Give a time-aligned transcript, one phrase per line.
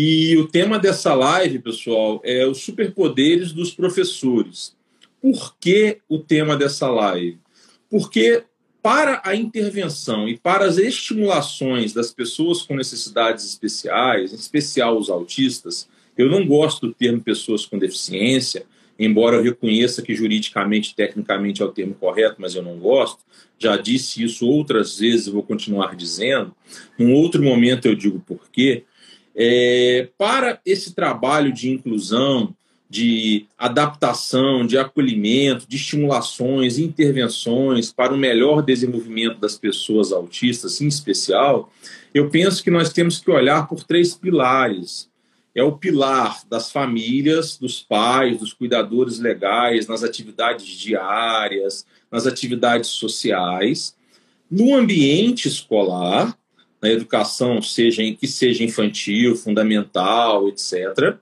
[0.00, 4.76] E o tema dessa live, pessoal, é os superpoderes dos professores.
[5.20, 7.40] Por que o tema dessa live?
[7.90, 8.44] Porque
[8.80, 15.10] para a intervenção e para as estimulações das pessoas com necessidades especiais, em especial os
[15.10, 21.60] autistas, eu não gosto do termo pessoas com deficiência, embora eu reconheça que juridicamente, tecnicamente
[21.60, 23.24] é o termo correto, mas eu não gosto.
[23.58, 26.54] Já disse isso outras vezes e vou continuar dizendo.
[26.96, 28.84] Num outro momento eu digo por quê.
[29.40, 32.52] É, para esse trabalho de inclusão,
[32.90, 40.88] de adaptação, de acolhimento, de estimulações, intervenções para o melhor desenvolvimento das pessoas autistas, em
[40.88, 41.70] especial,
[42.12, 45.08] eu penso que nós temos que olhar por três pilares.
[45.54, 52.90] É o pilar das famílias, dos pais, dos cuidadores legais, nas atividades diárias, nas atividades
[52.90, 53.94] sociais,
[54.50, 56.37] no ambiente escolar,
[56.80, 61.16] na educação, seja que seja infantil, fundamental, etc.,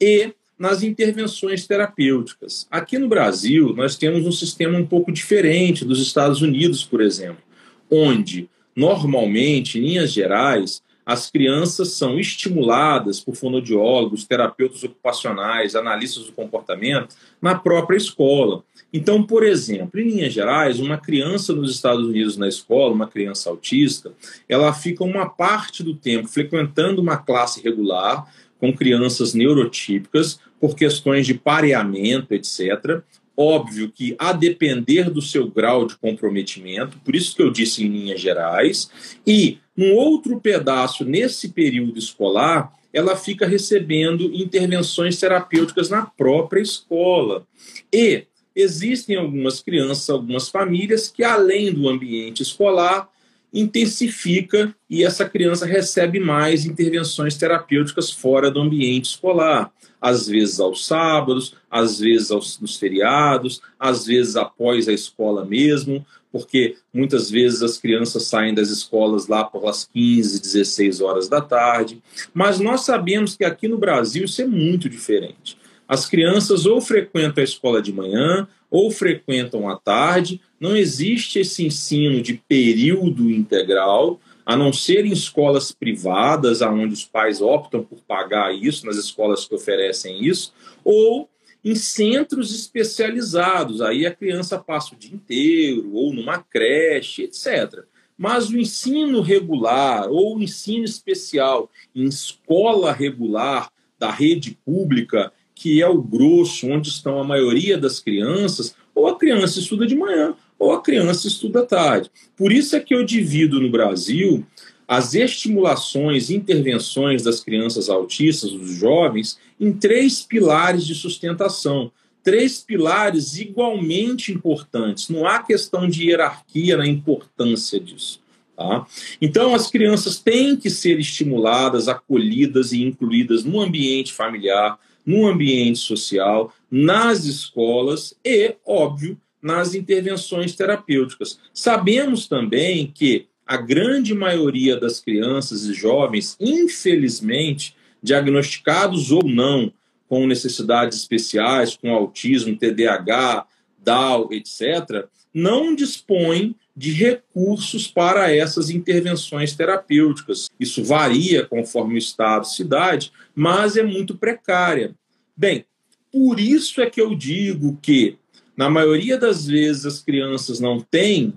[0.00, 2.66] e nas intervenções terapêuticas.
[2.70, 7.42] Aqui no Brasil, nós temos um sistema um pouco diferente dos Estados Unidos, por exemplo,
[7.90, 16.32] onde, normalmente, em linhas gerais, as crianças são estimuladas por fonodiólogos, terapeutas ocupacionais, analistas do
[16.32, 18.62] comportamento na própria escola.
[18.92, 23.50] Então, por exemplo, em linhas gerais, uma criança nos Estados Unidos na escola, uma criança
[23.50, 24.12] autista,
[24.48, 28.26] ela fica uma parte do tempo frequentando uma classe regular
[28.60, 33.02] com crianças neurotípicas, por questões de pareamento, etc.
[33.36, 37.88] Óbvio que, a depender do seu grau de comprometimento, por isso que eu disse em
[37.88, 38.88] linhas gerais,
[39.26, 47.46] e num outro pedaço, nesse período escolar, ela fica recebendo intervenções terapêuticas na própria escola.
[47.92, 53.08] E existem algumas crianças, algumas famílias que, além do ambiente escolar,
[53.52, 59.70] intensifica e essa criança recebe mais intervenções terapêuticas fora do ambiente escolar,
[60.00, 66.04] às vezes aos sábados, às vezes aos, nos feriados, às vezes após a escola mesmo,
[66.32, 71.40] porque muitas vezes as crianças saem das escolas lá por as 15, 16 horas da
[71.40, 72.02] tarde.
[72.32, 75.58] Mas nós sabemos que aqui no Brasil isso é muito diferente.
[75.86, 81.66] As crianças ou frequentam a escola de manhã ou frequentam à tarde, não existe esse
[81.66, 87.98] ensino de período integral, a não ser em escolas privadas, onde os pais optam por
[88.00, 91.28] pagar isso, nas escolas que oferecem isso, ou
[91.64, 93.80] em centros especializados.
[93.80, 97.84] Aí a criança passa o dia inteiro, ou numa creche, etc.
[98.16, 105.80] Mas o ensino regular ou o ensino especial em escola regular da rede pública que
[105.80, 110.34] é o grosso, onde estão a maioria das crianças, ou a criança estuda de manhã,
[110.58, 112.10] ou a criança estuda tarde.
[112.36, 114.44] Por isso é que eu divido no Brasil
[114.86, 121.90] as estimulações, intervenções das crianças autistas, dos jovens, em três pilares de sustentação.
[122.22, 125.08] Três pilares igualmente importantes.
[125.08, 128.20] Não há questão de hierarquia na importância disso.
[128.56, 128.86] Tá?
[129.20, 135.78] Então, as crianças têm que ser estimuladas, acolhidas e incluídas no ambiente familiar, no ambiente
[135.78, 141.40] social, nas escolas e, óbvio, nas intervenções terapêuticas.
[141.52, 149.70] Sabemos também que a grande maioria das crianças e jovens, infelizmente, diagnosticados ou não
[150.08, 153.46] com necessidades especiais, com autismo, TDAH,
[153.76, 160.48] Down, etc., não dispõem de recursos para essas intervenções terapêuticas.
[160.58, 164.94] Isso varia conforme o estado, cidade, mas é muito precária.
[165.36, 165.66] Bem,
[166.10, 168.16] por isso é que eu digo que,
[168.56, 171.34] na maioria das vezes, as crianças não têm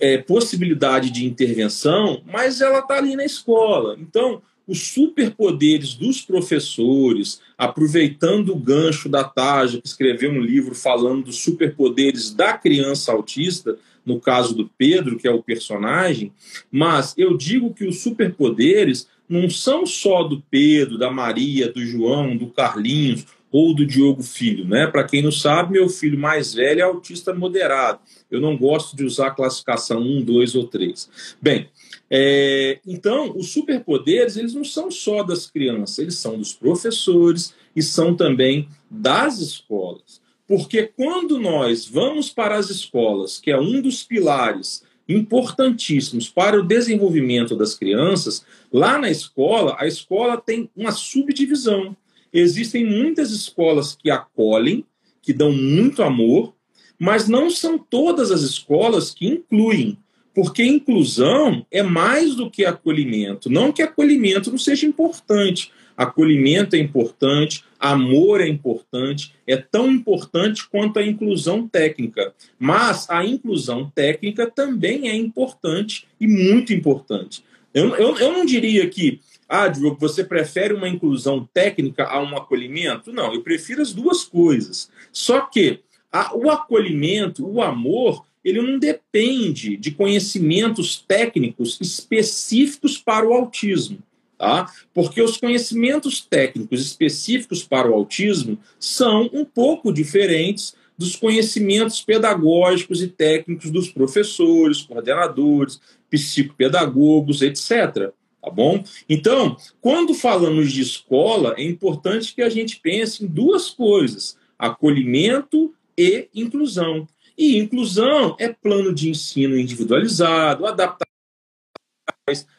[0.00, 3.96] é, possibilidade de intervenção, mas ela está ali na escola.
[4.00, 11.26] Então, os superpoderes dos professores, aproveitando o gancho da Taja, que escreveu um livro falando
[11.26, 16.32] dos superpoderes da criança autista, no caso do Pedro, que é o personagem,
[16.70, 22.36] mas eu digo que os superpoderes não são só do Pedro, da Maria, do João,
[22.36, 24.86] do Carlinhos ou do Diogo Filho, né?
[24.86, 28.00] Para quem não sabe, meu filho mais velho é autista moderado.
[28.30, 31.36] Eu não gosto de usar a classificação 1, 2 ou 3.
[31.40, 31.68] Bem,
[32.10, 37.82] é, então, os superpoderes, eles não são só das crianças, eles são dos professores e
[37.82, 40.20] são também das escolas.
[40.46, 46.64] Porque quando nós vamos para as escolas, que é um dos pilares importantíssimos para o
[46.64, 51.96] desenvolvimento das crianças, lá na escola, a escola tem uma subdivisão.
[52.38, 54.84] Existem muitas escolas que acolhem,
[55.22, 56.54] que dão muito amor,
[56.98, 59.98] mas não são todas as escolas que incluem.
[60.34, 63.48] Porque inclusão é mais do que acolhimento.
[63.48, 65.72] Não que acolhimento não seja importante.
[65.96, 72.34] Acolhimento é importante, amor é importante, é tão importante quanto a inclusão técnica.
[72.58, 77.42] Mas a inclusão técnica também é importante e muito importante.
[77.72, 82.36] Eu, eu, eu não diria que, ah, Diogo, você prefere uma inclusão técnica a um
[82.36, 83.12] acolhimento?
[83.12, 84.90] Não, eu prefiro as duas coisas.
[85.12, 93.26] Só que a, o acolhimento, o amor, ele não depende de conhecimentos técnicos específicos para
[93.26, 93.98] o autismo.
[94.38, 94.70] Tá?
[94.92, 103.02] Porque os conhecimentos técnicos específicos para o autismo são um pouco diferentes dos conhecimentos pedagógicos
[103.02, 108.12] e técnicos dos professores, coordenadores, psicopedagogos, etc.
[108.46, 108.84] Tá bom?
[109.08, 115.74] Então, quando falamos de escola, é importante que a gente pense em duas coisas: acolhimento
[115.98, 117.08] e inclusão.
[117.36, 120.64] E inclusão é plano de ensino individualizado,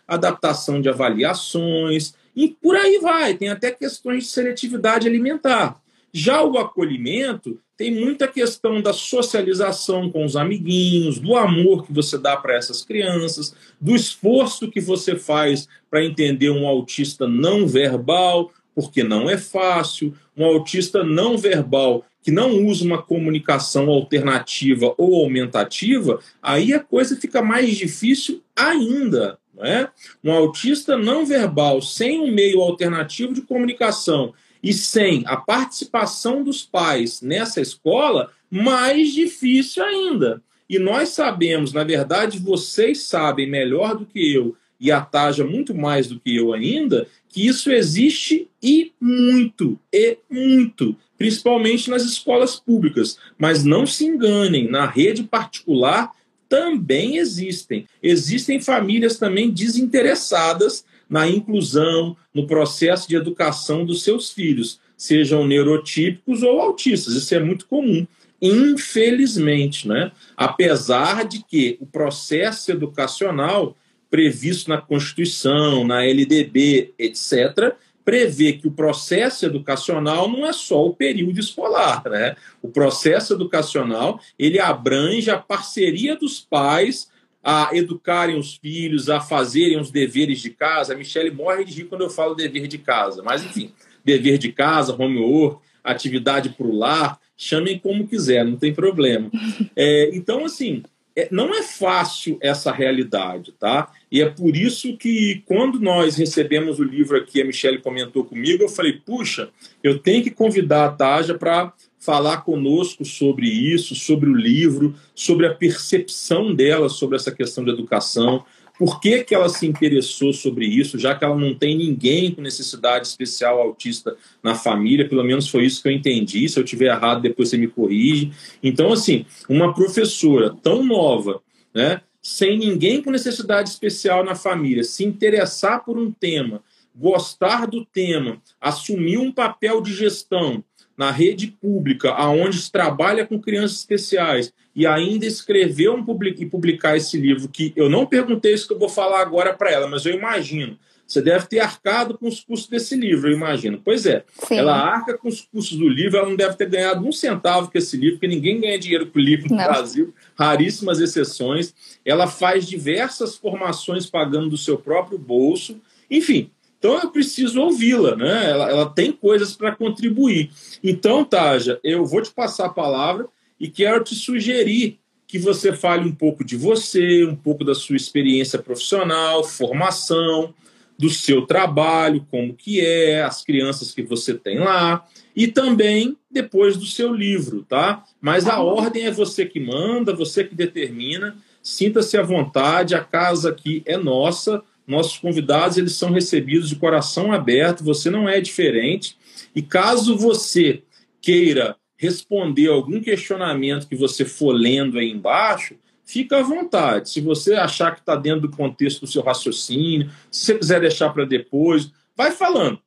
[0.06, 3.38] adaptação, de avaliações, e por aí vai.
[3.38, 5.82] Tem até questões de seletividade alimentar.
[6.20, 12.18] Já o acolhimento tem muita questão da socialização com os amiguinhos, do amor que você
[12.18, 18.52] dá para essas crianças, do esforço que você faz para entender um autista não verbal,
[18.74, 25.24] porque não é fácil, um autista não verbal que não usa uma comunicação alternativa ou
[25.24, 29.38] aumentativa, aí a coisa fica mais difícil ainda.
[29.54, 29.88] Não é?
[30.24, 36.64] Um autista não verbal sem um meio alternativo de comunicação e sem a participação dos
[36.64, 40.42] pais nessa escola, mais difícil ainda.
[40.70, 45.74] E nós sabemos, na verdade, vocês sabem melhor do que eu, e a Taja muito
[45.74, 52.60] mais do que eu ainda, que isso existe e muito, e muito, principalmente nas escolas
[52.60, 53.18] públicas.
[53.38, 56.12] Mas não se enganem, na rede particular
[56.50, 57.86] também existem.
[58.02, 66.44] Existem famílias também desinteressadas na inclusão, no processo de educação dos seus filhos, sejam neurotípicos
[66.44, 67.14] ou autistas.
[67.14, 68.06] Isso é muito comum,
[68.42, 70.12] infelizmente, né?
[70.36, 73.76] Apesar de que o processo educacional
[74.10, 80.94] previsto na Constituição, na LDB, etc., prevê que o processo educacional não é só o
[80.94, 82.38] período escolar, né?
[82.62, 87.10] O processo educacional ele abrange a parceria dos pais
[87.50, 90.92] a educarem os filhos, a fazerem os deveres de casa.
[90.92, 93.72] A Michelle morre de rir quando eu falo dever de casa, mas enfim,
[94.04, 99.32] dever de casa, homework, atividade para o lar, chamem como quiser, não tem problema.
[99.78, 100.84] É, então, assim,
[101.16, 103.94] é, não é fácil essa realidade, tá?
[104.12, 108.64] E é por isso que quando nós recebemos o livro aqui, a Michelle comentou comigo,
[108.64, 109.50] eu falei, puxa,
[109.82, 115.46] eu tenho que convidar a Taja para falar conosco sobre isso, sobre o livro, sobre
[115.48, 118.44] a percepção dela sobre essa questão de educação,
[118.78, 122.42] por que, que ela se interessou sobre isso, já que ela não tem ninguém com
[122.42, 126.48] necessidade especial autista na família, pelo menos foi isso que eu entendi.
[126.48, 128.32] Se eu tiver errado, depois você me corrige.
[128.62, 131.42] Então, assim, uma professora tão nova,
[131.74, 136.62] né, sem ninguém com necessidade especial na família, se interessar por um tema,
[136.96, 140.64] gostar do tema, assumir um papel de gestão,
[140.98, 146.50] na rede pública, aonde se trabalha com crianças especiais, e ainda escrever um public, e
[146.50, 149.88] publicar esse livro, que eu não perguntei isso que eu vou falar agora para ela,
[149.88, 150.78] mas eu imagino.
[151.08, 153.82] Você deve ter arcado com os custos desse livro, eu imagino.
[153.84, 154.58] Pois é, Sim.
[154.58, 157.78] ela arca com os custos do livro, ela não deve ter ganhado um centavo com
[157.78, 159.64] esse livro, porque ninguém ganha dinheiro com o livro no não.
[159.64, 161.74] Brasil, raríssimas exceções.
[162.04, 165.80] Ela faz diversas formações pagando do seu próprio bolso.
[166.12, 168.50] Enfim, então eu preciso ouvi-la, né?
[168.52, 170.52] Ela, ela tem coisas para contribuir.
[170.84, 173.28] Então, Taja, eu vou te passar a palavra
[173.60, 177.98] e quero te sugerir que você fale um pouco de você, um pouco da sua
[177.98, 180.54] experiência profissional, formação,
[180.98, 185.06] do seu trabalho, como que é, as crianças que você tem lá,
[185.36, 188.04] e também depois do seu livro, tá?
[188.20, 191.38] Mas a ordem é você que manda, você que determina.
[191.62, 197.34] Sinta-se à vontade, a casa aqui é nossa nossos convidados eles são recebidos de coração
[197.34, 199.18] aberto, você não é diferente.
[199.54, 200.82] E caso você
[201.22, 205.76] queira responder algum questionamento que você for lendo aí embaixo,
[206.06, 207.10] fica à vontade.
[207.10, 211.10] Se você achar que está dentro do contexto do seu raciocínio, se você quiser deixar
[211.10, 212.80] para depois, vai falando.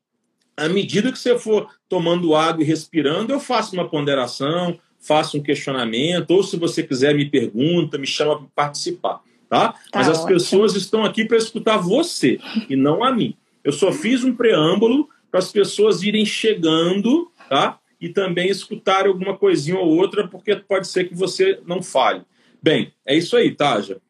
[0.57, 5.43] À medida que você for tomando água e respirando, eu faço uma ponderação, faço um
[5.43, 9.73] questionamento, ou se você quiser me pergunta, me chama para participar tá?
[9.73, 10.29] tá Mas as ótimo.
[10.35, 12.39] pessoas estão aqui para escutar você
[12.69, 13.35] e não a mim.
[13.63, 17.79] Eu só fiz um preâmbulo para as pessoas irem chegando, tá?
[18.01, 22.23] E também escutarem alguma coisinha ou outra, porque pode ser que você não fale.
[22.63, 24.01] Bem, é isso aí, Taja.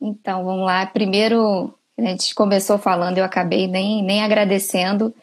[0.00, 0.84] Então, vamos lá.
[0.86, 5.14] Primeiro, a gente começou falando, eu acabei nem, nem agradecendo.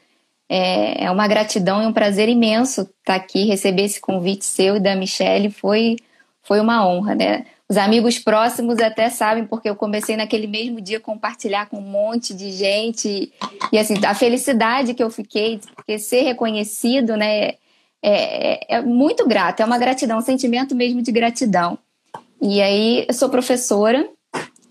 [0.47, 4.79] É, é uma gratidão e um prazer imenso estar aqui, receber esse convite seu e
[4.79, 5.51] da Michelle.
[5.51, 5.97] Foi,
[6.41, 7.45] foi uma honra, né?
[7.69, 11.81] Os amigos próximos até sabem, porque eu comecei naquele mesmo dia a compartilhar com um
[11.81, 13.31] monte de gente.
[13.71, 17.57] E assim, a felicidade que eu fiquei, porque ser reconhecido, né, é,
[18.01, 21.77] é, é muito grato, é uma gratidão, um sentimento mesmo de gratidão.
[22.41, 24.09] E aí, eu sou professora,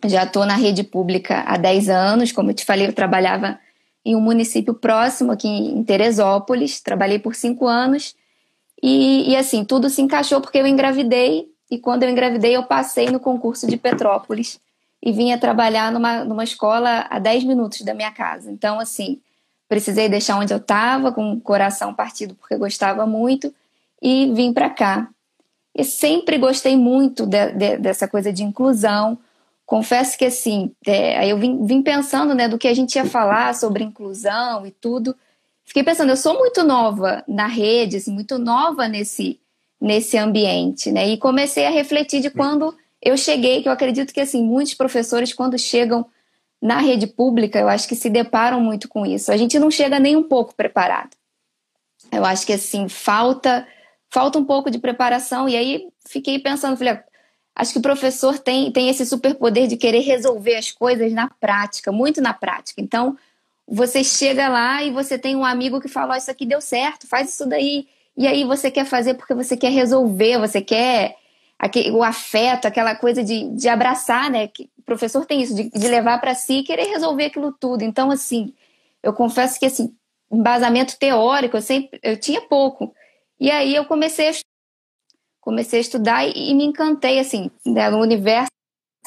[0.05, 3.61] já estou na rede pública há 10 anos, como eu te falei, eu trabalhava
[4.05, 8.17] em um município próximo aqui em Teresópolis, trabalhei por cinco anos.
[8.83, 13.11] E, e assim, tudo se encaixou porque eu engravidei e quando eu engravidei, eu passei
[13.11, 14.59] no concurso de Petrópolis
[15.03, 18.51] e vinha trabalhar numa, numa escola a 10 minutos da minha casa.
[18.51, 19.21] Então, assim,
[19.69, 23.55] precisei deixar onde eu estava, com o coração partido porque gostava muito,
[24.01, 25.09] e vim para cá.
[25.75, 29.19] E sempre gostei muito de, de, dessa coisa de inclusão.
[29.67, 33.55] Confesso que, assim, é, eu vim, vim pensando né, do que a gente ia falar
[33.55, 35.15] sobre inclusão e tudo.
[35.65, 39.39] Fiquei pensando, eu sou muito nova na rede, assim, muito nova nesse
[39.81, 41.09] nesse ambiente, né?
[41.09, 45.33] E comecei a refletir de quando eu cheguei, que eu acredito que assim muitos professores
[45.33, 46.07] quando chegam
[46.61, 49.31] na rede pública, eu acho que se deparam muito com isso.
[49.31, 51.17] A gente não chega nem um pouco preparado.
[52.11, 53.67] Eu acho que assim falta
[54.11, 57.05] falta um pouco de preparação e aí fiquei pensando, falei, ah,
[57.55, 61.93] acho que o professor tem tem esse superpoder de querer resolver as coisas na prática,
[61.93, 62.81] muito na prática.
[62.81, 63.17] Então,
[63.67, 67.07] você chega lá e você tem um amigo que fala, oh, isso aqui deu certo,
[67.07, 67.87] faz isso daí
[68.19, 71.15] e aí você quer fazer porque você quer resolver, você quer
[71.57, 74.49] aquele, o afeto, aquela coisa de, de abraçar, né?
[74.49, 77.85] Que o professor tem isso, de, de levar para si e querer resolver aquilo tudo.
[77.85, 78.53] Então, assim,
[79.05, 79.95] eu confesso que, assim,
[80.33, 82.93] embasamento teórico, eu sempre, eu tinha pouco.
[83.39, 84.33] E aí eu comecei a,
[85.41, 88.51] comecei a estudar e, e me encantei, assim, né, no universo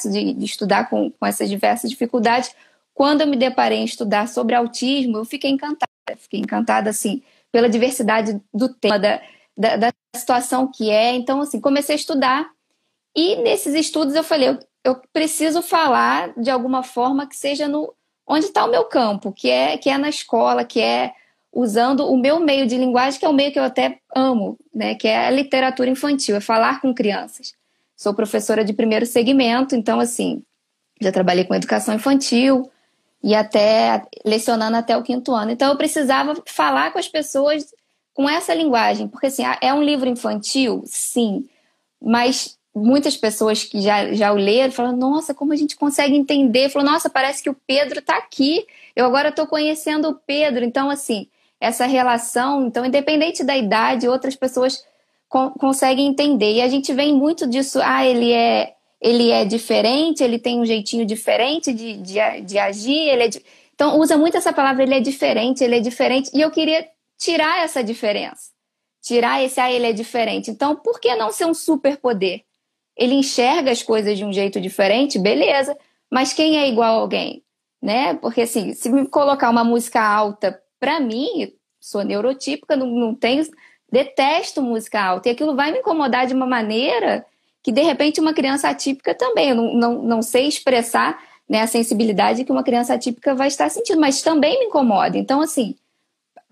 [0.05, 2.55] de, de estudar com, com essas diversas dificuldades.
[2.93, 5.91] Quando eu me deparei em estudar sobre autismo, eu fiquei encantada.
[6.17, 7.21] Fiquei encantada, assim,
[7.51, 9.22] pela diversidade do tema, da,
[9.58, 11.13] da, da, situação que é.
[11.13, 12.50] Então, assim, comecei a estudar.
[13.15, 17.93] E nesses estudos eu falei, eu, eu preciso falar de alguma forma que seja no
[18.25, 21.13] onde está o meu campo, que é, que é na escola, que é
[21.51, 24.96] usando o meu meio de linguagem, que é o meio que eu até amo, né,
[24.96, 27.53] que é a literatura infantil, é falar com crianças.
[27.98, 30.41] Sou professora de primeiro segmento, então, assim,
[31.01, 32.72] já trabalhei com educação infantil,
[33.23, 35.51] e até lecionando até o quinto ano.
[35.51, 37.65] Então eu precisava falar com as pessoas
[38.13, 41.47] com essa linguagem, porque assim, é um livro infantil, sim,
[42.01, 46.69] mas muitas pessoas que já, já o leram falam, nossa, como a gente consegue entender?
[46.69, 50.63] Falou, nossa, parece que o Pedro está aqui, eu agora estou conhecendo o Pedro.
[50.63, 51.27] Então, assim,
[51.59, 54.83] essa relação, então, independente da idade, outras pessoas
[55.27, 56.53] con conseguem entender.
[56.55, 60.65] E a gente vem muito disso, ah, ele é ele é diferente, ele tem um
[60.65, 63.43] jeitinho diferente de, de, de agir, ele é de...
[63.74, 67.63] então usa muito essa palavra, ele é diferente, ele é diferente, e eu queria tirar
[67.63, 68.51] essa diferença,
[69.01, 70.51] tirar esse, ah, ele é diferente.
[70.51, 72.43] Então, por que não ser um superpoder?
[72.96, 75.75] Ele enxerga as coisas de um jeito diferente, beleza,
[76.12, 77.43] mas quem é igual a alguém?
[77.81, 78.13] Né?
[78.15, 83.43] Porque assim, se me colocar uma música alta, para mim, sou neurotípica, não, não tenho,
[83.91, 87.25] detesto música alta, e aquilo vai me incomodar de uma maneira
[87.63, 91.67] que de repente uma criança atípica também, eu não, não, não sei expressar né, a
[91.67, 95.17] sensibilidade que uma criança atípica vai estar sentindo, mas também me incomoda.
[95.17, 95.75] Então, assim,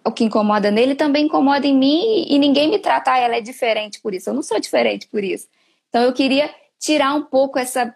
[0.04, 3.42] o que incomoda nele também incomoda em mim e, ninguém me trata, ah, ela é
[3.42, 4.30] diferente por isso.
[4.30, 5.48] Eu não sou diferente por isso.
[5.88, 7.94] Então, eu queria tirar um pouco essa,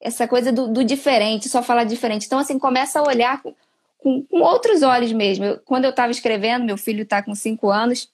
[0.00, 2.26] essa coisa do, do diferente, só falar diferente.
[2.26, 3.54] Então, assim, começa a olhar com,
[3.98, 5.44] com, com outros olhos mesmo.
[5.44, 8.08] Eu, quando eu estava escrevendo, meu filho está com cinco anos,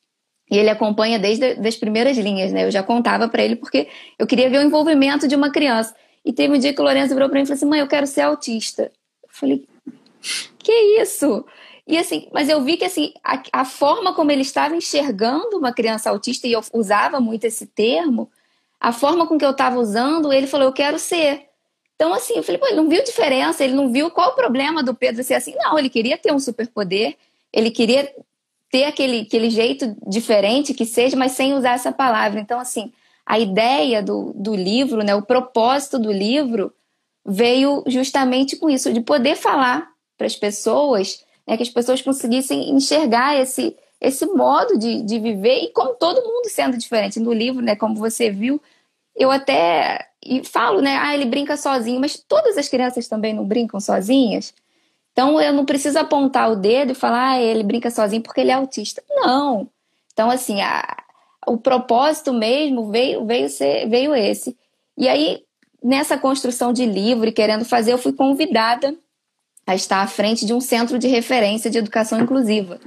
[0.51, 2.65] e ele acompanha desde as primeiras linhas, né?
[2.65, 5.95] Eu já contava para ele porque eu queria ver o envolvimento de uma criança.
[6.25, 7.87] E teve um dia que o Lourenço virou para mim e falou assim: mãe, eu
[7.87, 8.93] quero ser autista.
[9.23, 9.67] Eu falei:
[10.59, 11.45] que isso?
[11.87, 15.73] E assim, mas eu vi que assim, a, a, forma como ele estava enxergando uma
[15.73, 18.31] criança autista, e eu usava muito esse termo,
[18.81, 21.47] a forma com que eu estava usando, ele falou: eu quero ser.
[21.95, 24.83] Então, assim, eu falei, pô, ele não viu diferença, ele não viu qual o problema
[24.83, 25.55] do Pedro ser assim.
[25.57, 27.17] Não, ele queria ter um superpoder,
[27.53, 28.13] ele queria
[28.75, 32.41] ter aquele, aquele jeito diferente que seja, mas sem usar essa palavra.
[32.41, 32.93] Então, assim,
[33.25, 36.75] a ideia do, do livro, né, o propósito do livro
[37.25, 39.87] veio justamente com isso, de poder falar
[40.19, 45.61] para as pessoas, né, que as pessoas conseguissem enxergar esse, esse modo de, de viver
[45.63, 47.21] e como todo mundo sendo diferente.
[47.21, 48.61] No livro, né, como você viu,
[49.15, 50.05] eu até
[50.43, 54.53] falo, né, ah, ele brinca sozinho, mas todas as crianças também não brincam sozinhas.
[55.15, 58.51] Então eu não preciso apontar o dedo e falar, ah, ele brinca sozinho porque ele
[58.51, 59.01] é autista.
[59.09, 59.69] Não.
[60.13, 60.85] Então, assim, a,
[61.47, 64.57] o propósito mesmo veio, veio, ser, veio esse.
[64.99, 65.45] E aí,
[65.83, 68.93] nessa construção de livro e querendo fazer, eu fui convidada
[69.65, 72.81] a estar à frente de um centro de referência de educação inclusiva.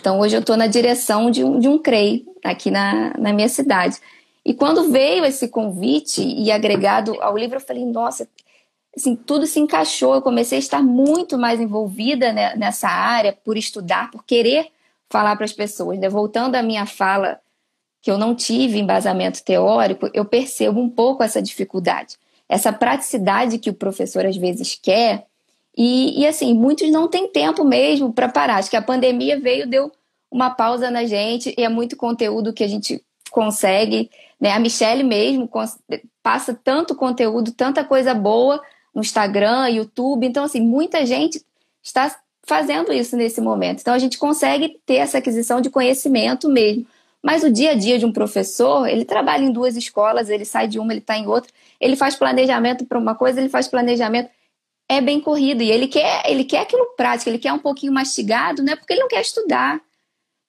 [0.00, 3.48] Então, hoje eu estou na direção de um, de um CREI aqui na, na minha
[3.48, 3.98] cidade.
[4.42, 8.26] E quando veio esse convite e agregado ao livro, eu falei, nossa,
[8.96, 10.14] assim, tudo se encaixou.
[10.14, 14.68] Eu comecei a estar muito mais envolvida né, nessa área, por estudar, por querer
[15.08, 15.98] falar para as pessoas.
[15.98, 16.08] Né?
[16.08, 17.40] Voltando à minha fala,
[18.00, 22.16] que eu não tive embasamento teórico, eu percebo um pouco essa dificuldade,
[22.48, 25.26] essa praticidade que o professor às vezes quer
[25.76, 28.56] e, e assim, muitos não têm tempo mesmo para parar.
[28.56, 29.92] Acho que a pandemia veio, deu
[30.28, 34.10] uma pausa na gente, e é muito conteúdo que a gente consegue.
[34.40, 34.50] Né?
[34.50, 35.48] A Michelle mesmo
[36.20, 38.60] passa tanto conteúdo, tanta coisa boa
[38.98, 40.26] no Instagram, YouTube.
[40.26, 41.40] Então, assim, muita gente
[41.80, 42.14] está
[42.44, 43.80] fazendo isso nesse momento.
[43.80, 46.84] Então, a gente consegue ter essa aquisição de conhecimento mesmo.
[47.22, 50.66] Mas o dia a dia de um professor, ele trabalha em duas escolas, ele sai
[50.66, 54.30] de uma, ele está em outra, ele faz planejamento para uma coisa, ele faz planejamento
[54.88, 58.62] é bem corrido e ele quer, ele quer aquilo prático, ele quer um pouquinho mastigado,
[58.62, 59.78] não é porque ele não quer estudar,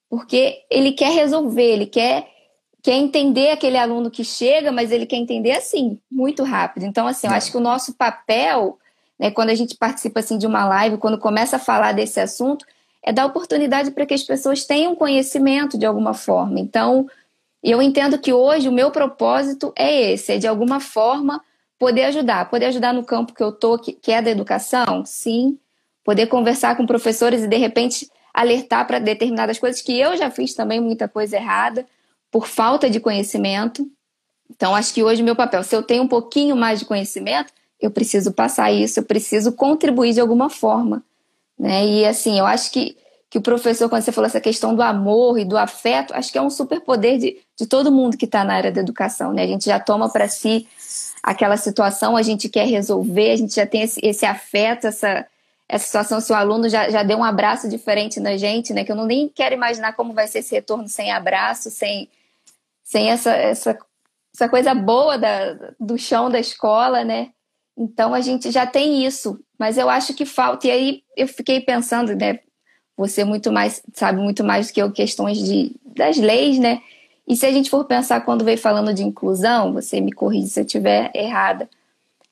[0.09, 2.25] porque ele quer resolver, ele quer
[2.81, 6.85] quer entender aquele aluno que chega, mas ele quer entender assim, muito rápido.
[6.85, 8.77] Então, assim, eu acho que o nosso papel,
[9.17, 12.65] né, quando a gente participa assim de uma live, quando começa a falar desse assunto,
[13.03, 16.59] é dar oportunidade para que as pessoas tenham conhecimento de alguma forma.
[16.59, 17.09] Então,
[17.63, 21.41] eu entendo que hoje o meu propósito é esse, é de alguma forma
[21.79, 25.57] Poder ajudar, poder ajudar no campo que eu tô, que, que é da educação, sim.
[26.03, 30.53] Poder conversar com professores e de repente alertar para determinadas coisas que eu já fiz
[30.53, 31.85] também muita coisa errada
[32.31, 33.87] por falta de conhecimento.
[34.49, 37.91] Então acho que hoje meu papel, se eu tenho um pouquinho mais de conhecimento, eu
[37.91, 41.03] preciso passar isso, eu preciso contribuir de alguma forma,
[41.57, 41.85] né?
[41.85, 42.97] E assim, eu acho que
[43.29, 46.37] que o professor, quando você falou essa questão do amor e do afeto, acho que
[46.37, 49.43] é um superpoder de, de todo mundo que está na área da educação, né?
[49.43, 50.67] A gente já toma para si
[51.21, 55.27] aquela situação, a gente quer resolver, a gente já tem esse, esse afeto, essa,
[55.67, 58.83] essa situação, se o aluno já, já deu um abraço diferente na gente, né?
[58.83, 62.09] Que eu não nem quero imaginar como vai ser esse retorno sem abraço, sem,
[62.89, 63.77] sem essa, essa,
[64.33, 67.29] essa coisa boa da, do chão da escola, né?
[67.77, 70.65] Então a gente já tem isso, mas eu acho que falta.
[70.65, 72.39] E aí eu fiquei pensando, né?
[72.97, 76.81] Você muito mais sabe muito mais do que eu questões de das leis, né?
[77.27, 80.59] E se a gente for pensar quando veio falando de inclusão, você me corrige se
[80.59, 81.69] eu estiver errada,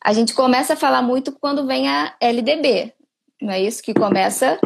[0.04, 2.94] a gente começa a falar muito quando vem a LDB,
[3.40, 4.60] não é isso que começa?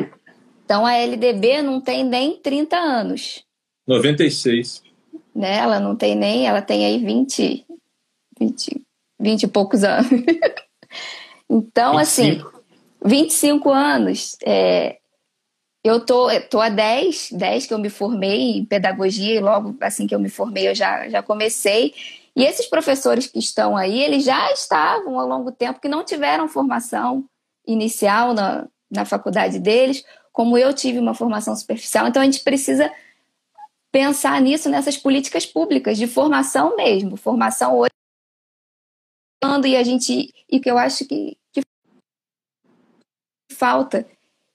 [0.64, 3.44] Então a LDB não tem nem 30 anos.
[3.86, 4.91] 96.
[5.34, 5.58] Né?
[5.58, 7.66] Ela não tem nem, ela tem aí 20,
[8.40, 8.82] 20,
[9.20, 10.10] 20 e poucos anos.
[11.50, 12.02] então, 25.
[12.02, 12.42] assim,
[13.04, 14.38] 25 anos.
[14.46, 14.98] É,
[15.84, 20.06] eu tô, tô há 10, 10 que eu me formei em pedagogia e logo assim
[20.06, 21.94] que eu me formei eu já, já comecei.
[22.36, 26.04] E esses professores que estão aí, eles já estavam ao longo do tempo que não
[26.04, 27.26] tiveram formação
[27.68, 32.08] inicial na, na faculdade deles, como eu tive uma formação superficial.
[32.08, 32.92] Então a gente precisa
[33.92, 37.92] pensar nisso, nessas políticas públicas de formação mesmo, formação hoje
[39.66, 41.62] e a gente e que eu acho que, que
[43.52, 44.06] falta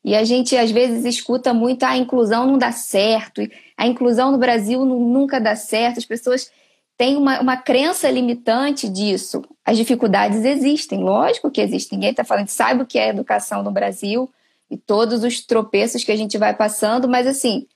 [0.06, 3.42] e a gente às vezes escuta muito ah, a inclusão não dá certo,
[3.76, 6.48] a inclusão no Brasil nunca dá certo, as pessoas
[6.96, 9.42] têm uma, uma crença limitante disso.
[9.64, 11.98] As dificuldades existem, lógico que existem.
[11.98, 14.30] Ninguém está falando, sabe o que é educação no Brasil
[14.70, 17.66] e todos os tropeços que a gente vai passando, mas assim,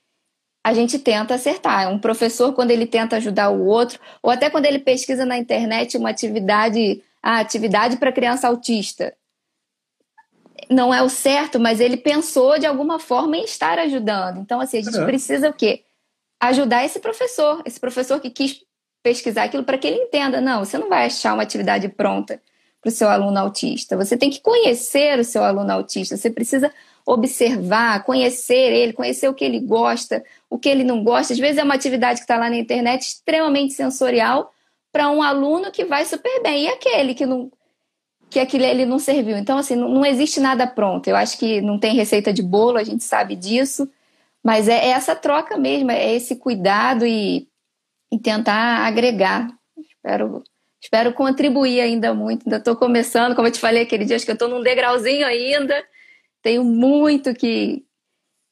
[0.63, 1.91] a gente tenta acertar.
[1.91, 5.97] Um professor, quando ele tenta ajudar o outro, ou até quando ele pesquisa na internet
[5.97, 9.13] uma atividade, a atividade para criança autista
[10.69, 14.39] não é o certo, mas ele pensou de alguma forma em estar ajudando.
[14.39, 15.05] Então, assim, a gente é.
[15.05, 15.83] precisa o quê?
[16.39, 18.61] Ajudar esse professor, esse professor que quis
[19.03, 20.39] pesquisar aquilo para que ele entenda.
[20.39, 22.41] Não, você não vai achar uma atividade pronta
[22.81, 23.97] para o seu aluno autista.
[23.97, 26.15] Você tem que conhecer o seu aluno autista.
[26.15, 26.71] Você precisa
[27.13, 31.33] observar, conhecer ele, conhecer o que ele gosta, o que ele não gosta.
[31.33, 34.53] Às vezes é uma atividade que está lá na internet extremamente sensorial
[34.93, 36.63] para um aluno que vai super bem.
[36.63, 37.51] E aquele que não
[38.29, 39.35] que aquilo ele não serviu.
[39.35, 41.05] Então, assim, não, não, existe nada pronto.
[41.09, 43.89] Eu acho que não tem receita de bolo, a gente sabe disso,
[44.41, 47.45] mas é, é essa troca mesmo, é esse cuidado e,
[48.09, 49.49] e tentar agregar.
[49.77, 50.43] Espero,
[50.81, 52.43] espero contribuir ainda muito.
[52.45, 55.27] Ainda estou começando, como eu te falei aquele dia, acho que eu estou num degrauzinho
[55.27, 55.75] ainda.
[56.41, 57.85] Tenho muito que,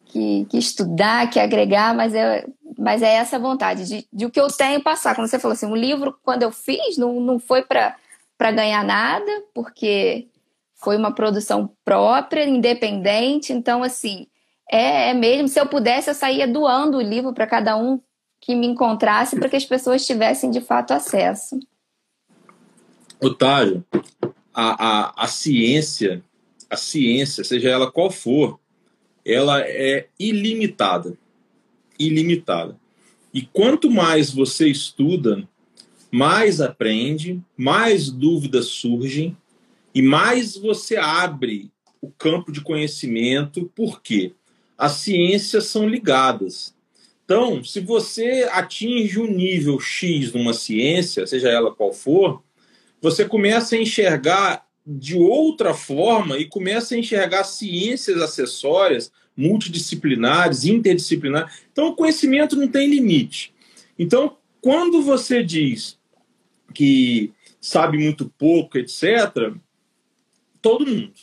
[0.06, 2.46] que, que, estudar, que agregar, mas é,
[2.78, 5.16] mas é essa vontade de, de o que eu tenho passar.
[5.16, 7.96] Como você falou assim, o livro, quando eu fiz, não, não foi para
[8.52, 10.28] ganhar nada, porque
[10.76, 13.52] foi uma produção própria, independente.
[13.52, 14.28] Então, assim,
[14.72, 15.48] é, é mesmo.
[15.48, 18.00] Se eu pudesse, eu saía doando o livro para cada um
[18.40, 21.60] que me encontrasse, para que as pessoas tivessem de fato acesso.
[23.22, 23.84] Otávio,
[24.54, 26.24] a, a, a ciência,
[26.70, 28.60] a ciência, seja ela qual for,
[29.26, 31.18] ela é ilimitada.
[31.98, 32.80] Ilimitada.
[33.34, 35.48] E quanto mais você estuda,
[36.12, 39.38] mais aprende, mais dúvidas surgem
[39.94, 44.34] e mais você abre o campo de conhecimento, porque
[44.78, 46.74] as ciências são ligadas.
[47.26, 52.42] Então, se você atinge um nível X numa ciência, seja ela qual for,
[53.02, 61.54] você começa a enxergar de outra forma e começa a enxergar ciências acessórias, multidisciplinares, interdisciplinares.
[61.72, 63.54] Então, o conhecimento não tem limite.
[63.98, 66.00] Então, quando você diz
[66.74, 69.54] que sabe muito pouco, etc.,
[70.60, 71.14] todo mundo.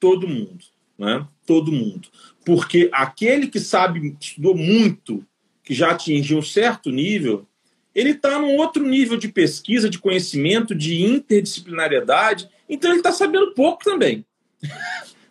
[0.00, 0.64] Todo mundo.
[0.98, 1.26] Né?
[1.46, 2.08] Todo mundo.
[2.44, 5.26] Porque aquele que sabe, estudou muito,
[5.62, 7.46] que já atingiu um certo nível,
[7.94, 13.52] ele está num outro nível de pesquisa, de conhecimento, de interdisciplinariedade, então ele está sabendo
[13.52, 14.24] pouco também.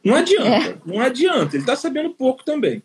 [0.04, 0.78] Não adianta, é.
[0.86, 2.84] não adianta, ele está sabendo pouco também.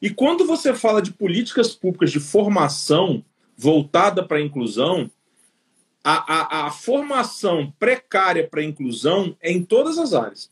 [0.00, 3.24] E quando você fala de políticas públicas de formação
[3.56, 5.10] voltada para a inclusão,
[6.04, 10.50] a, a, a formação precária para a inclusão é em todas as áreas.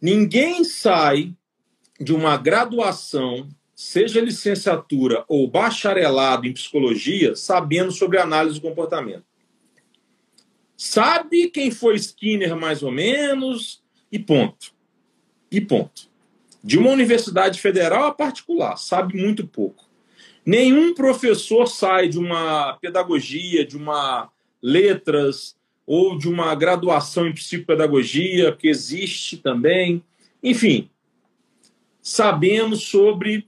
[0.00, 1.34] Ninguém sai
[2.00, 9.33] de uma graduação, seja licenciatura ou bacharelado em psicologia, sabendo sobre análise do comportamento.
[10.76, 14.72] Sabe quem foi Skinner, mais ou menos, e ponto.
[15.50, 16.08] E ponto.
[16.62, 19.84] De uma universidade federal a particular, sabe muito pouco.
[20.44, 24.30] Nenhum professor sai de uma pedagogia, de uma
[24.62, 25.56] letras
[25.86, 30.02] ou de uma graduação em psicopedagogia, que existe também.
[30.42, 30.90] Enfim,
[32.02, 33.46] sabendo sobre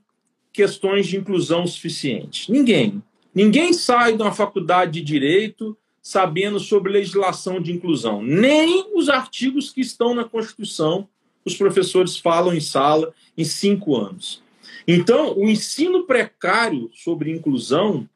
[0.53, 2.51] questões de inclusão suficiente.
[2.51, 3.03] Ninguém.
[3.35, 8.23] Ninguém sai de uma faculdade de direito sabendo sobre legislação de inclusão.
[8.23, 11.09] Nem os artigos que estão na Constituição
[11.45, 14.41] os professores falam em sala em cinco anos.
[14.87, 18.09] Então, o ensino precário sobre inclusão,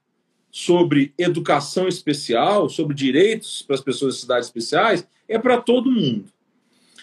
[0.53, 6.27] sobre educação especial, sobre direitos para as pessoas de cidades especiais, é para todo mundo.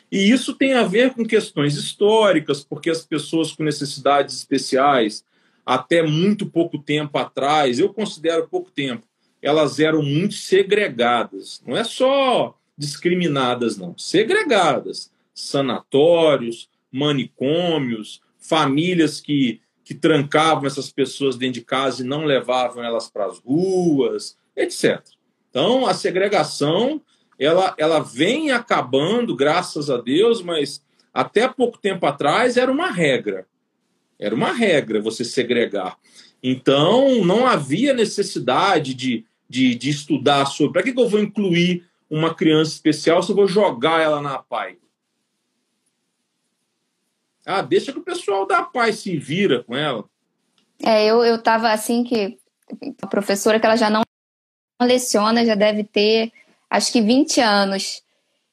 [0.10, 5.26] E isso tem a ver com questões históricas, porque as pessoas com necessidades especiais,
[5.66, 9.06] até muito pouco tempo atrás, eu considero pouco tempo,
[9.42, 11.62] elas eram muito segregadas.
[11.66, 13.98] Não é só discriminadas, não.
[13.98, 15.12] Segregadas.
[15.34, 23.10] Sanatórios, manicômios, famílias que, que trancavam essas pessoas dentro de casa e não levavam elas
[23.10, 25.02] para as ruas, etc.
[25.50, 27.02] Então, a segregação
[27.40, 33.48] ela, ela vem acabando, graças a Deus, mas até pouco tempo atrás era uma regra.
[34.20, 35.98] Era uma regra você segregar.
[36.42, 40.74] Então, não havia necessidade de, de, de estudar sobre.
[40.74, 44.40] Para que, que eu vou incluir uma criança especial se eu vou jogar ela na
[44.40, 44.78] PAI?
[47.46, 50.04] Ah, deixa que o pessoal da paz se vira com ela.
[50.84, 52.38] É, eu, eu tava assim que
[53.02, 54.02] a professora que ela já não
[54.82, 56.32] leciona, já deve ter
[56.70, 58.04] acho que 20 anos.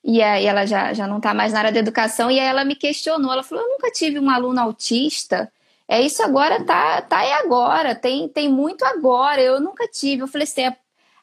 [0.05, 2.65] E aí ela já, já não está mais na área da educação, e aí ela
[2.65, 5.51] me questionou, ela falou, eu nunca tive um aluno autista,
[5.89, 10.23] é isso agora, tá, tá aí agora, tem, tem muito agora, eu nunca tive.
[10.23, 10.77] Eu falei assim, é...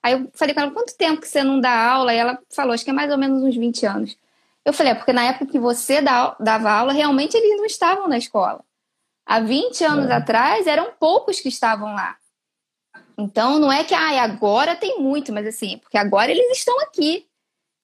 [0.04, 2.14] aí eu falei com ela, quanto tempo que você não dá aula?
[2.14, 4.18] E ela falou, acho que é mais ou menos uns 20 anos.
[4.64, 8.18] Eu falei, é porque na época que você dava aula, realmente eles não estavam na
[8.18, 8.64] escola.
[9.26, 10.14] Há 20 anos é.
[10.14, 12.16] atrás, eram poucos que estavam lá.
[13.18, 17.28] Então, não é que ah, agora tem muito, mas assim, porque agora eles estão aqui.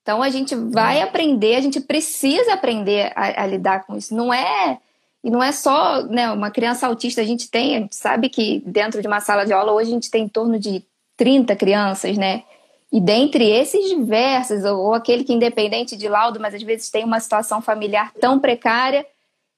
[0.08, 1.02] Então, a gente vai é.
[1.02, 4.16] aprender, a gente precisa aprender a, a, lidar com isso.
[4.16, 4.78] Não é.
[5.22, 8.64] E não é só né, uma criança autista, a gente tem, a gente sabe que
[8.66, 10.82] dentro de uma sala de aula hoje a gente tem em torno de
[11.18, 12.44] 30 crianças, né?
[12.90, 17.04] E dentre esses diversos, ou, ou aquele que independente de laudo, mas às vezes tem
[17.04, 19.06] uma situação familiar tão precária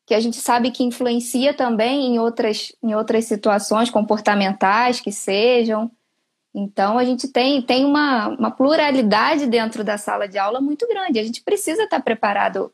[0.08, 5.92] que a gente sabe que influencia também em outras, em outras situações comportamentais que sejam.
[6.54, 11.20] Então, a gente tem, tem uma, uma pluralidade dentro da sala de aula muito grande.
[11.20, 12.72] A gente precisa estar preparado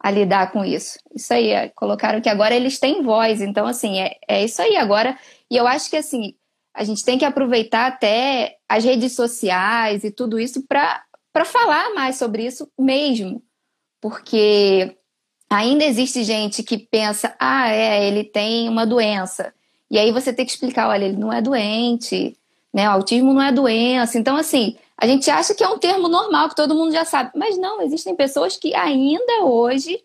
[0.00, 0.98] a lidar com isso.
[1.14, 3.40] Isso aí, é, colocaram que agora eles têm voz.
[3.40, 5.16] Então, assim, é, é isso aí agora.
[5.50, 6.34] E eu acho que, assim,
[6.74, 12.16] a gente tem que aproveitar até as redes sociais e tudo isso para falar mais
[12.16, 13.42] sobre isso mesmo.
[14.00, 14.96] Porque
[15.48, 19.54] ainda existe gente que pensa, ah, é, ele tem uma doença.
[19.88, 22.36] E aí você tem que explicar, olha, ele não é doente,
[22.74, 22.88] né?
[22.88, 24.18] O autismo não é doença.
[24.18, 27.30] Então, assim, a gente acha que é um termo normal, que todo mundo já sabe.
[27.36, 30.02] Mas não, existem pessoas que ainda hoje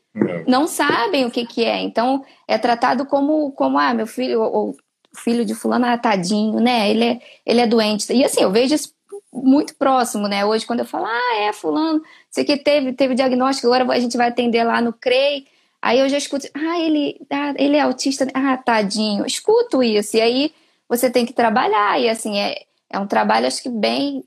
[0.47, 1.81] não sabem o que, que é.
[1.81, 4.77] Então, é tratado como, como ah, meu filho, ou,
[5.15, 6.91] filho de fulano, ah, tadinho, né?
[6.91, 8.13] Ele é, ele é doente.
[8.13, 8.93] E assim, eu vejo isso
[9.33, 10.45] muito próximo, né?
[10.45, 14.15] Hoje, quando eu falo, ah, é, fulano, sei que teve, teve diagnóstico, agora a gente
[14.15, 15.45] vai atender lá no CREI,
[15.81, 20.21] aí eu já escuto, ah, ele, ah, ele é autista, ah, tadinho, escuto isso, e
[20.21, 20.51] aí
[20.89, 24.23] você tem que trabalhar, e assim, é, é um trabalho, acho que bem,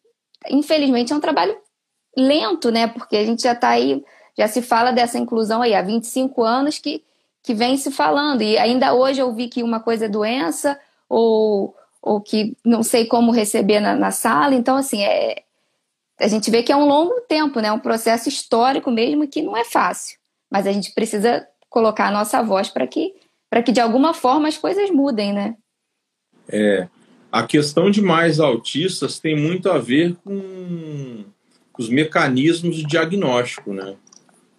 [0.48, 1.56] infelizmente, é um trabalho
[2.16, 2.86] lento, né?
[2.86, 4.02] Porque a gente já está aí,
[4.38, 7.02] já se fala dessa inclusão aí há 25 anos que,
[7.42, 11.74] que vem se falando, e ainda hoje eu vi que uma coisa é doença, ou
[12.02, 14.56] ou que não sei como receber na, na sala.
[14.56, 15.44] Então, assim, é,
[16.18, 17.70] a gente vê que é um longo tempo, né?
[17.70, 20.18] Um processo histórico mesmo que não é fácil.
[20.50, 23.14] Mas a gente precisa colocar a nossa voz para que,
[23.64, 25.56] que de alguma forma as coisas mudem, né?
[26.52, 26.88] É.
[27.30, 31.24] A questão de mais autistas tem muito a ver com
[31.78, 33.96] os mecanismos de diagnóstico, né?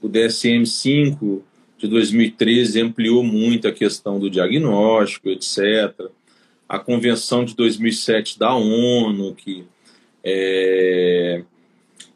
[0.01, 1.41] O DSM-5
[1.77, 6.09] de 2013 ampliou muito a questão do diagnóstico, etc
[6.73, 9.63] a Convenção de 2007 da ONU, que
[10.23, 11.43] é,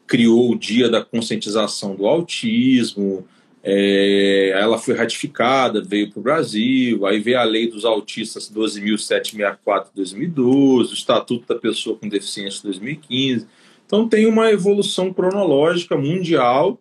[0.04, 3.24] criou o Dia da Conscientização do Autismo,
[3.70, 9.88] é, ela foi ratificada, veio para o Brasil, aí veio a Lei dos Autistas 12.764
[9.88, 13.46] de 2012, o Estatuto da Pessoa com Deficiência de 2015.
[13.84, 16.80] Então tem uma evolução cronológica mundial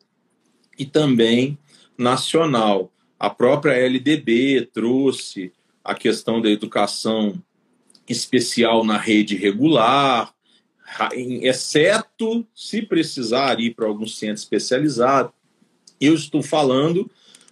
[0.80, 1.58] e também
[1.98, 2.90] nacional.
[3.20, 5.52] A própria LDB trouxe
[5.84, 7.34] a questão da educação
[8.08, 10.34] especial na rede regular,
[11.42, 15.34] exceto se precisar ir para algum centro especializado.
[16.00, 17.10] Eu estou falando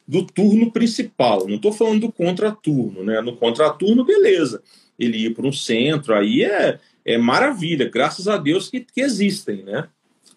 [0.08, 3.04] do turno principal, não estou falando do contraturno.
[3.04, 3.22] Né?
[3.22, 4.62] No contraturno, beleza,
[5.00, 9.64] ele ir para um centro, aí é, é maravilha, graças a Deus que, que existem.
[9.64, 9.88] Né?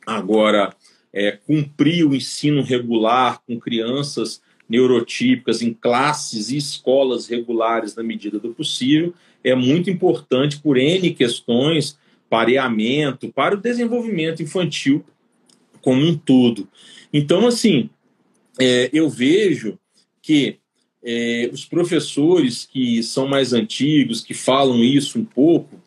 [0.06, 0.74] Agora,
[1.12, 8.38] é, cumprir o ensino regular com crianças neurotípicas em classes e escolas regulares na medida
[8.38, 15.04] do possível, é muito importante por N questões, pareamento, para o desenvolvimento infantil
[15.80, 16.68] como um todo.
[17.12, 17.88] Então, assim,
[18.58, 19.78] é, eu vejo
[20.20, 20.58] que
[21.02, 25.80] é, os professores que são mais antigos, que falam isso um pouco,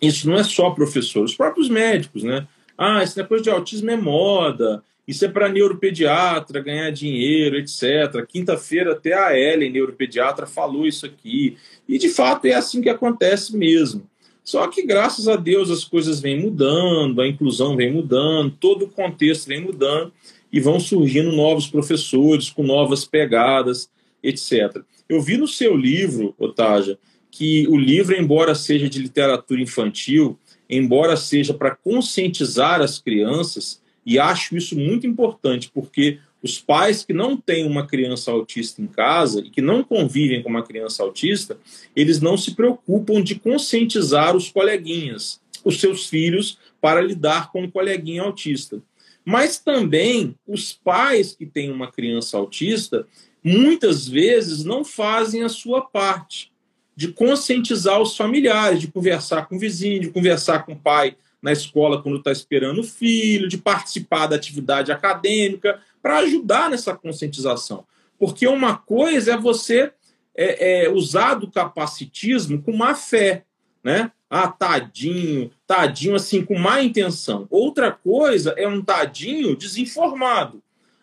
[0.00, 2.46] isso não é só professores, os próprios médicos, né?
[2.76, 8.24] Ah, esse negócio de autismo é moda, isso é para neuropediatra ganhar dinheiro, etc.
[8.26, 11.56] Quinta-feira até a Ellen, neuropediatra, falou isso aqui.
[11.88, 14.08] E de fato é assim que acontece mesmo.
[14.44, 18.88] Só que graças a Deus as coisas vêm mudando, a inclusão vem mudando, todo o
[18.88, 20.12] contexto vem mudando
[20.52, 23.88] e vão surgindo novos professores com novas pegadas,
[24.22, 24.82] etc.
[25.08, 26.98] Eu vi no seu livro, Otaja,
[27.30, 30.38] que o livro, embora seja de literatura infantil,
[30.68, 37.12] embora seja para conscientizar as crianças, e acho isso muito importante, porque os pais que
[37.12, 41.56] não têm uma criança autista em casa e que não convivem com uma criança autista,
[41.94, 47.70] eles não se preocupam de conscientizar os coleguinhas, os seus filhos, para lidar com um
[47.70, 48.82] coleguinha autista.
[49.24, 53.06] Mas também os pais que têm uma criança autista,
[53.42, 56.52] muitas vezes não fazem a sua parte
[56.94, 61.50] de conscientizar os familiares, de conversar com o vizinho, de conversar com o pai na
[61.50, 67.84] escola quando está esperando o filho, de participar da atividade acadêmica, para ajudar nessa conscientização.
[68.18, 69.92] Porque uma coisa é você
[70.34, 73.44] é, é, usar do capacitismo com má fé,
[73.82, 74.12] né?
[74.34, 77.46] Ah, tadinho, tadinho, assim, com má intenção.
[77.50, 80.62] Outra coisa é um tadinho desinformado.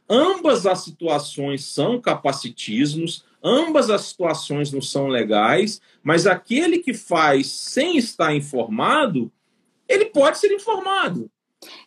[0.10, 7.48] Ambas as situações são capacitismos, ambas as situações não são legais, mas aquele que faz
[7.48, 9.32] sem estar informado
[9.89, 11.30] ele pode ser informado.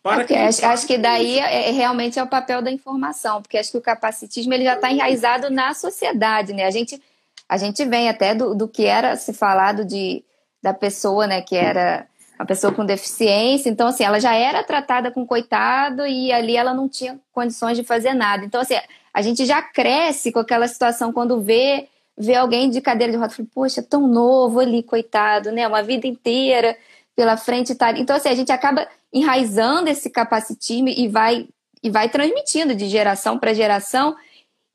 [0.03, 3.57] Para é acho, acho, que daí é, é, realmente é o papel da informação, porque
[3.57, 6.65] acho que o capacitismo ele já está enraizado na sociedade, né?
[6.65, 7.01] A gente,
[7.49, 10.23] a gente vem até do, do que era se falado de,
[10.63, 12.07] da pessoa, né, que era
[12.39, 16.73] a pessoa com deficiência, então assim, ela já era tratada com coitado e ali ela
[16.73, 18.43] não tinha condições de fazer nada.
[18.43, 18.75] Então assim,
[19.13, 23.35] a gente já cresce com aquela situação quando vê vê alguém de cadeira de rodas,
[23.53, 25.67] poxa, tão novo ali, coitado, né?
[25.67, 26.77] Uma vida inteira
[27.15, 27.75] pela frente.
[27.75, 27.91] Tá?
[27.91, 31.47] Então, assim, a gente acaba enraizando esse capacitismo e vai,
[31.81, 34.15] e vai transmitindo de geração para geração.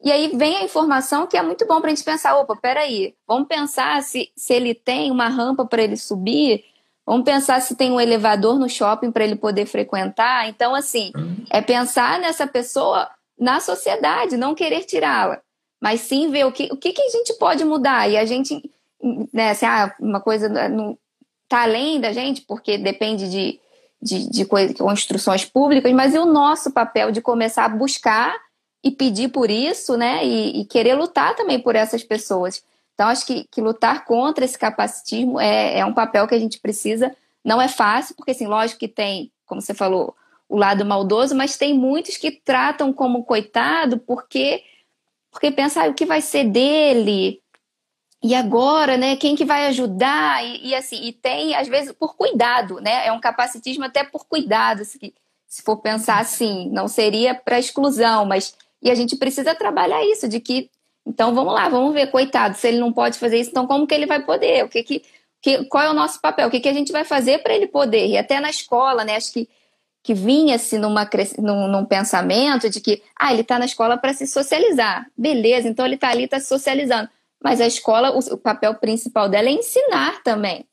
[0.02, 3.14] E aí vem a informação que é muito bom para a gente pensar: opa, peraí,
[3.26, 6.64] vamos pensar se, se ele tem uma rampa para ele subir,
[7.04, 10.48] vamos pensar se tem um elevador no shopping para ele poder frequentar.
[10.48, 11.12] Então, assim,
[11.50, 13.08] é pensar nessa pessoa
[13.38, 15.40] na sociedade, não querer tirá-la,
[15.80, 18.08] mas sim ver o que, o que, que a gente pode mudar.
[18.08, 18.60] E a gente,
[19.32, 20.48] né, assim, ah, uma coisa
[21.44, 23.60] está além da gente, porque depende de,
[24.00, 24.44] de, de
[24.76, 28.47] construções públicas, mas e o nosso papel de começar a buscar
[28.88, 30.24] e pedir por isso, né?
[30.24, 32.62] E, e querer lutar também por essas pessoas.
[32.94, 36.58] Então, acho que, que lutar contra esse capacitismo é, é um papel que a gente
[36.58, 37.14] precisa.
[37.44, 40.14] Não é fácil, porque, assim, lógico que tem como você falou,
[40.48, 44.62] o lado maldoso, mas tem muitos que tratam como coitado porque
[45.30, 47.42] porque pensa ah, o que vai ser dele
[48.22, 49.16] e agora, né?
[49.16, 53.06] Quem que vai ajudar e, e, assim e tem às vezes por cuidado, né?
[53.06, 55.14] É um capacitismo até por cuidado, se,
[55.46, 60.28] se for pensar assim, não seria para exclusão, mas e a gente precisa trabalhar isso
[60.28, 60.70] de que
[61.06, 63.94] então vamos lá, vamos ver, coitado, se ele não pode fazer isso, então como que
[63.94, 64.64] ele vai poder?
[64.64, 65.02] O que que,
[65.40, 66.48] que qual é o nosso papel?
[66.48, 68.06] O que que a gente vai fazer para ele poder?
[68.06, 69.16] E até na escola, né?
[69.16, 69.48] Acho que
[70.02, 71.06] que vinha-se numa,
[71.38, 75.06] num, num, pensamento de que ah, ele está na escola para se socializar.
[75.14, 77.10] Beleza, então ele está ali, está se socializando.
[77.42, 80.64] Mas a escola, o, o, papel principal dela é ensinar também.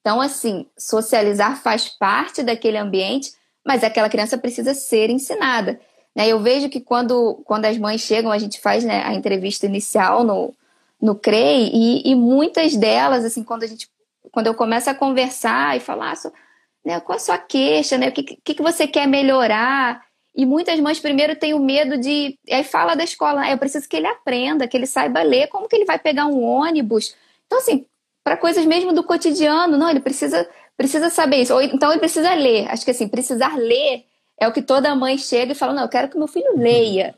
[0.00, 3.32] Então, assim, socializar faz parte daquele ambiente,
[3.64, 5.80] mas aquela criança precisa ser ensinada.
[6.14, 6.28] Né?
[6.28, 10.24] Eu vejo que quando, quando as mães chegam, a gente faz né, a entrevista inicial
[10.24, 10.54] no,
[11.00, 13.90] no CREI, e, e muitas delas, assim, quando a gente
[14.30, 16.38] quando eu começo a conversar e falar sobre
[16.84, 17.00] né?
[17.00, 18.08] Qual a sua queixa, né?
[18.08, 20.02] O que, que, que você quer melhorar?
[20.34, 22.38] E muitas mães primeiro têm o medo de.
[22.50, 25.76] Aí fala da escola, eu preciso que ele aprenda, que ele saiba ler, como que
[25.76, 27.14] ele vai pegar um ônibus.
[27.46, 27.86] Então, assim,
[28.24, 31.54] para coisas mesmo do cotidiano, não, ele precisa, precisa saber isso.
[31.54, 32.68] Ou então ele precisa ler.
[32.70, 34.04] Acho que assim, precisar ler
[34.40, 37.14] é o que toda mãe chega e fala, não, eu quero que meu filho leia.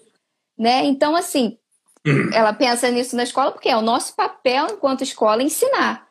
[0.58, 0.84] Né?
[0.84, 1.58] Então, assim,
[2.32, 6.06] ela pensa nisso na escola porque é o nosso papel enquanto escola ensinar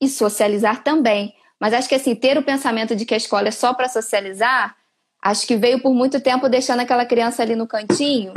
[0.00, 1.34] e socializar também.
[1.60, 4.76] Mas acho que assim, ter o pensamento de que a escola é só para socializar,
[5.22, 8.32] acho que veio por muito tempo deixando aquela criança ali no cantinho.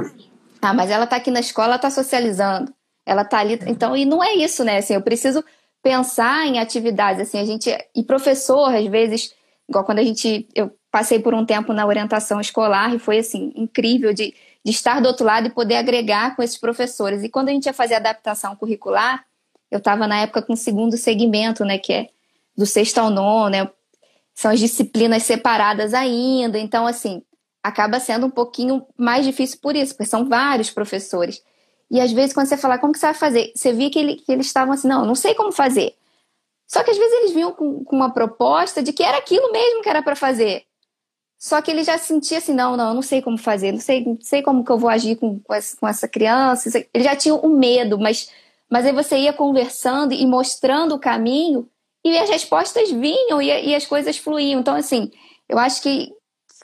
[0.62, 2.74] Ah, mas ela está aqui na escola, está socializando.
[3.06, 4.78] Ela está ali, então e não é isso, né?
[4.78, 5.44] Assim, eu preciso
[5.82, 9.34] pensar em atividades assim, a gente e professor às vezes,
[9.68, 13.52] igual quando a gente eu passei por um tempo na orientação escolar e foi assim
[13.56, 17.24] incrível de, de estar do outro lado e poder agregar com esses professores.
[17.24, 19.26] E quando a gente ia fazer adaptação curricular,
[19.70, 22.10] eu estava na época com o segundo segmento, né, que é
[22.56, 23.70] do sexto ao nono, né?
[24.34, 27.24] São as disciplinas separadas ainda, então, assim,
[27.64, 31.42] acaba sendo um pouquinho mais difícil por isso, porque são vários professores.
[31.90, 33.52] E às vezes, quando você fala, como que você vai fazer?
[33.56, 35.96] Você via que, ele, que eles estavam assim, não, não sei como fazer.
[36.68, 39.82] Só que às vezes eles vinham com, com uma proposta de que era aquilo mesmo
[39.82, 40.67] que era para fazer.
[41.38, 44.18] Só que ele já sentia assim, não, não, não sei como fazer, não sei, não
[44.20, 46.86] sei como que eu vou agir com, com, essa, com essa criança.
[46.94, 48.32] Ele já tinha um medo, mas,
[48.70, 51.70] mas aí você ia conversando e mostrando o caminho
[52.04, 54.60] e as respostas vinham e, e as coisas fluíam.
[54.60, 55.12] Então, assim,
[55.48, 56.12] eu acho que,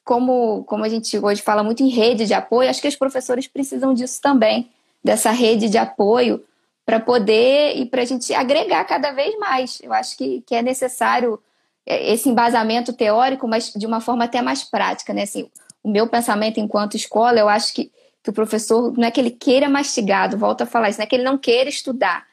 [0.03, 3.47] como, como a gente hoje fala muito em rede de apoio, acho que os professores
[3.47, 4.71] precisam disso também,
[5.03, 6.43] dessa rede de apoio,
[6.85, 9.79] para poder e para a gente agregar cada vez mais.
[9.81, 11.39] Eu acho que, que é necessário
[11.85, 15.23] esse embasamento teórico, mas de uma forma até mais prática, né?
[15.23, 15.49] Assim,
[15.83, 17.91] o meu pensamento enquanto escola, eu acho que,
[18.21, 21.07] que o professor não é que ele queira mastigado, volta a falar isso, não é
[21.07, 22.25] que ele não queira estudar,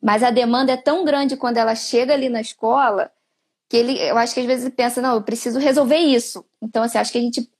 [0.00, 3.10] mas a demanda é tão grande quando ela chega ali na escola
[3.68, 6.44] que ele, eu acho que às vezes ele pensa, não, eu preciso resolver isso.
[6.60, 7.50] Então, assim, acho que a gente,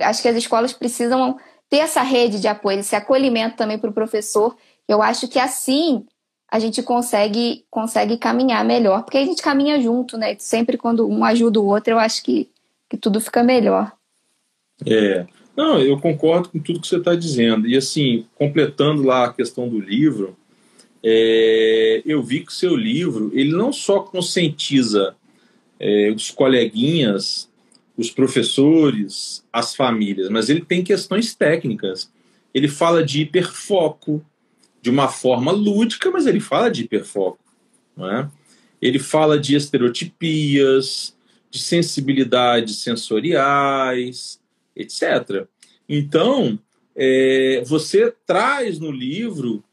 [0.00, 1.38] acho que as escolas precisam
[1.70, 4.54] ter essa rede de apoio, esse acolhimento também para o professor.
[4.86, 6.06] Eu acho que assim
[6.50, 10.36] a gente consegue consegue caminhar melhor, porque a gente caminha junto, né?
[10.38, 12.48] Sempre quando um ajuda o outro, eu acho que,
[12.88, 13.92] que tudo fica melhor.
[14.84, 17.66] É, não, eu concordo com tudo que você está dizendo.
[17.66, 20.36] E assim, completando lá a questão do livro,
[21.02, 25.14] é, eu vi que o seu livro ele não só conscientiza
[25.80, 27.48] é, os coleguinhas,
[27.96, 32.10] os professores, as famílias, mas ele tem questões técnicas.
[32.52, 34.24] Ele fala de hiperfoco
[34.86, 37.40] de uma forma lúdica, mas ele fala de hiperfoco.
[37.96, 38.30] Não é?
[38.80, 41.12] Ele fala de estereotipias,
[41.50, 44.40] de sensibilidades sensoriais,
[44.76, 45.48] etc.
[45.88, 46.56] Então,
[46.94, 49.64] é, você traz no livro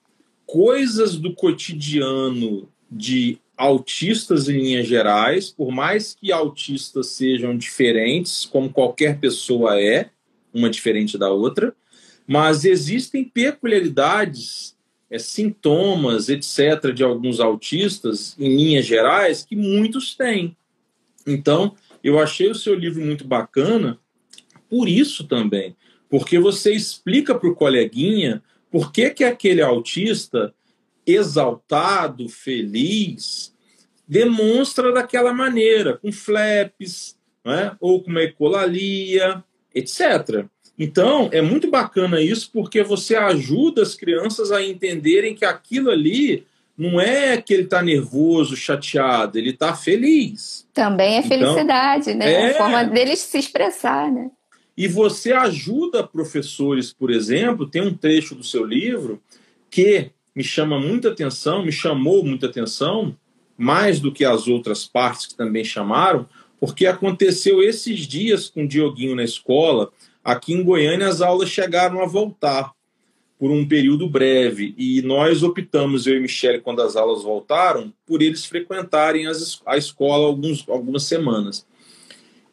[0.48, 8.74] coisas do cotidiano de autistas em linhas gerais, por mais que autistas sejam diferentes, como
[8.74, 10.10] qualquer pessoa é,
[10.52, 11.76] uma diferente da outra,
[12.26, 14.74] mas existem peculiaridades,
[15.14, 20.58] é, sintomas, etc., de alguns autistas, em linhas gerais, que muitos têm.
[21.26, 24.00] Então, eu achei o seu livro muito bacana
[24.68, 25.76] por isso também,
[26.10, 28.42] porque você explica para o coleguinha
[28.72, 30.52] por que, que aquele autista
[31.06, 33.54] exaltado, feliz,
[34.08, 37.76] demonstra daquela maneira, com flaps, né?
[37.80, 39.44] ou com uma ecolalia,
[39.76, 40.48] etc.
[40.78, 46.46] Então, é muito bacana isso porque você ajuda as crianças a entenderem que aquilo ali
[46.78, 50.68] não é que ele está nervoso, chateado, ele está feliz.
[50.74, 52.34] Também é então, felicidade, então, né?
[52.34, 52.52] É...
[52.52, 54.32] A forma deles se expressar, né?
[54.76, 59.22] E você ajuda professores, por exemplo, tem um trecho do seu livro
[59.70, 63.16] que me chama muita atenção, me chamou muita atenção,
[63.56, 66.28] mais do que as outras partes que também chamaram,
[66.60, 69.92] porque aconteceu esses dias com o Dioguinho na escola.
[70.24, 72.72] Aqui em Goiânia, as aulas chegaram a voltar
[73.38, 78.22] por um período breve e nós optamos, eu e Michele, quando as aulas voltaram, por
[78.22, 81.66] eles frequentarem as, a escola alguns, algumas semanas.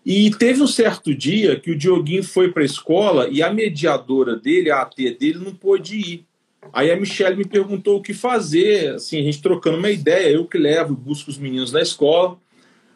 [0.04, 4.34] E teve um certo dia que o Dioguinho foi para a escola e a mediadora
[4.34, 6.26] dele, a AT dele, não pôde ir.
[6.72, 10.46] Aí a Michelle me perguntou o que fazer, assim, a gente trocando uma ideia, eu
[10.46, 12.38] que levo, busco os meninos na escola.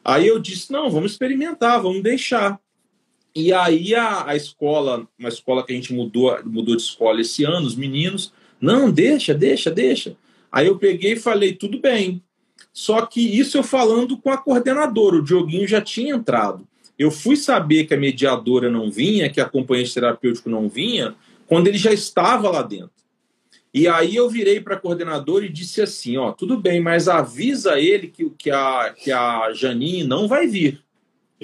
[0.05, 2.61] Aí eu disse: não, vamos experimentar, vamos deixar.
[3.35, 7.45] E aí a, a escola, uma escola que a gente mudou, mudou de escola esse
[7.45, 10.17] ano, os meninos, não, deixa, deixa, deixa.
[10.53, 12.23] Aí eu peguei e falei, tudo bem.
[12.73, 16.67] Só que isso eu falando com a coordenadora, o Dioguinho já tinha entrado.
[16.97, 21.15] Eu fui saber que a mediadora não vinha, que a acompanhante terapêutico não vinha,
[21.47, 22.93] quando ele já estava lá dentro.
[23.73, 27.81] E aí eu virei para a coordenadora e disse assim, ó, tudo bem, mas avisa
[27.81, 30.84] ele que, que, a, que a Janine não vai vir.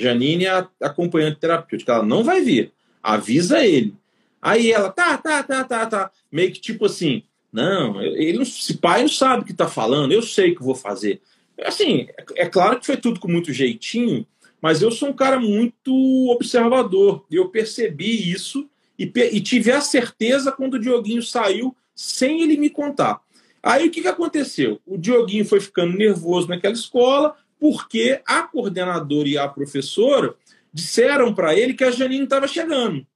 [0.01, 2.73] Janine é a acompanhante terapêutica, ela não vai vir.
[3.03, 3.95] Avisa ele.
[4.41, 6.11] Aí ela, tá, tá, tá, tá, tá.
[6.33, 7.23] Meio que tipo assim,
[7.53, 10.75] não, ele esse pai não sabe o que está falando, eu sei o que vou
[10.75, 11.21] fazer.
[11.63, 14.27] Assim, é, é claro que foi tudo com muito jeitinho,
[14.61, 15.93] mas eu sou um cara muito
[16.31, 17.25] observador.
[17.31, 22.57] E eu percebi isso e, e, tive a certeza quando o Dioguinho saiu sem ele
[22.57, 23.21] me contar.
[23.63, 24.81] Aí o que, que aconteceu?
[24.87, 30.35] O Dioguinho foi ficando nervoso naquela escola porque a coordenadora e a professora
[30.73, 33.07] disseram para ele que a Janine estava chegando.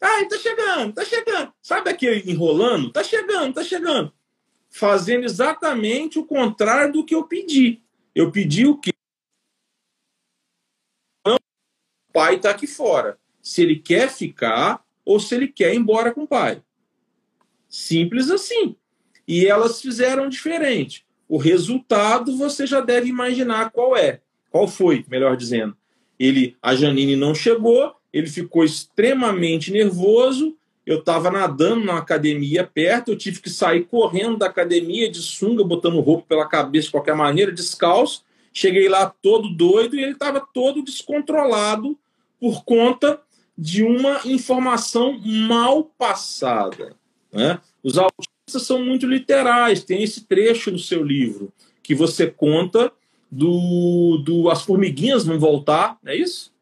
[0.00, 1.52] Ah, está chegando, está chegando.
[1.62, 2.88] Sabe aquele enrolando?
[2.88, 4.12] Está chegando, está chegando.
[4.68, 7.82] Fazendo exatamente o contrário do que eu pedi.
[8.14, 8.90] Eu pedi o quê?
[12.12, 13.18] pai está aqui fora.
[13.40, 16.62] Se ele quer ficar ou se ele quer ir embora com o pai.
[17.68, 18.76] Simples assim.
[19.26, 21.06] E elas fizeram diferente.
[21.30, 24.20] O resultado você já deve imaginar qual é.
[24.50, 25.76] Qual foi, melhor dizendo.
[26.18, 30.56] Ele, a Janine não chegou, ele ficou extremamente nervoso.
[30.84, 35.62] Eu estava nadando na academia perto, eu tive que sair correndo da academia de sunga,
[35.62, 38.24] botando roupa pela cabeça de qualquer maneira, descalço.
[38.52, 41.96] Cheguei lá todo doido e ele estava todo descontrolado
[42.40, 43.20] por conta
[43.56, 46.96] de uma informação mal passada.
[47.32, 47.60] Né?
[47.84, 52.92] Os autistas são muito literais, tem esse trecho no seu livro que você conta
[53.30, 56.52] do, do as formiguinhas vão voltar, é isso?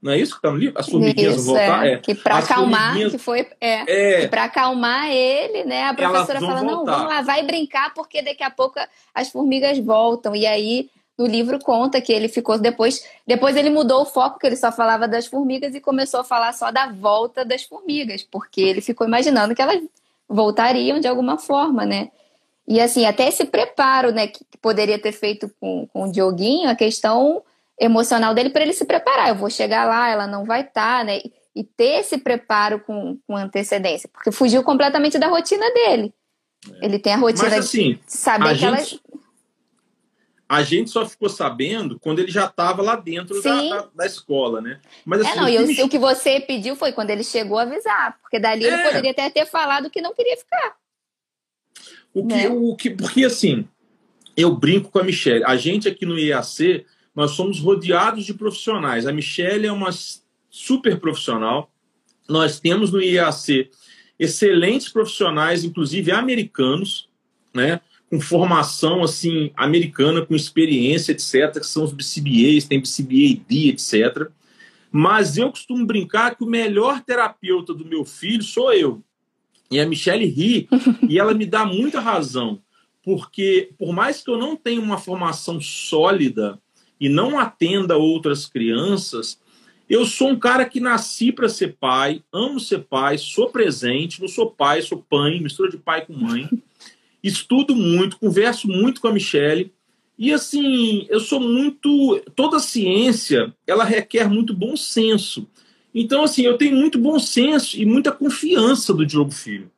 [0.00, 0.78] Não é isso que está no livro?
[0.78, 1.86] As formiguinhas isso, vão voltar?
[1.86, 1.92] É.
[1.92, 1.96] é.
[1.98, 3.12] Que para acalmar, formiguinhas...
[3.12, 3.46] que foi.
[3.60, 4.28] É, é.
[4.28, 5.84] para acalmar ele, né?
[5.84, 6.64] A professora fala: voltar.
[6.64, 8.78] não, vamos lá, vai brincar, porque daqui a pouco
[9.14, 10.36] as formigas voltam.
[10.36, 14.46] E aí no livro conta que ele ficou depois, depois ele mudou o foco que
[14.46, 18.60] ele só falava das formigas e começou a falar só da volta das formigas, porque
[18.60, 19.82] ele ficou imaginando que elas
[20.28, 22.10] voltariam de alguma forma, né?
[22.68, 26.74] E assim, até esse preparo, né, que poderia ter feito com, com o Dioguinho, a
[26.74, 27.42] questão
[27.78, 29.28] emocional dele para ele se preparar.
[29.28, 31.20] Eu vou chegar lá, ela não vai estar, tá, né?
[31.54, 36.12] E ter esse preparo com, com antecedência, porque fugiu completamente da rotina dele.
[36.82, 36.86] É.
[36.86, 38.66] Ele tem a rotina Mas, assim, de saber que gente...
[38.66, 39.00] ela
[40.48, 44.60] a gente só ficou sabendo quando ele já estava lá dentro da, da, da, escola,
[44.60, 44.80] né?
[45.04, 45.82] Mas, assim, é, não, o, que me...
[45.82, 48.68] o que você pediu foi quando ele chegou a avisar, porque dali é.
[48.68, 50.76] ele poderia até ter falado que não queria ficar.
[52.14, 52.48] O que, né?
[52.48, 53.68] o que, porque assim,
[54.36, 55.44] eu brinco com a Michelle.
[55.44, 59.06] A gente aqui no IAC, nós somos rodeados de profissionais.
[59.06, 59.90] A Michelle é uma
[60.48, 61.72] super profissional.
[62.28, 63.68] Nós temos no IAC
[64.18, 67.08] excelentes profissionais, inclusive americanos,
[67.52, 67.80] né?
[68.10, 74.28] Com formação assim americana, com experiência, etc., que são os BCBAs, tem BCBAD, etc.
[74.92, 79.02] Mas eu costumo brincar que o melhor terapeuta do meu filho sou eu.
[79.70, 80.68] E a Michelle ri,
[81.08, 82.62] e ela me dá muita razão,
[83.02, 86.60] porque por mais que eu não tenha uma formação sólida
[87.00, 89.40] e não atenda outras crianças,
[89.88, 94.28] eu sou um cara que nasci para ser pai, amo ser pai, sou presente, não
[94.28, 96.48] sou pai, sou pai, mistura de pai com mãe
[97.22, 99.72] estudo muito, converso muito com a Michelle.
[100.18, 102.20] E assim, eu sou muito.
[102.34, 105.46] Toda ciência ela requer muito bom senso.
[105.94, 109.70] Então, assim, eu tenho muito bom senso e muita confiança do Diogo Filho.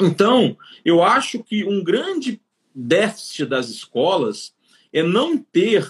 [0.00, 2.40] Então, eu acho que um grande
[2.74, 4.52] déficit das escolas
[4.92, 5.88] é não ter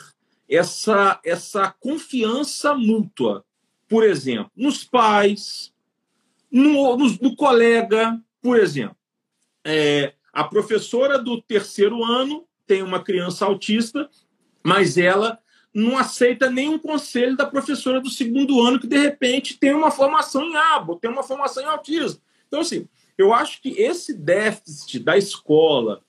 [0.48, 3.44] essa, essa confiança mútua.
[3.88, 5.72] Por exemplo, nos pais,
[6.50, 8.96] no, no, no colega, por exemplo.
[9.64, 14.08] É, a professora do terceiro ano tem uma criança autista,
[14.64, 15.38] mas ela
[15.74, 20.44] não aceita nenhum conselho da professora do segundo ano que de repente tem uma formação
[20.44, 22.20] em abo, tem uma formação em autismo.
[22.46, 26.02] Então, assim, eu acho que esse déficit da escola,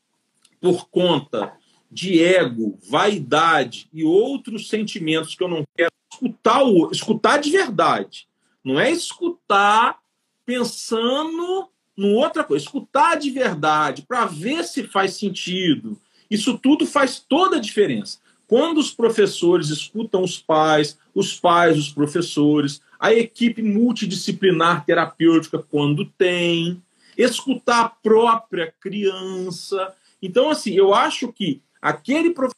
[0.60, 1.54] por conta
[1.90, 6.62] de ego, vaidade e outros sentimentos que eu não quero escutar,
[6.92, 8.28] escutar de verdade.
[8.64, 10.00] Não é escutar
[10.46, 16.00] pensando em outra coisa, escutar de verdade para ver se faz sentido.
[16.30, 18.20] Isso tudo faz toda a diferença.
[18.48, 26.06] Quando os professores escutam os pais, os pais, os professores, a equipe multidisciplinar terapêutica, quando
[26.06, 26.82] tem,
[27.18, 29.94] escutar a própria criança.
[30.22, 32.54] Então, assim, eu acho que aquele professor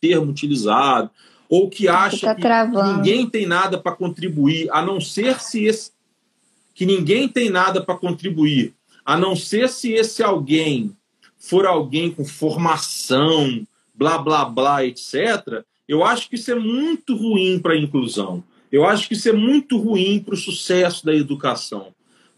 [0.00, 1.10] termo utilizado,
[1.52, 2.42] ou que acha que
[2.82, 5.90] ninguém tem nada para contribuir, a não ser se esse,
[6.74, 8.72] que ninguém tem nada para contribuir,
[9.04, 10.96] a não ser se esse alguém
[11.36, 15.62] for alguém com formação, blá blá blá, etc.
[15.86, 18.42] Eu acho que isso é muito ruim para a inclusão.
[18.70, 21.88] Eu acho que isso é muito ruim para o sucesso da educação,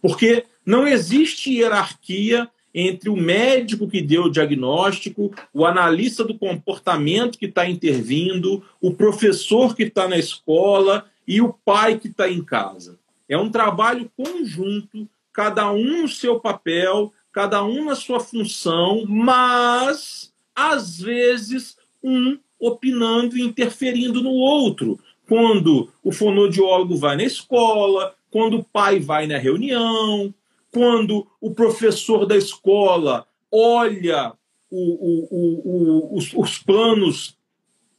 [0.02, 7.38] porque não existe hierarquia entre o médico que deu o diagnóstico, o analista do comportamento
[7.38, 12.42] que está intervindo, o professor que está na escola e o pai que está em
[12.42, 12.98] casa.
[13.28, 20.32] É um trabalho conjunto, cada um no seu papel, cada um na sua função, mas
[20.54, 24.98] às vezes um opinando e interferindo no outro.
[25.26, 30.34] Quando o fonodiólogo vai na escola, quando o pai vai na reunião,
[30.74, 34.34] quando o professor da escola olha
[34.68, 37.38] o, o, o, os, os planos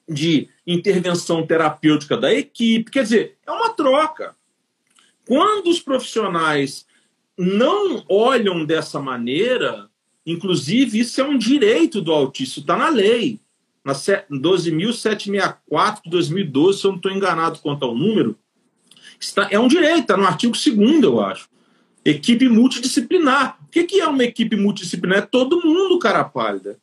[0.07, 2.91] de intervenção terapêutica da equipe.
[2.91, 4.35] Quer dizer, é uma troca.
[5.25, 6.85] Quando os profissionais
[7.37, 9.89] não olham dessa maneira,
[10.25, 13.39] inclusive isso é um direito do autista, está na lei.
[13.83, 18.37] Na 12.764 de 2012, se eu não estou enganado quanto ao número,
[19.19, 21.47] está, é um direito, está no artigo 2 eu acho.
[22.05, 23.57] Equipe multidisciplinar.
[23.65, 25.17] O que é uma equipe multidisciplinar?
[25.17, 26.79] É todo mundo, cara pálida.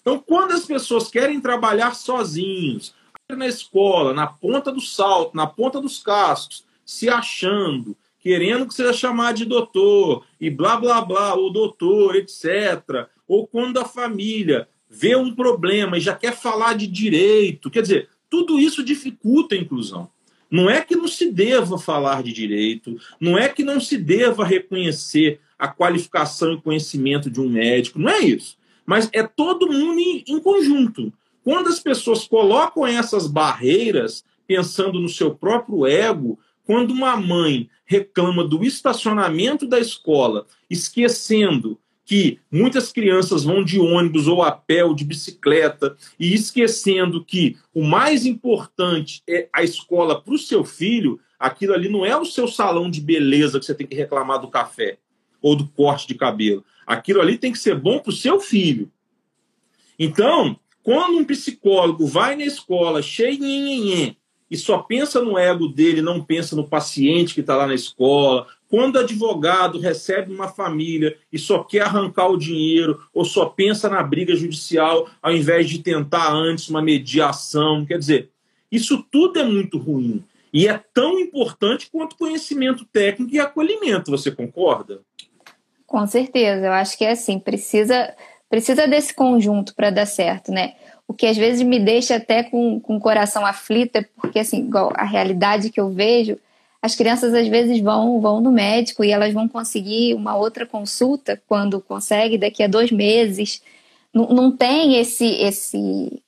[0.00, 2.94] Então, quando as pessoas querem trabalhar sozinhos,
[3.34, 8.92] na escola, na ponta do salto, na ponta dos cascos, se achando, querendo que seja
[8.92, 13.08] chamado de doutor, e blá, blá, blá, ou doutor, etc.
[13.26, 17.70] Ou quando a família vê um problema e já quer falar de direito.
[17.70, 20.10] Quer dizer, tudo isso dificulta a inclusão.
[20.50, 24.44] Não é que não se deva falar de direito, não é que não se deva
[24.44, 28.56] reconhecer a qualificação e conhecimento de um médico, não é isso.
[28.84, 31.12] Mas é todo mundo em, em conjunto.
[31.42, 38.44] Quando as pessoas colocam essas barreiras, pensando no seu próprio ego, quando uma mãe reclama
[38.44, 44.94] do estacionamento da escola, esquecendo que muitas crianças vão de ônibus ou a pé ou
[44.94, 51.20] de bicicleta e esquecendo que o mais importante é a escola para o seu filho,
[51.36, 54.48] aquilo ali não é o seu salão de beleza que você tem que reclamar do
[54.48, 54.98] café
[55.42, 56.64] ou do corte de cabelo.
[56.86, 58.88] Aquilo ali tem que ser bom para o seu filho.
[59.98, 63.40] Então, quando um psicólogo vai na escola cheio
[64.48, 68.46] e só pensa no ego dele, não pensa no paciente que está lá na escola,
[68.76, 73.88] quando o advogado recebe uma família e só quer arrancar o dinheiro ou só pensa
[73.88, 78.28] na briga judicial ao invés de tentar antes uma mediação, quer dizer,
[78.70, 80.22] isso tudo é muito ruim.
[80.52, 85.00] E é tão importante quanto conhecimento técnico e acolhimento, você concorda?
[85.86, 88.14] Com certeza, eu acho que é assim, precisa
[88.46, 90.74] precisa desse conjunto para dar certo, né?
[91.08, 94.58] O que às vezes me deixa até com, com o coração aflito é porque, assim,
[94.58, 96.38] igual a realidade que eu vejo
[96.80, 101.40] as crianças às vezes vão, vão no médico e elas vão conseguir uma outra consulta
[101.46, 103.62] quando consegue, daqui a dois meses.
[104.12, 105.26] Não, não tem esse.
[105.26, 106.22] esse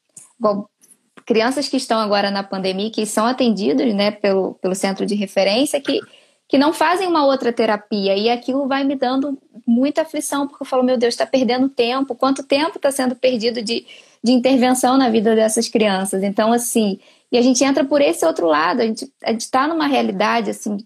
[1.29, 5.79] crianças que estão agora na pandemia, que são atendidos né, pelo, pelo centro de referência,
[5.79, 6.01] que,
[6.49, 8.17] que não fazem uma outra terapia.
[8.17, 9.37] E aquilo vai me dando
[9.67, 12.15] muita aflição, porque eu falo, meu Deus, está perdendo tempo.
[12.15, 13.87] Quanto tempo está sendo perdido de,
[14.25, 16.23] de intervenção na vida dessas crianças?
[16.23, 16.99] Então, assim,
[17.31, 20.79] e a gente entra por esse outro lado, a gente a está numa realidade, assim,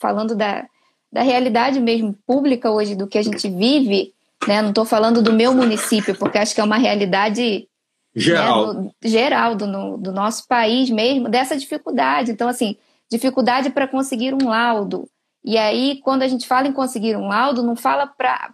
[0.00, 0.66] falando da,
[1.12, 4.14] da realidade mesmo pública hoje, do que a gente vive,
[4.46, 4.62] né?
[4.62, 7.68] Não estou falando do meu município, porque acho que é uma realidade
[8.14, 12.30] geral, né, do, geral do, no, do nosso país mesmo, dessa dificuldade.
[12.30, 12.76] Então, assim,
[13.10, 15.08] dificuldade para conseguir um laudo.
[15.44, 18.52] E aí, quando a gente fala em conseguir um laudo, não fala para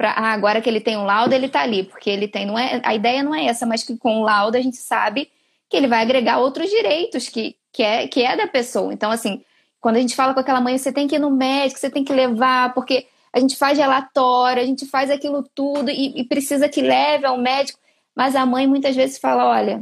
[0.00, 2.80] ah, agora que ele tem um laudo, ele está ali, porque ele tem, não é,
[2.84, 5.30] a ideia não é essa, mas que com o laudo a gente sabe
[5.72, 8.92] que ele vai agregar outros direitos que, que, é, que é da pessoa.
[8.92, 9.42] Então, assim,
[9.80, 12.04] quando a gente fala com aquela mãe, você tem que ir no médico, você tem
[12.04, 16.68] que levar, porque a gente faz relatório, a gente faz aquilo tudo e, e precisa
[16.68, 17.80] que leve ao médico.
[18.14, 19.80] Mas a mãe muitas vezes fala: olha,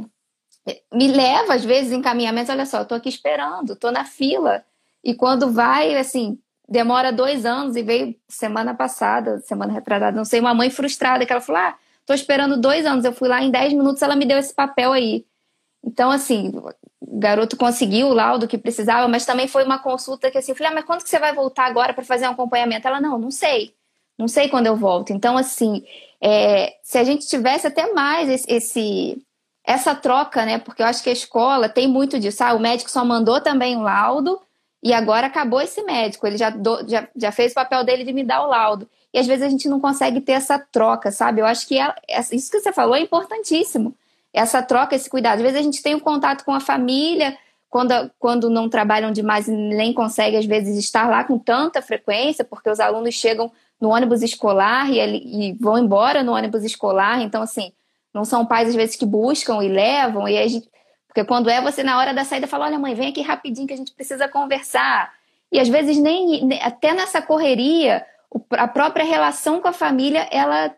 [0.93, 4.63] me leva às vezes encaminhamentos, olha só, tô aqui esperando, tô na fila.
[5.03, 6.39] E quando vai, assim,
[6.69, 11.33] demora dois anos e veio semana passada, semana retrasada, não sei, uma mãe frustrada que
[11.33, 11.75] ela falou: ah,
[12.05, 14.93] tô esperando dois anos, eu fui lá em dez minutos, ela me deu esse papel
[14.93, 15.25] aí.
[15.83, 16.51] Então, assim,
[16.99, 20.55] o garoto conseguiu o laudo que precisava, mas também foi uma consulta que assim, eu
[20.55, 22.87] falei, ah, mas quando que você vai voltar agora para fazer um acompanhamento?
[22.87, 23.73] Ela, não, não sei.
[24.17, 25.11] Não sei quando eu volto.
[25.11, 25.83] Então, assim,
[26.21, 29.25] é, se a gente tivesse até mais esse, esse,
[29.65, 30.59] essa troca, né?
[30.59, 32.43] Porque eu acho que a escola tem muito disso.
[32.43, 34.39] Ah, o médico só mandou também o laudo
[34.83, 36.27] e agora acabou esse médico.
[36.27, 38.87] Ele já, do, já, já fez o papel dele de me dar o laudo.
[39.11, 41.41] E às vezes a gente não consegue ter essa troca, sabe?
[41.41, 43.95] Eu acho que é, é, isso que você falou é importantíssimo
[44.33, 45.37] essa troca, esse cuidado.
[45.37, 47.37] Às vezes a gente tem um contato com a família,
[47.69, 52.43] quando, quando não trabalham demais e nem consegue, às vezes, estar lá com tanta frequência,
[52.43, 57.21] porque os alunos chegam no ônibus escolar e, e vão embora no ônibus escolar.
[57.21, 57.71] Então, assim,
[58.13, 60.69] não são pais, às vezes, que buscam e levam, e a gente,
[61.07, 63.73] porque quando é você, na hora da saída, fala: olha, mãe, vem aqui rapidinho que
[63.73, 65.13] a gente precisa conversar.
[65.51, 68.05] E às vezes, nem até nessa correria,
[68.51, 70.73] a própria relação com a família, ela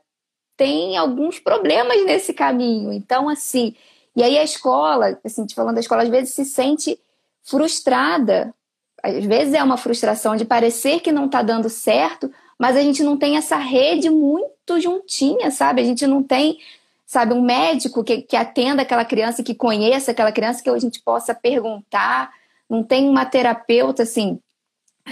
[0.56, 2.94] tem alguns problemas nesse caminho.
[2.94, 3.76] Então, assim,
[4.16, 7.00] e aí a escola, assim, te falando da escola, às vezes se sente
[7.44, 8.54] frustrada.
[9.02, 13.04] Às vezes é uma frustração de parecer que não está dando certo, mas a gente
[13.04, 15.82] não tem essa rede muito juntinha, sabe?
[15.82, 16.60] A gente não tem,
[17.06, 21.02] sabe, um médico que, que atenda aquela criança, que conheça aquela criança, que a gente
[21.02, 22.32] possa perguntar.
[22.70, 24.40] Não tem uma terapeuta, assim,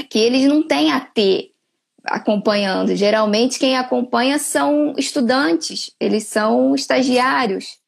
[0.10, 1.51] que eles não têm a ter
[2.04, 2.96] acompanhando.
[2.96, 7.80] Geralmente quem acompanha são estudantes, eles são estagiários.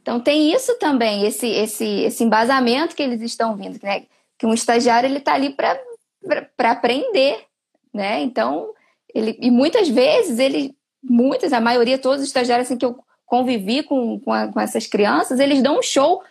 [0.00, 4.04] Então tem isso também, esse, esse, esse embasamento que eles estão vindo, né?
[4.38, 7.44] Que um estagiário ele está ali para aprender,
[7.92, 8.20] né?
[8.20, 8.72] Então
[9.12, 13.82] ele e muitas vezes ele, muitas, a maioria, todos os estagiários assim que eu convivi
[13.82, 16.22] com, com, a, com essas crianças, eles dão um show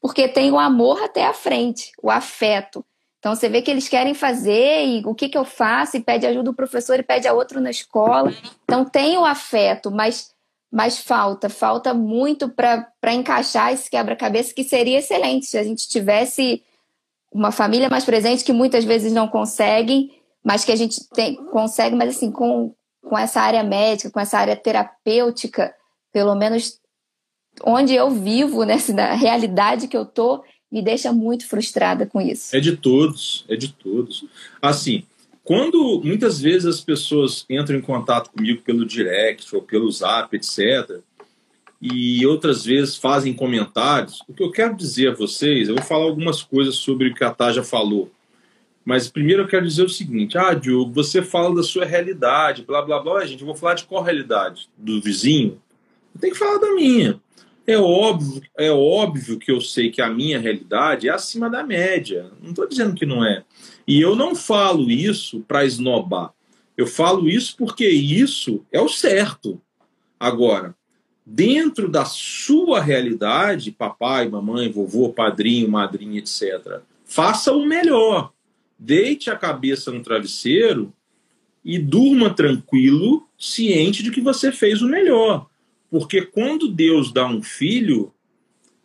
[0.00, 2.84] porque tem o amor até a frente, o afeto.
[3.18, 6.26] Então você vê que eles querem fazer e o que, que eu faço e pede
[6.26, 8.32] ajuda do professor e pede a outro na escola.
[8.64, 10.32] Então tem o afeto, mas,
[10.70, 16.62] mas falta, falta muito para encaixar esse quebra-cabeça que seria excelente se a gente tivesse
[17.32, 20.10] uma família mais presente que muitas vezes não conseguem,
[20.42, 24.38] mas que a gente tem, consegue, mas assim, com, com essa área médica, com essa
[24.38, 25.74] área terapêutica,
[26.12, 26.80] pelo menos
[27.64, 32.54] onde eu vivo, né, na realidade que eu tô, me deixa muito frustrada com isso.
[32.54, 34.24] É de todos, é de todos.
[34.60, 35.04] Assim,
[35.42, 41.00] quando muitas vezes as pessoas entram em contato comigo pelo direct ou pelo zap, etc.,
[41.80, 46.04] e outras vezes fazem comentários, o que eu quero dizer a vocês, eu vou falar
[46.04, 48.10] algumas coisas sobre o que a Taja falou.
[48.84, 52.82] Mas primeiro eu quero dizer o seguinte: ah, Diogo, você fala da sua realidade, blá
[52.82, 53.24] blá blá.
[53.24, 54.68] Gente, eu vou falar de qual realidade?
[54.76, 55.60] Do vizinho?
[56.14, 57.20] Eu tenho que falar da minha.
[57.68, 62.30] É óbvio, é óbvio que eu sei que a minha realidade é acima da média.
[62.40, 63.44] Não estou dizendo que não é.
[63.86, 66.32] E eu não falo isso para esnobar.
[66.78, 69.60] Eu falo isso porque isso é o certo.
[70.18, 70.74] Agora,
[71.26, 78.32] dentro da sua realidade, papai, mamãe, vovô, padrinho, madrinha, etc., faça o melhor.
[78.78, 80.90] Deite a cabeça no travesseiro
[81.62, 85.46] e durma tranquilo, ciente de que você fez o melhor.
[85.90, 88.12] Porque quando Deus dá um filho,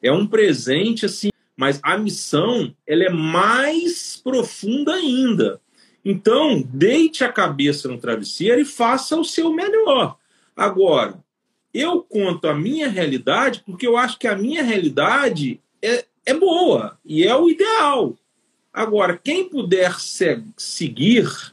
[0.01, 5.62] é um presente assim, mas a missão ela é mais profunda ainda.
[6.04, 10.18] Então, deite a cabeça no travesseiro e faça o seu melhor.
[10.56, 11.24] Agora,
[11.74, 16.99] eu conto a minha realidade porque eu acho que a minha realidade é, é boa
[17.06, 18.16] e é o ideal.
[18.72, 21.53] Agora, quem puder se, seguir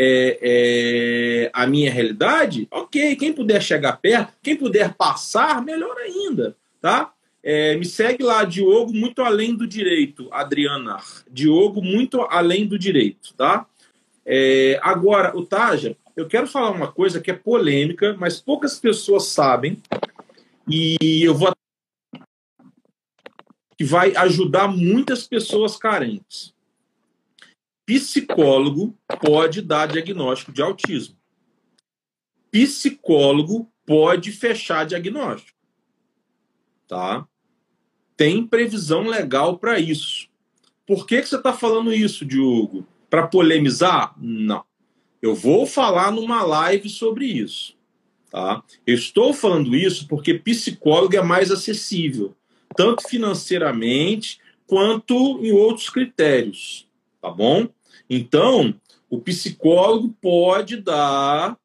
[0.00, 3.16] é, é, a minha realidade, ok.
[3.16, 7.12] Quem puder chegar perto, quem puder passar, melhor ainda, tá?
[7.42, 10.98] É, me segue lá, Diogo, muito além do direito, Adriana.
[11.28, 13.66] Diogo, muito além do direito, tá?
[14.24, 19.24] É, agora, o Taja, eu quero falar uma coisa que é polêmica, mas poucas pessoas
[19.24, 19.82] sabem,
[20.68, 21.52] e eu vou.
[23.76, 26.52] que vai ajudar muitas pessoas carentes
[27.88, 31.16] psicólogo pode dar diagnóstico de autismo.
[32.50, 35.56] Psicólogo pode fechar diagnóstico.
[36.86, 37.26] Tá?
[38.14, 40.28] Tem previsão legal para isso.
[40.86, 42.86] Por que, que você está falando isso, Diogo?
[43.08, 44.14] Para polemizar?
[44.18, 44.62] Não.
[45.22, 47.74] Eu vou falar numa live sobre isso.
[48.30, 48.62] Tá?
[48.86, 52.36] Eu estou falando isso porque psicólogo é mais acessível,
[52.76, 56.86] tanto financeiramente quanto em outros critérios.
[57.20, 57.68] Tá bom?
[58.08, 58.74] Então,
[59.10, 61.56] o psicólogo pode dar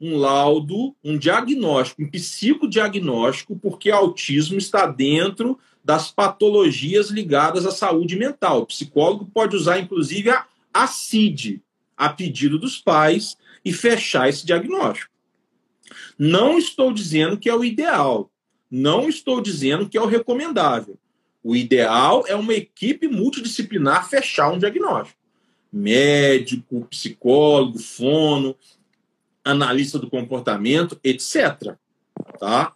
[0.00, 8.16] um laudo, um diagnóstico, um psicodiagnóstico, porque autismo está dentro das patologias ligadas à saúde
[8.16, 8.60] mental.
[8.60, 11.62] O psicólogo pode usar, inclusive, a, a CID,
[11.96, 15.12] a pedido dos pais e fechar esse diagnóstico.
[16.18, 18.30] Não estou dizendo que é o ideal,
[18.70, 20.98] não estou dizendo que é o recomendável.
[21.42, 25.19] O ideal é uma equipe multidisciplinar fechar um diagnóstico.
[25.72, 28.56] Médico, psicólogo, fono,
[29.44, 31.76] analista do comportamento, etc.
[32.38, 32.74] Tá?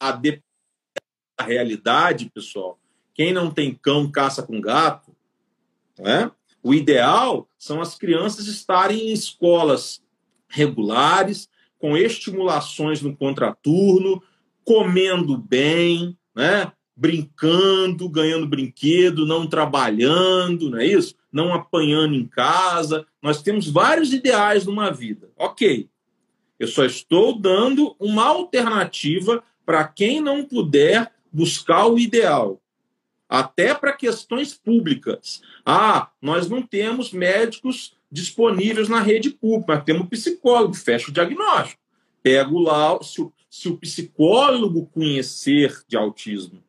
[0.00, 0.42] A, de...
[1.40, 2.78] realidade, pessoal,
[3.14, 5.14] quem não tem cão caça com gato,
[5.98, 6.30] né?
[6.62, 10.02] O ideal são as crianças estarem em escolas
[10.48, 11.48] regulares,
[11.78, 14.22] com estimulações no contraturno,
[14.64, 16.72] comendo bem, né?
[16.96, 21.14] Brincando, ganhando brinquedo, não trabalhando, não é isso?
[21.32, 23.06] Não apanhando em casa.
[23.20, 25.30] Nós temos vários ideais numa vida.
[25.36, 25.88] Ok.
[26.58, 32.60] Eu só estou dando uma alternativa para quem não puder buscar o ideal.
[33.28, 35.42] Até para questões públicas.
[35.66, 41.82] Ah, nós não temos médicos disponíveis na rede pública, mas temos psicólogo, fecha o diagnóstico.
[42.22, 46.63] Pego lá, se o, se o psicólogo conhecer de autismo,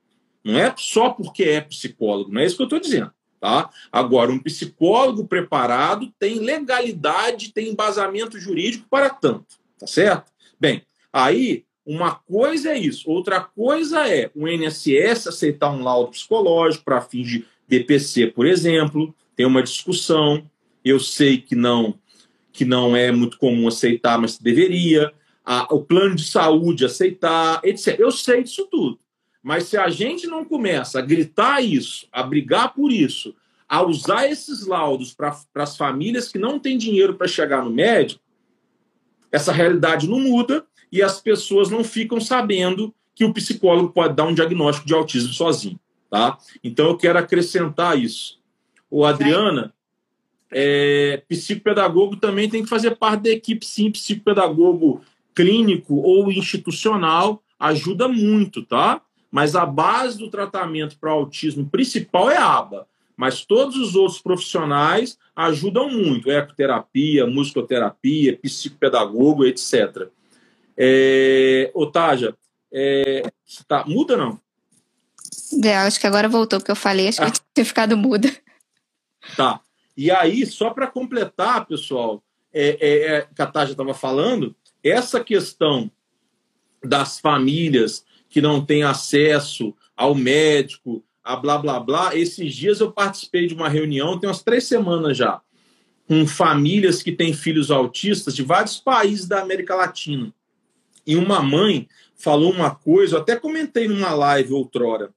[0.45, 3.11] não é só porque é psicólogo, não é isso que eu estou dizendo.
[3.41, 3.69] Tá?
[3.91, 10.31] Agora, um psicólogo preparado tem legalidade, tem embasamento jurídico para tanto, tá certo?
[10.59, 16.85] Bem, aí uma coisa é isso, outra coisa é o INSS aceitar um laudo psicológico
[16.85, 20.49] para fins de DPC, por exemplo, tem uma discussão.
[20.83, 21.99] Eu sei que não
[22.51, 25.11] que não é muito comum aceitar, mas deveria.
[25.43, 27.99] A, o plano de saúde aceitar, etc.
[27.99, 28.97] Eu sei disso tudo.
[29.45, 33.35] Mas se a gente não começa a gritar isso, a brigar por isso,
[33.69, 38.19] a usar esses laudos para as famílias que não têm dinheiro para chegar no médico,
[39.31, 44.23] essa realidade não muda e as pessoas não ficam sabendo que o psicólogo pode dar
[44.23, 45.79] um diagnóstico de autismo sozinho.
[46.09, 46.39] Tá?
[46.63, 48.39] Então eu quero acrescentar isso.
[48.89, 49.75] O Adriana,
[50.51, 55.01] é, psicopedagogo também tem que fazer parte da equipe, sim, psicopedagogo
[55.35, 59.04] clínico ou institucional ajuda muito, tá?
[59.35, 62.87] Mas a base do tratamento para autismo principal é a aba.
[63.17, 66.31] Mas todos os outros profissionais ajudam muito.
[66.31, 70.07] Ecoterapia, musicoterapia, psicopedagogo, etc.
[70.77, 72.33] É, Otágia,
[72.71, 73.29] é,
[73.67, 74.39] tá, muda não?
[75.61, 77.33] É, acho que agora voltou, porque eu falei, acho que ah.
[77.53, 78.33] tinha ficado muda.
[79.35, 79.59] Tá.
[79.97, 82.23] E aí, só para completar, pessoal,
[82.53, 85.91] é, é, é, que a Tágia estava falando, essa questão
[86.81, 88.05] das famílias
[88.35, 92.13] que não têm acesso ao médico, a blá blá blá.
[92.17, 95.39] Esses dias eu participei de uma reunião, tem umas três semanas já,
[96.05, 100.33] com famílias que têm filhos autistas de vários países da América Latina.
[101.07, 105.13] E uma mãe falou uma coisa, eu até comentei numa live outrora,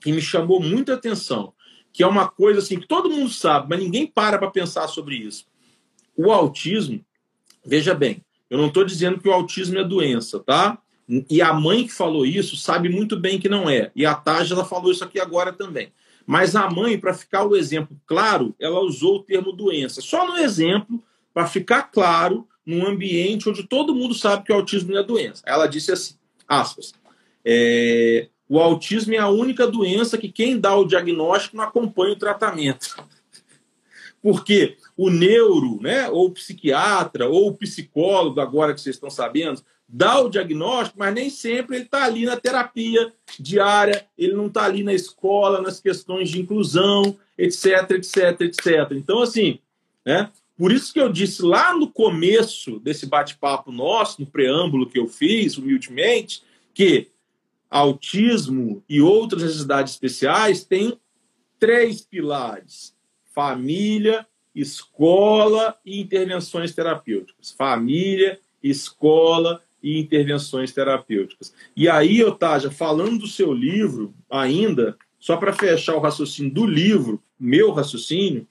[0.00, 1.52] que me chamou muita atenção,
[1.92, 5.14] que é uma coisa assim que todo mundo sabe, mas ninguém para para pensar sobre
[5.14, 5.46] isso.
[6.16, 7.00] O autismo,
[7.64, 10.82] veja bem, eu não estou dizendo que o autismo é doença, tá?
[11.28, 13.90] E a mãe que falou isso sabe muito bem que não é.
[13.96, 15.92] E a Taja ela falou isso aqui agora também.
[16.24, 20.00] Mas a mãe, para ficar o exemplo claro, ela usou o termo doença.
[20.00, 21.02] Só no exemplo,
[21.34, 25.42] para ficar claro, num ambiente onde todo mundo sabe que o autismo não é doença.
[25.44, 26.14] Ela disse assim,
[26.46, 26.92] aspas,
[27.44, 32.18] é, o autismo é a única doença que quem dá o diagnóstico não acompanha o
[32.18, 32.96] tratamento.
[34.22, 39.62] Porque o neuro, né, ou o psiquiatra, ou o psicólogo, agora que vocês estão sabendo,
[39.92, 44.64] dá o diagnóstico, mas nem sempre ele está ali na terapia diária, ele não está
[44.64, 48.92] ali na escola, nas questões de inclusão, etc, etc, etc.
[48.92, 49.58] Então, assim,
[50.04, 50.30] né?
[50.56, 55.08] Por isso que eu disse lá no começo desse bate-papo nosso, no preâmbulo que eu
[55.08, 56.42] fiz, humildemente,
[56.74, 57.08] que
[57.70, 60.98] autismo e outras necessidades especiais têm
[61.58, 62.94] três pilares:
[63.34, 67.52] família, escola e intervenções terapêuticas.
[67.52, 71.54] Família, escola e intervenções terapêuticas.
[71.76, 77.22] E aí, Otágia, falando do seu livro, ainda, só para fechar o raciocínio do livro,
[77.38, 78.46] meu raciocínio,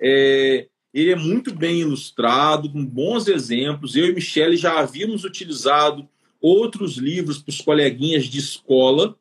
[0.00, 3.96] é, ele é muito bem ilustrado, com bons exemplos.
[3.96, 6.08] Eu e Michele já havíamos utilizado
[6.40, 9.16] outros livros para os coleguinhas de escola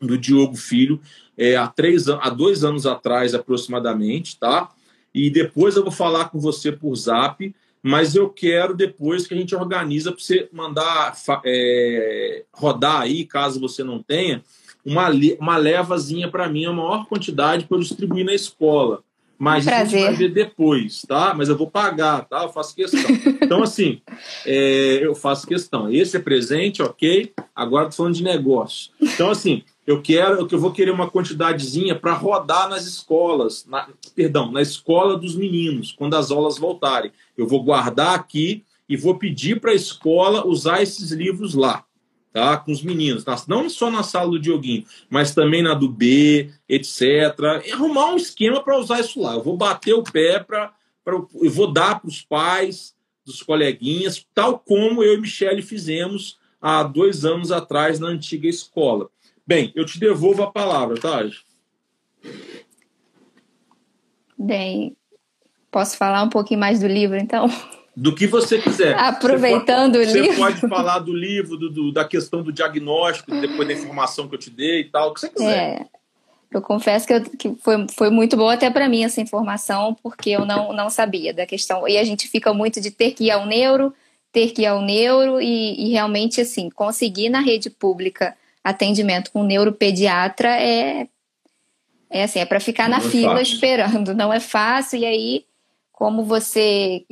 [0.00, 1.00] do Diogo Filho
[1.36, 4.70] é, há, três, há dois anos atrás, aproximadamente, tá?
[5.14, 9.36] E depois eu vou falar com você por zap mas eu quero depois que a
[9.36, 11.14] gente organiza para você mandar
[11.44, 14.42] é, rodar aí, caso você não tenha,
[14.84, 19.02] uma, uma levazinha para mim, a maior quantidade para eu distribuir na escola.
[19.38, 21.34] Mas a gente vai ver depois, tá?
[21.34, 22.44] Mas eu vou pagar, tá?
[22.44, 23.00] Eu faço questão.
[23.42, 24.00] Então, assim,
[24.46, 25.90] é, eu faço questão.
[25.90, 27.32] Esse é presente, ok?
[27.52, 28.92] Agora estou falando de negócio.
[29.00, 33.88] Então, assim, eu quero que eu vou querer uma quantidadezinha para rodar nas escolas, na,
[34.14, 37.12] perdão, na escola dos meninos, quando as aulas voltarem.
[37.36, 41.84] Eu vou guardar aqui e vou pedir para a escola usar esses livros lá,
[42.32, 42.56] tá?
[42.56, 47.02] Com os meninos, não só na sala do Dioguinho, mas também na do B, etc.
[47.66, 49.34] E arrumar um esquema para usar isso lá.
[49.34, 50.72] Eu vou bater o pé para,
[51.06, 52.94] eu vou dar para os pais
[53.26, 59.10] dos coleguinhas, tal como eu e Michele fizemos há dois anos atrás na antiga escola.
[59.46, 61.24] Bem, eu te devolvo a palavra, tá?
[64.38, 64.96] Bem,
[65.70, 67.48] posso falar um pouquinho mais do livro, então?
[67.94, 68.94] Do que você quiser.
[68.98, 70.32] Aproveitando pode, o livro.
[70.32, 74.34] Você pode falar do livro, do, do, da questão do diagnóstico, depois da informação que
[74.34, 75.80] eu te dei e tal, o que você quiser.
[75.80, 75.86] É,
[76.52, 80.30] eu confesso que, eu, que foi, foi muito boa até para mim essa informação, porque
[80.30, 81.86] eu não, não sabia da questão.
[81.88, 83.92] E a gente fica muito de ter que ir ao neuro,
[84.32, 89.42] ter que ir ao neuro e, e realmente, assim, conseguir na rede pública atendimento com
[89.42, 91.08] neuropediatra é
[92.10, 93.54] é assim, é para ficar não na é fila fácil.
[93.54, 94.98] esperando, não é fácil.
[94.98, 95.46] E aí,
[95.90, 97.04] como você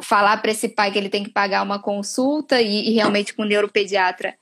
[0.00, 3.42] falar para esse pai que ele tem que pagar uma consulta e, e realmente com
[3.42, 4.34] neuropediatra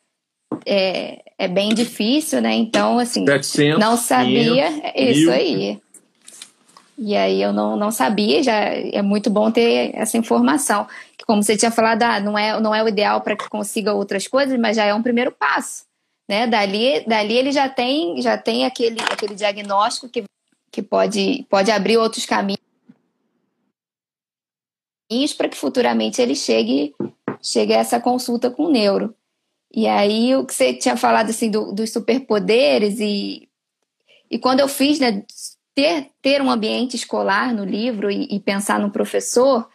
[0.67, 2.55] é, é bem difícil, né?
[2.55, 4.69] Então, assim, 700, não sabia.
[4.69, 5.33] 500, é isso mil.
[5.33, 5.81] aí.
[6.99, 10.87] E aí eu não, não sabia, já é muito bom ter essa informação.
[11.17, 13.95] Que como você tinha falado, ah, não, é, não é o ideal para que consiga
[13.95, 15.86] outras coisas, mas já é um primeiro passo.
[16.29, 16.47] Né?
[16.47, 20.25] Dali, dali ele já tem, já tem aquele, aquele diagnóstico que,
[20.71, 22.59] que pode, pode abrir outros caminhos
[25.37, 26.95] para que futuramente ele chegue,
[27.41, 29.15] chegue a essa consulta com o neuro.
[29.73, 33.49] E aí o que você tinha falado assim do, dos superpoderes e,
[34.31, 35.25] e quando eu fiz, né,
[35.75, 39.69] ter, ter um ambiente escolar no livro e, e pensar no professor,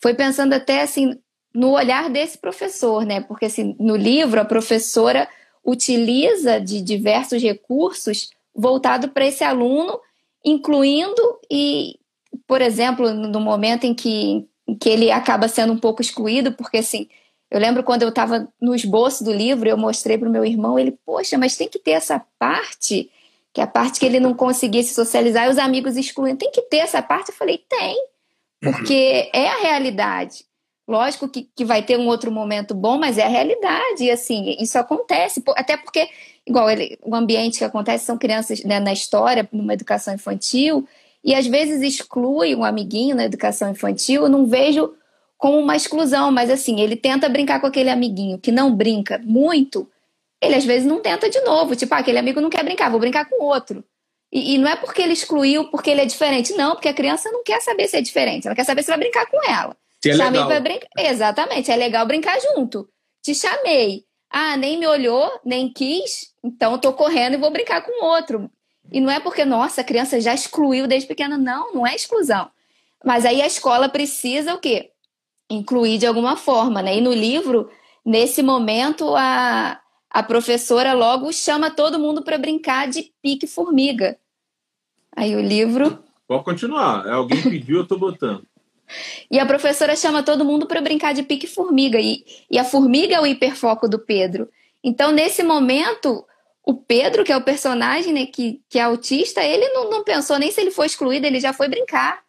[0.00, 1.18] foi pensando até assim
[1.54, 3.20] no olhar desse professor, né?
[3.22, 5.28] Porque assim, no livro a professora
[5.68, 10.00] utiliza de diversos recursos voltado para esse aluno,
[10.44, 11.98] incluindo e,
[12.46, 16.78] por exemplo, no momento em que, em que ele acaba sendo um pouco excluído, porque
[16.78, 17.08] assim,
[17.50, 20.78] eu lembro quando eu estava no esboço do livro, eu mostrei para o meu irmão,
[20.78, 23.10] ele, poxa, mas tem que ter essa parte,
[23.52, 26.38] que é a parte que ele não conseguia se socializar e os amigos excluindo.
[26.38, 27.30] Tem que ter essa parte.
[27.30, 27.96] Eu falei, tem,
[28.60, 30.44] porque é a realidade.
[30.88, 34.04] Lógico que, que vai ter um outro momento bom, mas é a realidade.
[34.04, 35.42] E assim, isso acontece.
[35.48, 36.08] Até porque,
[36.46, 40.88] igual ele, o ambiente que acontece são crianças né, na história, numa educação infantil,
[41.22, 44.22] e às vezes exclui um amiguinho na educação infantil.
[44.22, 44.94] Eu não vejo
[45.36, 49.86] como uma exclusão, mas assim, ele tenta brincar com aquele amiguinho que não brinca muito,
[50.40, 51.76] ele às vezes não tenta de novo.
[51.76, 53.84] Tipo, ah, aquele amigo não quer brincar, vou brincar com outro.
[54.32, 56.54] E, e, não é porque ele excluiu, porque ele é diferente.
[56.54, 58.46] Não, porque a criança não quer saber se é diferente.
[58.46, 59.76] Ela quer saber se vai brincar com ela.
[60.04, 60.88] É Chamei brincar.
[60.98, 62.88] Exatamente, é legal brincar junto.
[63.22, 64.04] Te chamei.
[64.30, 68.50] Ah, nem me olhou, nem quis, então eu tô correndo e vou brincar com outro.
[68.90, 71.36] E não é porque, nossa, a criança já excluiu desde pequena.
[71.36, 72.50] Não, não é exclusão.
[73.04, 74.90] Mas aí a escola precisa o quê?
[75.50, 76.96] Incluir de alguma forma, né?
[76.96, 77.70] E no livro,
[78.04, 79.80] nesse momento, a,
[80.10, 84.18] a professora logo chama todo mundo para brincar de pique-formiga.
[85.14, 86.02] Aí o livro.
[86.26, 87.06] Pode continuar.
[87.08, 88.46] Alguém pediu, eu tô botando.
[89.30, 92.00] E a professora chama todo mundo para brincar de pique-formiga.
[92.00, 94.48] E, e a formiga é o hiperfoco do Pedro.
[94.82, 96.24] Então, nesse momento,
[96.64, 100.38] o Pedro, que é o personagem né, que, que é autista, ele não, não pensou
[100.38, 102.20] nem se ele foi excluído, ele já foi brincar.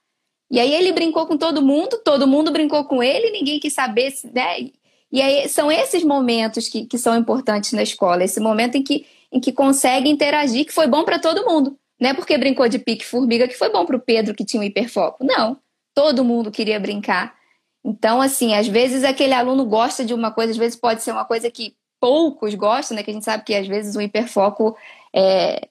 [0.52, 4.12] E aí ele brincou com todo mundo, todo mundo brincou com ele, ninguém quis saber.
[4.34, 4.72] Né?
[5.12, 9.06] E aí são esses momentos que, que são importantes na escola, esse momento em que,
[9.32, 11.78] em que consegue interagir, que foi bom para todo mundo.
[12.00, 14.64] Não é porque brincou de pique-formiga que foi bom para o Pedro, que tinha um
[14.64, 15.24] hiperfoco.
[15.24, 15.58] Não
[16.00, 17.36] todo mundo queria brincar.
[17.84, 21.26] Então, assim, às vezes aquele aluno gosta de uma coisa, às vezes pode ser uma
[21.26, 23.04] coisa que poucos gostam, né?
[23.04, 24.78] Que a gente sabe que às vezes o hiperfoco
[25.14, 25.68] é,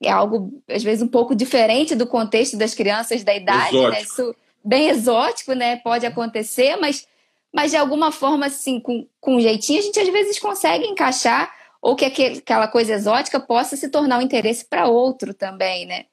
[0.00, 4.02] é algo, às vezes, um pouco diferente do contexto das crianças da idade, né?
[4.02, 4.32] Isso
[4.64, 5.76] bem exótico, né?
[5.76, 7.04] Pode acontecer, mas,
[7.52, 11.52] mas de alguma forma, assim, com, com um jeitinho, a gente às vezes consegue encaixar
[11.82, 16.04] ou que aquele, aquela coisa exótica possa se tornar um interesse para outro também, né?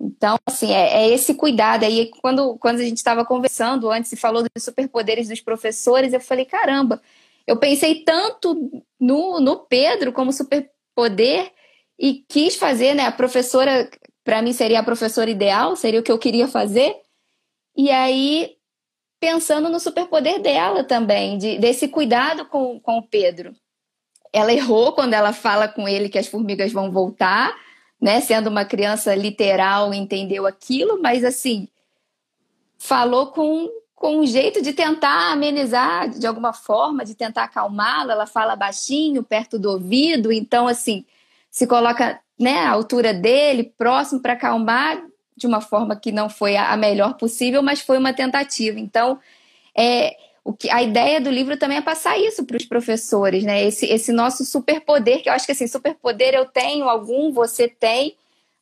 [0.00, 1.84] Então, assim, é, é, esse cuidado.
[1.84, 6.20] Aí, quando, quando a gente estava conversando antes e falou dos superpoderes dos professores, eu
[6.20, 7.00] falei: caramba,
[7.46, 11.52] eu pensei tanto no, no Pedro como superpoder
[11.98, 13.06] e quis fazer, né?
[13.06, 13.88] A professora,
[14.24, 16.96] para mim, seria a professora ideal, seria o que eu queria fazer.
[17.76, 18.56] E aí,
[19.20, 23.52] pensando no superpoder dela também, de, desse cuidado com, com o Pedro.
[24.32, 27.54] Ela errou quando ela fala com ele que as formigas vão voltar
[28.04, 31.66] né, sendo uma criança literal, entendeu aquilo, mas assim,
[32.76, 38.12] falou com, com um jeito de tentar amenizar de alguma forma, de tentar acalmá-la.
[38.12, 41.06] Ela fala baixinho, perto do ouvido, então assim,
[41.50, 45.02] se coloca né, à altura dele, próximo para acalmar
[45.34, 48.78] de uma forma que não foi a melhor possível, mas foi uma tentativa.
[48.78, 49.18] Então,
[49.74, 50.14] é,
[50.44, 53.64] o que, a ideia do livro também é passar isso para os professores, né?
[53.64, 58.14] Esse, esse nosso superpoder, que eu acho que assim, superpoder eu tenho algum, você tem,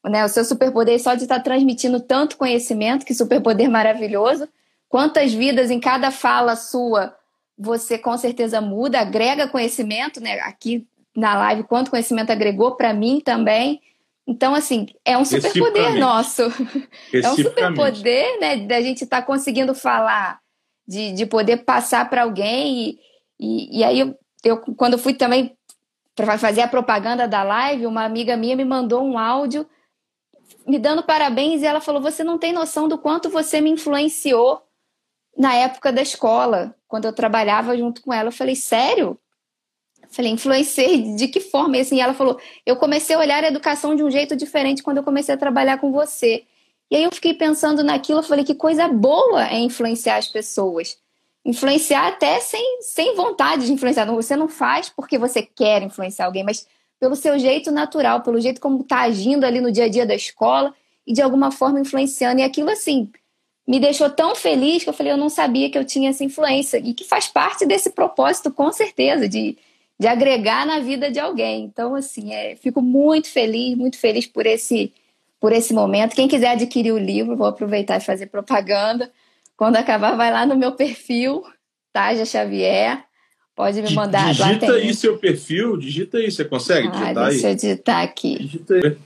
[0.04, 0.24] né?
[0.24, 4.48] O seu superpoder só de estar transmitindo tanto conhecimento, que superpoder maravilhoso.
[4.88, 7.16] Quantas vidas em cada fala sua
[7.58, 10.40] você com certeza muda, agrega conhecimento, né?
[10.40, 13.80] Aqui na live, quanto conhecimento agregou para mim também.
[14.26, 16.42] Então, assim, é um superpoder nosso.
[17.12, 18.56] É um superpoder, né?
[18.66, 20.40] Da gente estar tá conseguindo falar,
[20.92, 22.90] de, de poder passar para alguém.
[22.90, 22.98] E,
[23.40, 24.14] e, e, aí, eu,
[24.44, 25.56] eu, quando fui também
[26.14, 29.66] para fazer a propaganda da live, uma amiga minha me mandou um áudio
[30.66, 34.62] me dando parabéns e ela falou: Você não tem noção do quanto você me influenciou
[35.36, 38.28] na época da escola, quando eu trabalhava junto com ela.
[38.28, 39.18] Eu falei: Sério?
[40.10, 41.78] Falei, influenciei de que forma?
[41.78, 44.98] E assim, ela falou, eu comecei a olhar a educação de um jeito diferente quando
[44.98, 46.44] eu comecei a trabalhar com você.
[46.92, 50.98] E aí eu fiquei pensando naquilo, eu falei, que coisa boa é influenciar as pessoas.
[51.42, 54.04] Influenciar até sem, sem vontade de influenciar.
[54.04, 56.66] Você não faz porque você quer influenciar alguém, mas
[57.00, 60.14] pelo seu jeito natural, pelo jeito como está agindo ali no dia a dia da
[60.14, 60.74] escola
[61.06, 62.42] e de alguma forma influenciando.
[62.42, 63.10] E aquilo, assim,
[63.66, 66.76] me deixou tão feliz que eu falei, eu não sabia que eu tinha essa influência.
[66.76, 69.56] E que faz parte desse propósito, com certeza, de
[70.02, 71.62] de agregar na vida de alguém.
[71.62, 74.92] Então, assim, é, fico muito feliz, muito feliz por esse,
[75.42, 76.14] por esse momento.
[76.14, 79.10] Quem quiser adquirir o livro, vou aproveitar e fazer propaganda.
[79.56, 81.42] Quando acabar, vai lá no meu perfil,
[81.92, 83.02] Taja Xavier.
[83.56, 84.32] Pode me mandar.
[84.32, 87.32] Digita aí seu perfil, digita aí, você consegue digitar ah, deixa aí?
[87.32, 88.38] Deixa eu digitar aqui.
[88.38, 88.96] Digita aí.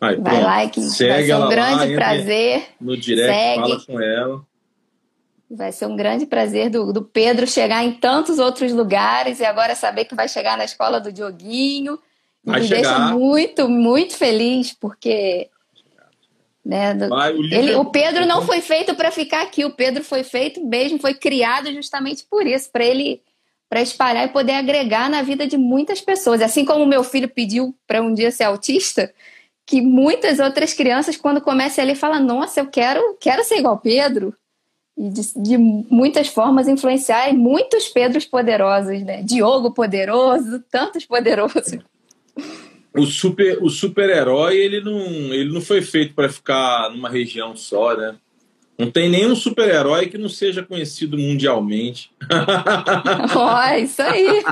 [0.00, 2.62] Aí, vai lá que Segue vai ser um grande lá, prazer.
[2.80, 3.60] No direct, Segue.
[3.60, 4.46] fala com ela.
[5.48, 9.76] Vai ser um grande prazer do, do Pedro chegar em tantos outros lugares e agora
[9.76, 12.00] saber que vai chegar na escola do Dioguinho.
[12.44, 12.82] Vai me chegar.
[12.82, 15.48] deixa muito, muito feliz, porque.
[16.64, 20.02] Né, do, vai, o, ele, o Pedro não foi feito para ficar aqui, o Pedro
[20.02, 23.20] foi feito mesmo, foi criado justamente por isso, para ele
[23.68, 26.40] para espalhar e poder agregar na vida de muitas pessoas.
[26.40, 29.12] Assim como meu filho pediu para um dia ser autista,
[29.66, 33.78] que muitas outras crianças, quando começam a ler, falam: Nossa, eu quero, quero ser igual
[33.78, 34.34] Pedro
[34.96, 39.22] e de, de, muitas formas influenciar muitos Pedros poderosos, né?
[39.22, 41.78] Diogo poderoso, tantos poderosos.
[42.96, 45.00] O super o super-herói ele não
[45.34, 48.14] ele não foi feito para ficar numa região só, né?
[48.78, 52.10] Não tem nenhum super-herói que não seja conhecido mundialmente.
[53.36, 54.42] Ó, oh, isso aí.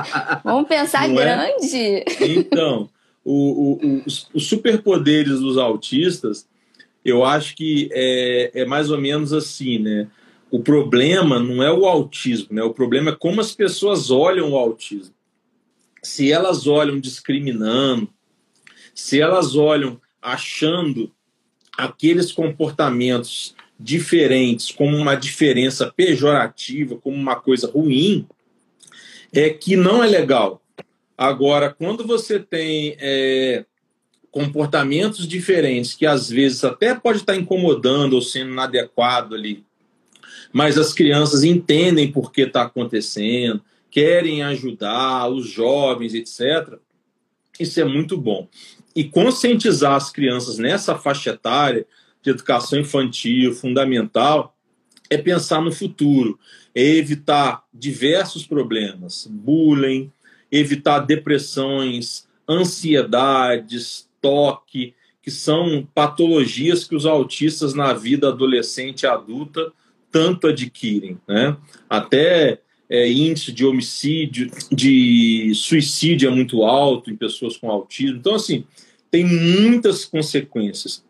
[0.43, 1.23] Vamos pensar não é?
[1.23, 1.77] grande.
[1.77, 2.05] É?
[2.21, 2.89] Então,
[3.23, 6.47] o, o, o, os superpoderes dos autistas,
[7.03, 10.07] eu acho que é, é mais ou menos assim, né?
[10.53, 12.61] o problema não é o autismo, né?
[12.61, 15.15] o problema é como as pessoas olham o autismo.
[16.03, 18.07] Se elas olham discriminando,
[18.93, 21.11] se elas olham achando
[21.77, 28.27] aqueles comportamentos diferentes como uma diferença pejorativa, como uma coisa ruim,
[29.31, 30.61] é que não é legal.
[31.17, 33.65] Agora, quando você tem é,
[34.31, 39.63] comportamentos diferentes que às vezes até pode estar incomodando ou sendo inadequado ali
[40.53, 46.77] mas as crianças entendem por que está acontecendo, querem ajudar os jovens, etc.
[47.59, 48.47] Isso é muito bom.
[48.95, 51.85] E conscientizar as crianças nessa faixa etária
[52.21, 54.55] de educação infantil, fundamental,
[55.09, 56.39] é pensar no futuro,
[56.73, 60.11] é evitar diversos problemas, bullying,
[60.51, 69.71] evitar depressões, ansiedades, toque, que são patologias que os autistas na vida adolescente e adulta
[70.11, 71.57] tanto adquirem, né?
[71.89, 78.17] Até é, índice de homicídio, de suicídio é muito alto em pessoas com autismo.
[78.17, 78.65] Então, assim,
[79.13, 81.05] tem muitas consequências.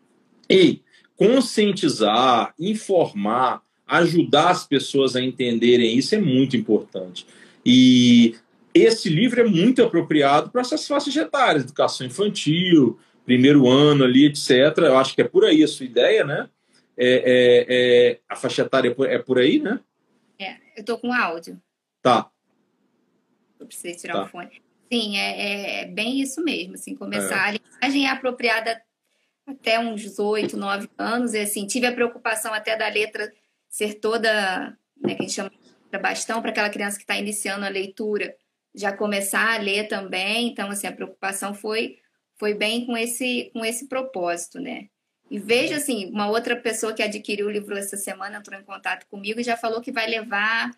[0.49, 0.81] E
[1.15, 7.25] conscientizar, informar, ajudar as pessoas a entenderem isso é muito importante.
[7.65, 8.35] E
[8.73, 14.49] esse livro é muito apropriado para essas faixas etárias, educação infantil, primeiro ano ali, etc.
[14.79, 16.49] Eu acho que é por aí a sua ideia, né?
[16.97, 19.79] É, é, é, a faixa etária é por, é por aí, né?
[20.37, 21.57] É, eu tô com áudio.
[22.01, 22.29] Tá.
[23.57, 24.23] Eu preciso tirar tá.
[24.23, 24.61] o fone.
[24.91, 27.35] Sim, é, é, é, bem isso mesmo, assim, começar.
[27.35, 27.49] É.
[27.49, 28.81] A linguagem é apropriada
[29.45, 33.31] até uns oito, nove anos, e assim, tive a preocupação até da letra
[33.69, 35.51] ser toda, né, que a gente chama
[35.91, 38.35] de bastão, para aquela criança que está iniciando a leitura
[38.73, 40.47] já começar a ler também.
[40.47, 41.99] Então, assim, a preocupação foi,
[42.37, 44.87] foi bem com esse, com esse propósito, né?
[45.29, 49.07] E veja assim, uma outra pessoa que adquiriu o livro essa semana entrou em contato
[49.07, 50.71] comigo e já falou que vai levar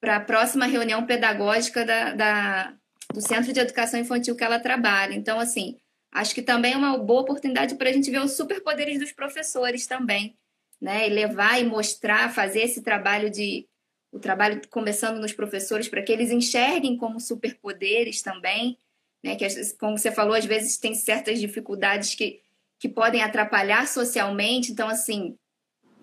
[0.00, 2.74] para a próxima reunião pedagógica da, da,
[3.12, 5.14] do Centro de Educação Infantil que ela trabalha.
[5.14, 5.76] Então, assim,
[6.12, 9.86] acho que também é uma boa oportunidade para a gente ver os superpoderes dos professores
[9.86, 10.36] também,
[10.80, 11.06] né?
[11.06, 13.66] E levar e mostrar, fazer esse trabalho de
[14.10, 18.78] o trabalho começando nos professores para que eles enxerguem como superpoderes também,
[19.22, 19.36] né?
[19.36, 19.46] Que
[19.78, 22.40] como você falou, às vezes tem certas dificuldades que
[22.80, 25.36] que podem atrapalhar socialmente, então assim,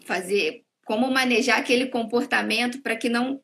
[0.05, 3.41] fazer como manejar aquele comportamento para que não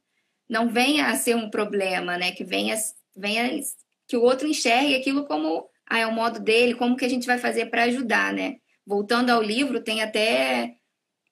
[0.50, 2.34] não venha a ser um problema, né?
[2.34, 2.76] Que venha
[3.16, 3.60] venha
[4.08, 7.28] que o outro enxergue aquilo como ah, é o modo dele, como que a gente
[7.28, 8.58] vai fazer para ajudar, né?
[8.86, 10.76] Voltando ao livro, tem até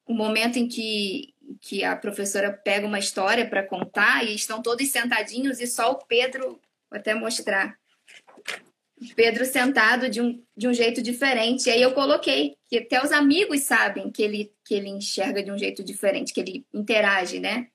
[0.07, 4.89] um momento em que, que a professora pega uma história para contar e estão todos
[4.89, 6.59] sentadinhos e só o Pedro,
[6.89, 7.77] vou até mostrar,
[9.15, 11.67] Pedro sentado de um, de um jeito diferente.
[11.67, 15.51] E aí eu coloquei que até os amigos sabem que ele, que ele enxerga de
[15.51, 17.67] um jeito diferente, que ele interage, né?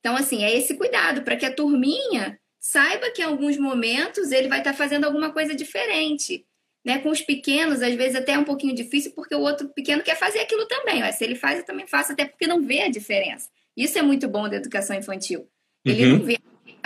[0.00, 4.46] Então, assim, é esse cuidado para que a turminha saiba que em alguns momentos ele
[4.46, 6.46] vai estar tá fazendo alguma coisa diferente.
[6.84, 6.98] Né?
[7.00, 10.16] Com os pequenos, às vezes até é um pouquinho difícil, porque o outro pequeno quer
[10.16, 11.02] fazer aquilo também.
[11.02, 11.10] Ó.
[11.10, 13.50] Se ele faz, eu também faço, até porque não vê a diferença.
[13.76, 15.48] Isso é muito bom da educação infantil.
[15.84, 16.18] Ele uhum.
[16.18, 16.38] não vê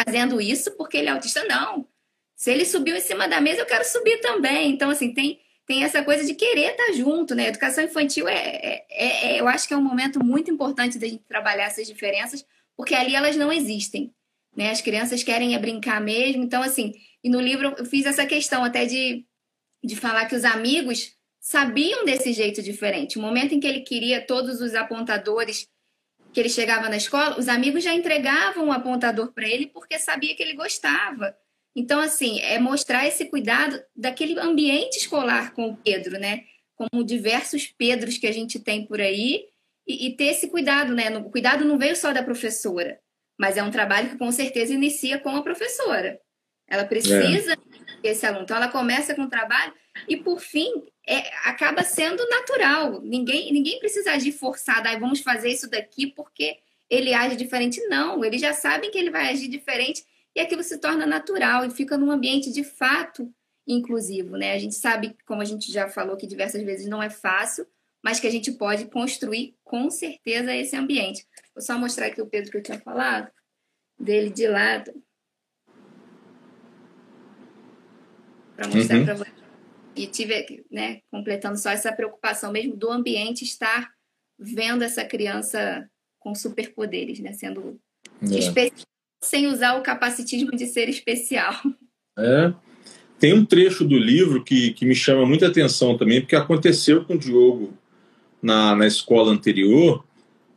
[0.02, 1.86] fazendo isso porque ele é autista, não.
[2.34, 4.70] Se ele subiu em cima da mesa, eu quero subir também.
[4.70, 7.48] Então, assim, tem, tem essa coisa de querer estar tá junto, né?
[7.48, 11.06] Educação infantil é, é, é, é, eu acho que é um momento muito importante da
[11.06, 14.14] gente trabalhar essas diferenças, porque ali elas não existem
[14.56, 14.70] né?
[14.70, 16.42] As crianças querem é brincar mesmo.
[16.42, 19.26] Então, assim, e no livro eu fiz essa questão até de,
[19.84, 23.18] de falar que os amigos sabiam desse jeito diferente.
[23.18, 25.68] O momento em que ele queria todos os apontadores
[26.32, 30.34] que ele chegava na escola, os amigos já entregavam o apontador para ele porque sabia
[30.34, 31.36] que ele gostava.
[31.74, 36.44] Então, assim, é mostrar esse cuidado daquele ambiente escolar com o Pedro, né?
[36.74, 39.44] Como diversos Pedros que a gente tem por aí,
[39.86, 41.16] e, e ter esse cuidado, né?
[41.16, 42.98] O cuidado não veio só da professora,
[43.38, 46.18] mas é um trabalho que com certeza inicia com a professora.
[46.68, 47.56] Ela precisa é.
[48.02, 48.44] esse aluno.
[48.44, 49.72] Então ela começa com o trabalho
[50.08, 50.68] e por fim
[51.06, 53.00] é, acaba sendo natural.
[53.02, 54.88] Ninguém ninguém precisa agir forçado.
[54.88, 56.58] Ah, vamos fazer isso daqui porque
[56.90, 57.80] ele age diferente.
[57.88, 61.70] Não, eles já sabem que ele vai agir diferente e aquilo se torna natural e
[61.70, 63.32] fica num ambiente de fato
[63.66, 64.52] inclusivo, né?
[64.52, 67.66] A gente sabe, como a gente já falou que diversas vezes não é fácil,
[68.02, 71.26] mas que a gente pode construir com certeza esse ambiente.
[71.56, 73.30] Vou só mostrar aqui o Pedro que eu tinha falado,
[73.98, 74.92] dele de lado.
[78.54, 79.04] Para mostrar uhum.
[79.06, 79.30] para você.
[79.96, 83.90] E tive, né, completando só essa preocupação mesmo do ambiente estar
[84.38, 85.88] vendo essa criança
[86.18, 87.80] com superpoderes, né, sendo
[88.22, 88.38] é.
[88.38, 88.86] especial,
[89.24, 91.54] sem usar o capacitismo de ser especial.
[92.18, 92.52] É.
[93.18, 97.14] Tem um trecho do livro que, que me chama muita atenção também, porque aconteceu com
[97.14, 97.72] o Diogo
[98.42, 100.05] na, na escola anterior,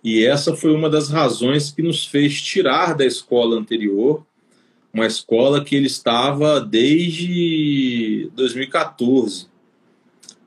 [0.04, 4.26] e essa foi uma das razões que nos fez tirar da escola anterior,
[4.93, 9.47] uma escola que ele estava desde 2014,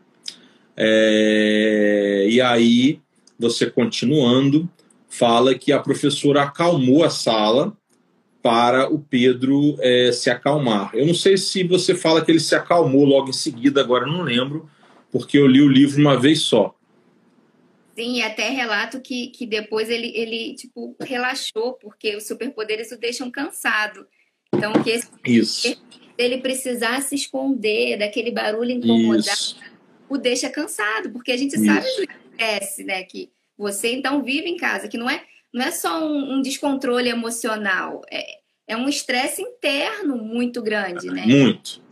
[0.76, 3.00] É, e aí,
[3.38, 4.68] você continuando,
[5.08, 7.74] fala que a professora acalmou a sala
[8.42, 10.90] para o Pedro é, se acalmar.
[10.92, 14.20] Eu não sei se você fala que ele se acalmou logo em seguida, agora não
[14.20, 14.68] lembro,
[15.10, 16.74] porque eu li o livro uma vez só.
[17.98, 23.28] Sim, até relato que, que depois ele, ele, tipo, relaxou, porque os superpoderes o deixam
[23.28, 24.06] cansado.
[24.54, 25.76] Então, que esse, Isso.
[26.16, 29.58] ele precisar se esconder daquele barulho incomodado, Isso.
[30.08, 31.64] o deixa cansado, porque a gente Isso.
[31.64, 33.02] sabe que acontece, né?
[33.02, 37.08] Que você, então, vive em casa, que não é, não é só um, um descontrole
[37.08, 38.38] emocional, é,
[38.68, 41.26] é um estresse interno muito grande, né?
[41.26, 41.87] Muito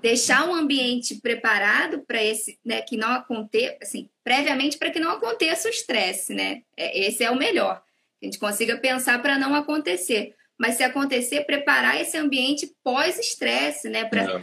[0.00, 5.12] deixar um ambiente preparado para esse, né, que não aconteça, assim, previamente para que não
[5.12, 6.62] aconteça o estresse, né?
[6.76, 7.82] É, esse é o melhor.
[8.18, 10.34] Que a gente consiga pensar para não acontecer.
[10.58, 14.04] Mas se acontecer, preparar esse ambiente pós-estresse, né?
[14.04, 14.40] Para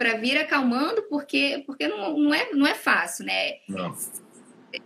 [0.00, 3.56] para vir acalmando, porque, porque não, não, é, não é fácil, né?
[3.68, 3.94] Não.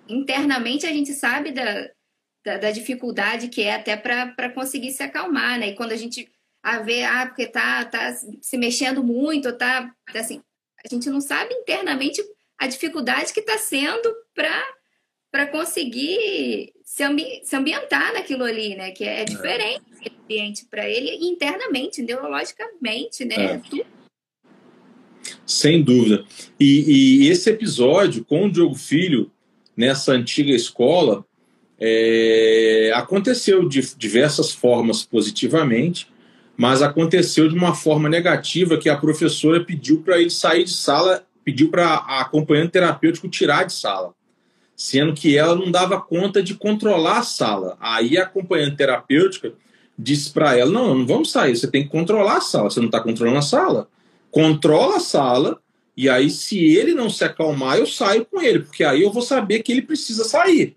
[0.08, 1.88] Internamente a gente sabe da,
[2.44, 5.68] da, da dificuldade que é até para conseguir se acalmar, né?
[5.68, 6.28] E quando a gente
[6.64, 10.40] a ver, ah, porque tá, tá se mexendo muito, tá, assim,
[10.82, 12.24] a gente não sabe internamente
[12.58, 18.92] a dificuldade que está sendo para conseguir se, ambi se ambientar naquilo ali, né?
[18.92, 19.24] Que é, é.
[19.26, 20.08] diferente é.
[20.08, 23.34] o ambiente para ele internamente, neurologicamente, né?
[23.34, 23.58] É.
[23.58, 23.84] Tudo.
[25.46, 26.24] Sem dúvida.
[26.58, 29.30] E, e, esse episódio com o Diogo Filho
[29.76, 31.26] nessa antiga escola
[31.78, 36.06] É, aconteceu de diversas formas positivamente,
[36.56, 41.24] mas aconteceu de uma forma negativa que a professora pediu para ele sair de sala,
[41.44, 44.14] pediu para a acompanhante terapêutico tirar de sala,
[44.76, 47.76] sendo que ela não dava conta de controlar a sala.
[47.80, 49.52] Aí a acompanhante terapêutica
[49.98, 52.86] disse para ela: Não, não vamos sair, você tem que controlar a sala, você não
[52.86, 53.88] está controlando a sala.
[54.30, 55.60] Controla a sala,
[55.96, 59.22] e aí, se ele não se acalmar, eu saio com ele, porque aí eu vou
[59.22, 60.76] saber que ele precisa sair.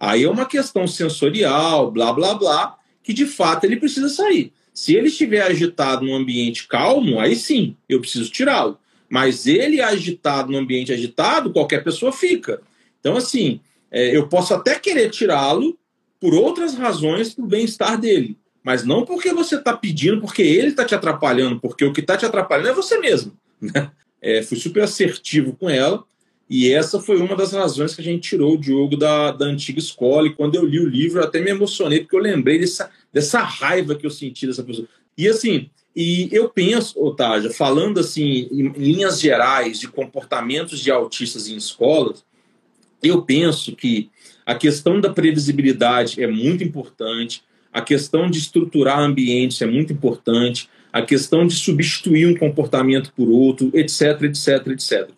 [0.00, 4.52] Aí é uma questão sensorial, blá, blá, blá, que de fato ele precisa sair.
[4.76, 8.78] Se ele estiver agitado num ambiente calmo, aí sim, eu preciso tirá-lo.
[9.08, 12.60] Mas ele agitado num ambiente agitado, qualquer pessoa fica.
[13.00, 13.58] Então, assim,
[13.90, 15.78] é, eu posso até querer tirá-lo
[16.20, 18.36] por outras razões para bem-estar dele.
[18.62, 22.14] Mas não porque você está pedindo, porque ele está te atrapalhando, porque o que está
[22.14, 23.32] te atrapalhando é você mesmo.
[23.58, 23.90] Né?
[24.20, 26.04] É, fui super assertivo com ela.
[26.50, 29.78] E essa foi uma das razões que a gente tirou o Diogo da, da antiga
[29.78, 30.26] escola.
[30.26, 33.40] E quando eu li o livro, eu até me emocionei, porque eu lembrei dessa, dessa
[33.40, 34.86] raiva que eu senti dessa pessoa.
[35.16, 41.48] E assim, e eu penso, Otávio, falando assim, em, linhas gerais de comportamentos de autistas
[41.48, 42.22] em escolas,
[43.02, 44.10] eu penso que
[44.44, 50.68] a questão da previsibilidade é muito importante, a questão de estruturar ambientes é muito importante,
[50.92, 55.08] a questão de substituir um comportamento por outro, etc, etc, etc.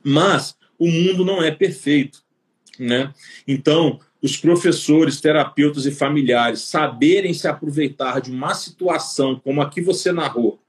[0.00, 2.22] Mas o mundo não é perfeito,
[2.78, 3.12] né?
[3.48, 9.80] Então, os professores, terapeutas e familiares saberem se aproveitar de uma situação como a que
[9.80, 10.60] você narrou,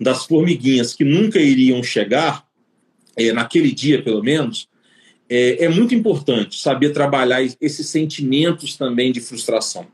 [0.00, 2.46] das formiguinhas que nunca iriam chegar,
[3.16, 4.68] é, naquele dia pelo menos,
[5.28, 9.86] é, é muito importante saber trabalhar esses sentimentos também de frustração.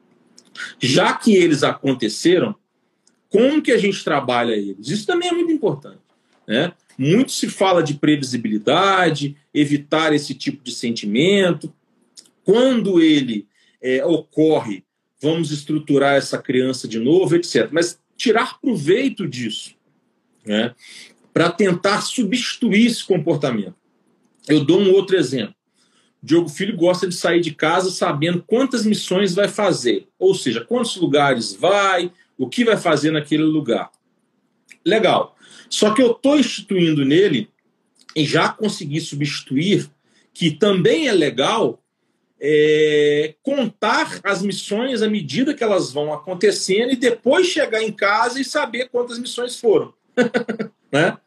[0.78, 2.54] Já que eles aconteceram,
[3.28, 4.88] como que a gente trabalha eles?
[4.88, 5.98] Isso também é muito importante.
[6.46, 6.72] Né?
[6.98, 11.72] Muito se fala de previsibilidade, evitar esse tipo de sentimento.
[12.44, 13.46] Quando ele
[13.80, 14.84] é, ocorre,
[15.20, 17.68] vamos estruturar essa criança de novo, etc.
[17.70, 19.74] Mas tirar proveito disso,
[20.44, 20.74] né?
[21.32, 23.74] para tentar substituir esse comportamento.
[24.48, 25.54] Eu dou um outro exemplo.
[26.22, 30.96] Diogo Filho gosta de sair de casa sabendo quantas missões vai fazer, ou seja, quantos
[30.96, 33.90] lugares vai, o que vai fazer naquele lugar.
[34.84, 35.36] Legal.
[35.68, 37.48] Só que eu estou instituindo nele
[38.14, 39.88] e já consegui substituir
[40.34, 41.82] que também é legal
[42.40, 48.40] é, contar as missões à medida que elas vão acontecendo e depois chegar em casa
[48.40, 49.92] e saber quantas missões foram.
[50.90, 51.18] né?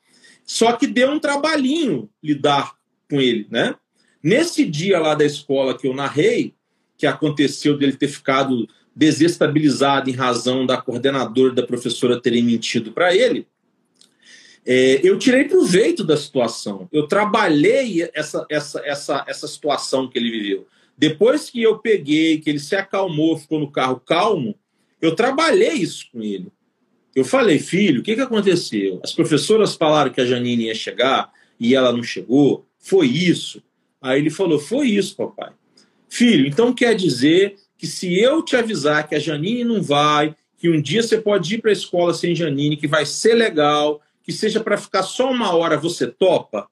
[0.43, 2.73] Só que deu um trabalhinho lidar
[3.09, 3.75] com ele, né?
[4.21, 6.55] Nesse dia lá da escola que eu narrei,
[6.97, 13.15] que aconteceu dele ter ficado desestabilizado em razão da coordenadora da professora terem mentido para
[13.15, 13.47] ele,
[14.65, 16.87] é, eu tirei proveito da situação.
[16.91, 20.67] Eu trabalhei essa, essa, essa, essa situação que ele viveu.
[21.03, 24.55] Depois que eu peguei, que ele se acalmou, ficou no carro calmo,
[25.01, 26.47] eu trabalhei isso com ele.
[27.13, 29.01] Eu falei, filho, o que, que aconteceu?
[29.03, 32.65] As professoras falaram que a Janine ia chegar e ela não chegou.
[32.79, 33.61] Foi isso.
[34.01, 35.51] Aí ele falou: Foi isso, papai.
[36.07, 40.69] Filho, então quer dizer que se eu te avisar que a Janine não vai, que
[40.69, 44.31] um dia você pode ir para a escola sem Janine, que vai ser legal, que
[44.31, 46.65] seja para ficar só uma hora, você topa?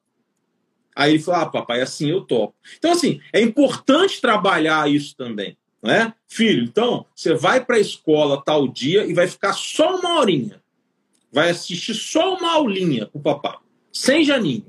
[0.96, 2.56] Aí ele falou: Ah, papai, assim eu topo.
[2.78, 5.58] Então, assim, é importante trabalhar isso também.
[5.82, 6.14] Não é?
[6.28, 10.62] Filho, então, você vai para a escola tal dia e vai ficar só uma horinha.
[11.32, 13.58] Vai assistir só uma aulinha com o papai,
[13.92, 14.66] sem Janine.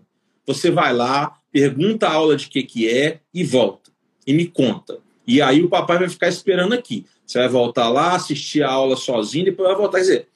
[0.46, 3.90] Você vai lá, pergunta a aula de que que é e volta.
[4.26, 5.00] E me conta.
[5.26, 7.04] E aí o papai vai ficar esperando aqui.
[7.26, 9.98] Você vai voltar lá, assistir a aula sozinho, depois vai voltar.
[9.98, 10.28] Quer dizer,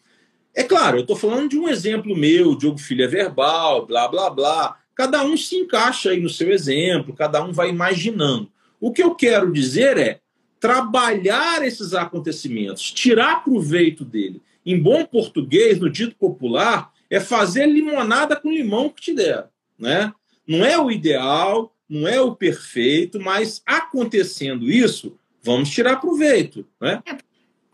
[0.55, 4.31] é claro, eu estou falando de um exemplo meu, Diogo Filho é verbal, blá, blá,
[4.31, 4.79] blá.
[4.97, 8.51] Cada um se encaixa aí no seu exemplo, cada um vai imaginando.
[8.81, 10.21] O que eu quero dizer é
[10.59, 14.41] trabalhar esses acontecimentos, tirar proveito dele.
[14.65, 19.49] Em bom português, no dito popular, é fazer limonada com limão que te der.
[19.79, 20.13] Né?
[20.49, 26.67] Não é o ideal, não é o perfeito, mas acontecendo isso, vamos tirar proveito.
[26.81, 27.03] Né?
[27.07, 27.19] É,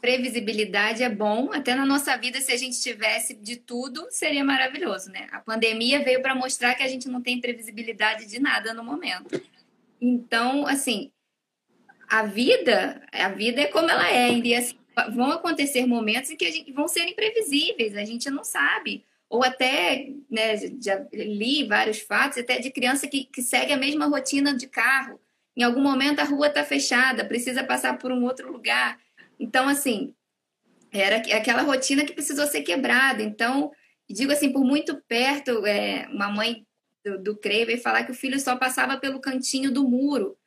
[0.03, 5.11] previsibilidade é bom, até na nossa vida, se a gente tivesse de tudo, seria maravilhoso.
[5.11, 5.29] Né?
[5.31, 9.41] A pandemia veio para mostrar que a gente não tem previsibilidade de nada no momento.
[10.01, 11.13] Então, assim,
[12.09, 14.77] a vida, a vida é como ela é, e assim,
[15.15, 19.43] vão acontecer momentos em que a gente, vão ser imprevisíveis, a gente não sabe ou
[19.43, 24.55] até, né, já li vários fatos, até de criança que, que segue a mesma rotina
[24.55, 25.19] de carro.
[25.57, 28.99] Em algum momento a rua está fechada, precisa passar por um outro lugar.
[29.43, 30.15] Então, assim,
[30.93, 33.25] era aquela rotina que precisou ser quebrada.
[33.25, 33.73] Então,
[34.09, 36.65] digo assim, por muito perto, é, uma mãe
[37.05, 40.39] do, do veio falar que o filho só passava pelo cantinho do muro.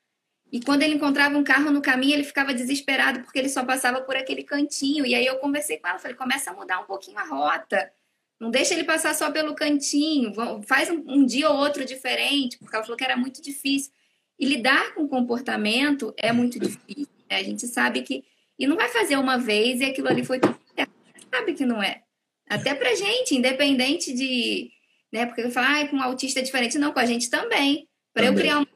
[0.50, 4.00] E quando ele encontrava um carro no caminho, ele ficava desesperado porque ele só passava
[4.00, 5.06] por aquele cantinho.
[5.06, 7.92] E aí eu conversei com ela, falei, começa a mudar um pouquinho a rota.
[8.40, 12.76] Não deixa ele passar só pelo cantinho, faz um, um dia ou outro diferente, porque
[12.76, 13.92] ela falou que era muito difícil.
[14.40, 17.08] E lidar com comportamento é muito difícil.
[17.30, 17.38] Né?
[17.38, 18.24] A gente sabe que.
[18.58, 20.92] E não vai fazer uma vez e aquilo ali foi tudo certo.
[21.34, 22.02] Sabe que não é.
[22.50, 24.72] Até pra gente, independente de.
[25.12, 25.26] Né?
[25.26, 26.78] Porque eu falo, ah, com um autista é diferente.
[26.78, 27.88] Não, com a gente também.
[28.14, 28.68] Para eu criar uma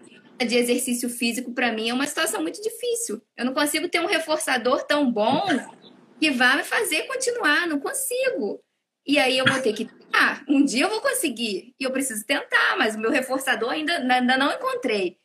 [0.46, 3.22] de exercício físico para mim é uma situação muito difícil.
[3.36, 5.46] Eu não consigo ter um reforçador tão bom
[6.20, 8.62] que vá me fazer continuar, não consigo.
[9.06, 10.44] E aí eu vou ter que tentar.
[10.48, 14.38] Um dia eu vou conseguir e eu preciso tentar, mas o meu reforçador ainda, ainda
[14.38, 15.18] não encontrei.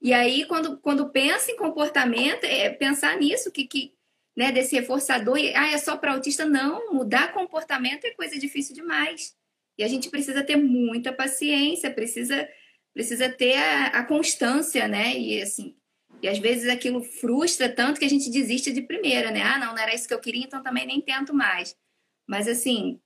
[0.00, 3.94] E aí quando, quando pensa em comportamento, é pensar nisso que, que
[4.38, 8.72] né, desse reforçador, e, ah, é só para autista não, mudar comportamento é coisa difícil
[8.72, 9.34] demais.
[9.76, 12.48] E a gente precisa ter muita paciência, precisa
[12.94, 15.18] precisa ter a, a, constância, né?
[15.18, 15.74] E assim,
[16.22, 19.42] e às vezes aquilo frustra tanto que a gente desiste de primeira, né?
[19.42, 21.76] Ah, não, não era isso que eu queria, então também nem tento mais.
[22.24, 23.00] Mas assim,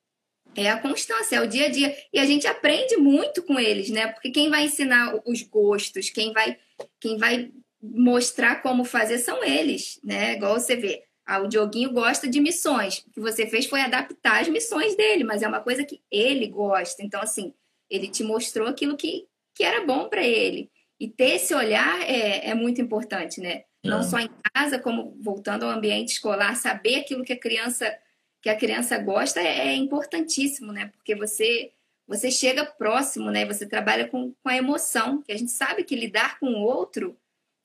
[0.55, 1.97] é a constância, é o dia a dia.
[2.13, 4.09] E a gente aprende muito com eles, né?
[4.09, 6.59] Porque quem vai ensinar os gostos, quem vai,
[7.01, 7.51] quem vai
[7.83, 10.35] mostrar como fazer são eles, né?
[10.35, 11.03] Igual você vê.
[11.27, 12.99] Ah, o Dioguinho gosta de missões.
[12.99, 16.47] O que você fez foi adaptar as missões dele, mas é uma coisa que ele
[16.49, 17.03] gosta.
[17.03, 17.55] Então, assim,
[17.89, 20.71] ele te mostrou aquilo que, que era bom para ele.
[20.99, 23.65] E ter esse olhar é, é muito importante, né?
[23.85, 23.89] É.
[23.89, 27.93] Não só em casa, como voltando ao ambiente escolar, saber aquilo que a criança
[28.41, 30.91] que a criança gosta é, é importantíssimo, né?
[30.95, 31.73] Porque você
[32.07, 33.47] você chega próximo, né?
[33.47, 37.17] Você trabalha com, com a emoção, que a gente sabe que lidar com o outro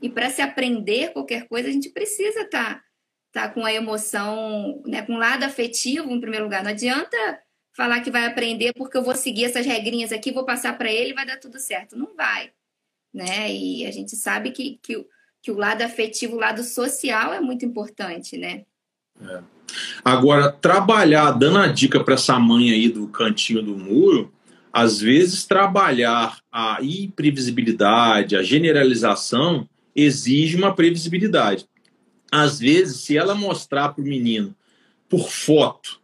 [0.02, 2.84] e para se aprender qualquer coisa a gente precisa estar tá,
[3.32, 5.02] tá com a emoção, né?
[5.02, 6.64] Com o lado afetivo em primeiro lugar.
[6.64, 7.18] Não adianta
[7.76, 11.12] falar que vai aprender porque eu vou seguir essas regrinhas aqui, vou passar para ele
[11.12, 11.96] e vai dar tudo certo.
[11.96, 12.52] Não vai.
[13.14, 13.54] Né?
[13.54, 15.06] E a gente sabe que, que,
[15.42, 18.64] que o lado afetivo, o lado social é muito importante, né?
[19.22, 19.42] É.
[20.04, 24.34] Agora, trabalhar, dando a dica para essa mãe aí do cantinho do muro,
[24.72, 31.66] às vezes trabalhar a imprevisibilidade, a generalização, exige uma previsibilidade.
[32.32, 34.56] Às vezes, se ela mostrar para o menino
[35.10, 36.00] por foto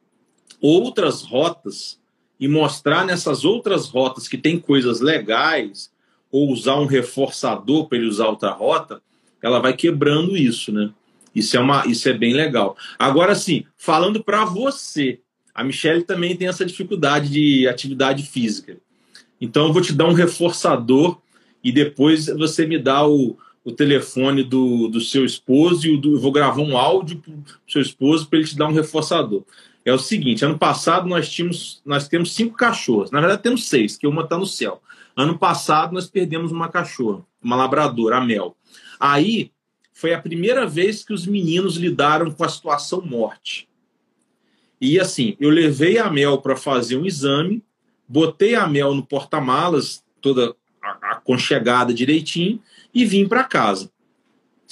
[0.61, 1.99] outras rotas
[2.39, 5.91] e mostrar nessas outras rotas que tem coisas legais,
[6.33, 8.99] ou usar um reforçador para ele usar outra rota,
[9.39, 10.89] ela vai quebrando isso, né?
[11.35, 12.75] Isso é, uma, isso é bem legal.
[12.97, 15.19] Agora, sim, falando para você,
[15.53, 18.77] a Michelle também tem essa dificuldade de atividade física.
[19.39, 21.21] Então, eu vou te dar um reforçador
[21.63, 26.31] e depois você me dá o, o telefone do, do seu esposo e eu vou
[26.31, 29.44] gravar um áudio para o seu esposo para ele te dar um reforçador
[29.85, 33.11] é o seguinte: ano passado nós tínhamos, nós temos cinco cachorros.
[33.11, 34.81] Na verdade, temos seis, que uma está no céu.
[35.15, 38.56] Ano passado nós perdemos uma cachorra, uma labradora, a Mel.
[38.99, 39.52] Aí
[39.91, 43.68] foi a primeira vez que os meninos lidaram com a situação morte.
[44.81, 47.64] E assim, eu levei a Mel para fazer um exame,
[48.07, 52.60] botei a Mel no porta-malas, toda aconchegada direitinho,
[52.94, 53.90] e vim para casa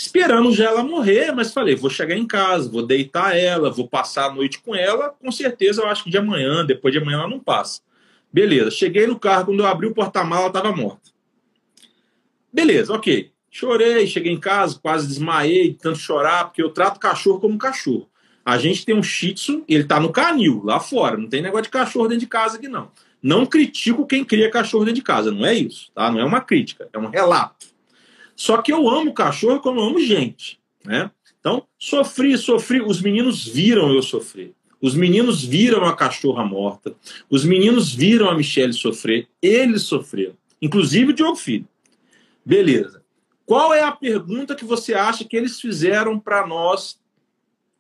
[0.02, 4.26] esperando já ela morrer, mas falei, vou chegar em casa, vou deitar ela, vou passar
[4.26, 7.28] a noite com ela, com certeza eu acho que de amanhã, depois de amanhã ela
[7.28, 7.82] não passa.
[8.34, 11.12] Beleza, cheguei no carro, quando eu abri o porta-mala, ela estava morta.
[12.52, 13.32] Beleza, ok.
[13.50, 18.10] Chorei, cheguei em casa, quase desmaiei de tanto chorar, porque eu trato cachorro como cachorro.
[18.44, 21.66] A gente tem um shih tzu, ele tá no canil, lá fora, não tem negócio
[21.66, 22.92] de cachorro dentro de casa aqui não.
[23.22, 26.10] Não critico quem cria cachorro dentro de casa, não é isso, tá?
[26.10, 27.71] Não é uma crítica, é um relato.
[28.36, 31.12] Só que eu amo cachorro como eu amo gente, né?
[31.40, 32.82] Então, sofri, sofri.
[32.82, 34.54] Os meninos viram eu sofrer.
[34.82, 36.96] Os meninos viram a cachorra morta.
[37.30, 39.28] Os meninos viram a Michelle sofrer.
[39.42, 40.36] Eles sofreram.
[40.62, 41.68] Inclusive o Diogo Filho.
[42.46, 43.04] Beleza.
[43.46, 47.00] Qual é a pergunta que você acha que eles fizeram para nós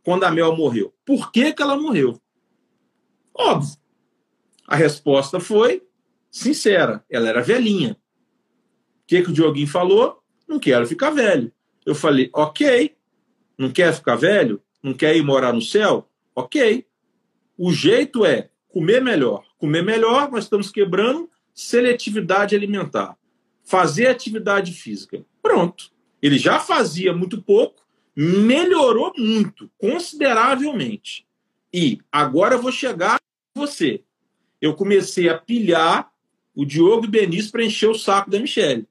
[0.04, 0.94] quando a Mel morreu?
[1.06, 2.20] Por que, que ela morreu?
[3.34, 3.76] Óbvio.
[4.68, 5.84] A resposta foi
[6.30, 7.04] sincera.
[7.10, 7.94] Ela era velhinha.
[7.94, 10.21] O que, que o Dioguinho falou?
[10.52, 11.50] Não quero ficar velho.
[11.86, 12.94] Eu falei, ok.
[13.58, 14.62] Não quer ficar velho?
[14.84, 16.10] Não quer ir morar no céu?
[16.36, 16.86] Ok.
[17.58, 19.46] O jeito é comer melhor.
[19.58, 23.18] Comer melhor, nós estamos quebrando seletividade alimentar.
[23.64, 25.26] Fazer atividade física.
[25.42, 25.90] Pronto.
[26.22, 27.82] Ele já fazia muito pouco,
[28.14, 31.26] melhorou muito, consideravelmente.
[31.74, 34.04] E agora eu vou chegar a você.
[34.60, 36.12] Eu comecei a pilhar
[36.54, 38.86] o Diogo Benício para encher o saco da Michelle.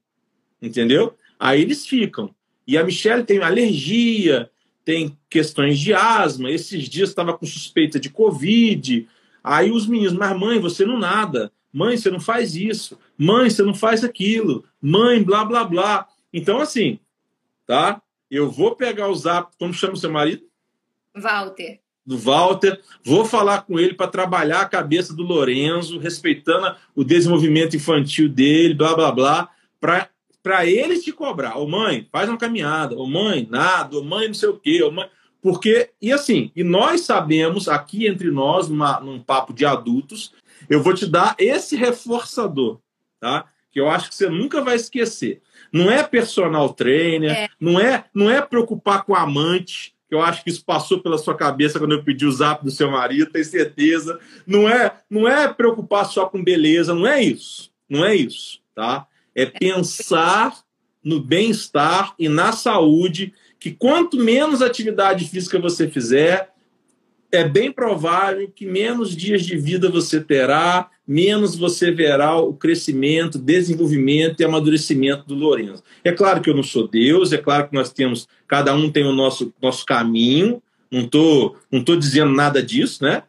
[0.59, 1.15] Entendeu?
[1.41, 2.35] Aí eles ficam.
[2.67, 4.51] E a Michelle tem alergia,
[4.85, 6.51] tem questões de asma.
[6.51, 9.07] Esses dias estava com suspeita de Covid.
[9.43, 11.51] Aí os meninos, mas mãe, você não nada.
[11.73, 12.95] Mãe, você não faz isso.
[13.17, 14.63] Mãe, você não faz aquilo.
[14.79, 16.07] Mãe, blá, blá, blá.
[16.31, 16.99] Então, assim,
[17.65, 17.99] tá?
[18.29, 20.43] Eu vou pegar o zap, como chama o seu marido?
[21.15, 21.79] Walter.
[22.05, 27.75] Do Walter, vou falar com ele para trabalhar a cabeça do Lorenzo, respeitando o desenvolvimento
[27.75, 29.49] infantil dele, blá blá blá,
[29.79, 30.09] para
[30.65, 31.57] ele te cobrar.
[31.57, 32.95] Ô mãe, faz uma caminhada.
[32.95, 33.97] Ô mãe, nada.
[33.97, 34.81] Ô mãe, não sei o quê.
[34.83, 35.07] Ô mãe...
[35.41, 40.31] Porque, e assim, e nós sabemos, aqui entre nós, numa, num papo de adultos,
[40.69, 42.79] eu vou te dar esse reforçador,
[43.19, 43.45] tá?
[43.71, 45.41] Que eu acho que você nunca vai esquecer.
[45.73, 47.49] Não é personal trainer, é.
[47.59, 51.35] não é não é preocupar com amante, que eu acho que isso passou pela sua
[51.35, 54.19] cabeça quando eu pedi o zap do seu marido, tenho certeza.
[54.45, 57.71] Não é não é preocupar só com beleza, não é isso.
[57.89, 59.07] Não é isso, tá?
[59.35, 60.61] É pensar
[61.03, 66.51] no bem-estar e na saúde, que quanto menos atividade física você fizer,
[67.31, 73.39] é bem provável que menos dias de vida você terá, menos você verá o crescimento,
[73.39, 75.83] desenvolvimento e amadurecimento do Lourenço.
[76.03, 79.05] É claro que eu não sou Deus, é claro que nós temos, cada um tem
[79.05, 83.23] o nosso, nosso caminho, não estou não tô dizendo nada disso, né?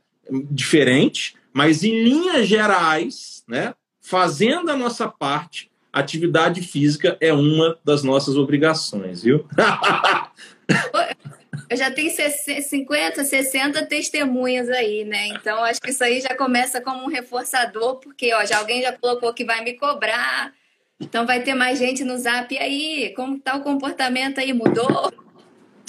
[0.50, 3.74] Diferente, mas em linhas gerais, né?
[4.00, 9.46] Fazendo a nossa parte, atividade física é uma das nossas obrigações, viu?
[11.68, 15.28] Eu já tenho 50, 60 testemunhas aí, né?
[15.28, 18.92] Então, acho que isso aí já começa como um reforçador, porque ó, já alguém já
[18.92, 20.52] colocou que vai me cobrar,
[21.00, 22.54] então vai ter mais gente no zap.
[22.54, 24.52] E aí, como tá o comportamento aí?
[24.52, 25.12] Mudou?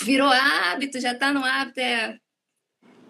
[0.04, 1.00] Virou hábito?
[1.00, 1.80] Já tá no hábito?
[1.80, 2.18] É...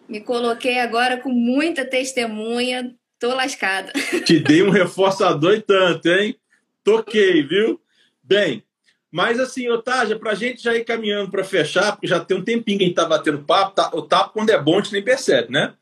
[0.09, 3.91] Me coloquei agora com muita testemunha, tô lascada.
[4.25, 6.35] Te dei um reforçador e tanto, hein?
[6.83, 7.79] Toquei, viu?
[8.23, 8.63] Bem,
[9.11, 12.43] mas assim, Otávio, para a gente já ir caminhando para fechar, porque já tem um
[12.43, 14.93] tempinho que a gente está batendo papo, tá, o papo quando é bom a gente
[14.93, 15.73] nem percebe, né?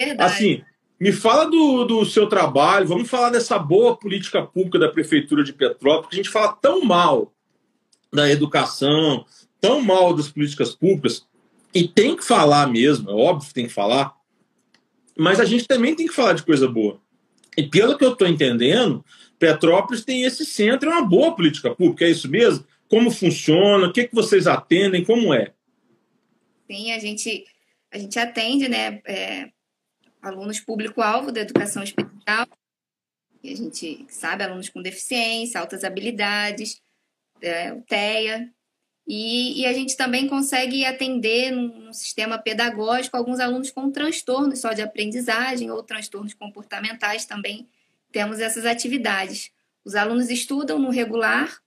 [0.00, 0.32] Verdade.
[0.32, 0.62] Assim,
[0.98, 5.52] me fala do, do seu trabalho, vamos falar dessa boa política pública da Prefeitura de
[5.52, 7.32] Petrópolis, porque a gente fala tão mal
[8.10, 9.24] da educação,
[9.60, 11.26] tão mal das políticas públicas,
[11.74, 14.14] e tem que falar mesmo, é óbvio que tem que falar,
[15.16, 16.98] mas a gente também tem que falar de coisa boa.
[17.54, 19.04] E pelo que eu estou entendendo,
[19.38, 22.66] Petrópolis tem esse centro, é uma boa política pública, é isso mesmo?
[22.88, 23.86] Como funciona?
[23.86, 25.04] O que, que vocês atendem?
[25.04, 25.52] Como é?
[26.66, 27.46] Sim, a gente,
[27.90, 29.50] a gente atende né, é,
[30.20, 32.46] alunos público-alvo da educação especial,
[33.44, 36.80] a gente sabe, alunos com deficiência, altas habilidades,
[37.40, 38.50] é, o TEA,
[39.06, 44.74] e, e, a gente também consegue atender num, sistema pedagógico alguns alunos com transtornos só
[44.74, 47.66] de aprendizagem ou transtornos comportamentais também
[48.12, 49.50] temos essas atividades.
[49.84, 51.58] Os alunos estudam no regular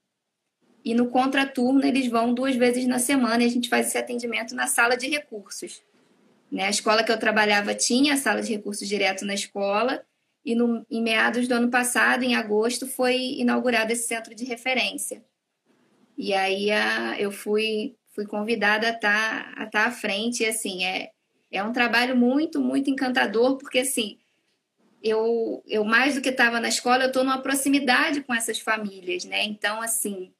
[0.84, 4.54] e no contraturno eles vão duas vezes na semana e a gente faz esse atendimento
[4.54, 5.82] na sala de recursos.
[6.50, 6.64] Né?
[6.64, 10.04] A escola que eu trabalhava tinha a sala de recursos direto na escola
[10.44, 15.24] e no, em meados do ano passado, em agosto, foi inaugurado esse centro de referência.
[16.18, 20.46] E aí a, eu fui, fui convidada a estar, tá, a tá à frente e
[20.46, 21.10] assim, é,
[21.50, 24.18] é um trabalho muito, muito encantador, porque assim,
[25.02, 29.24] eu, eu mais do que estava na escola, eu estou numa proximidade com essas famílias,
[29.24, 29.44] né?
[29.44, 30.32] Então, assim,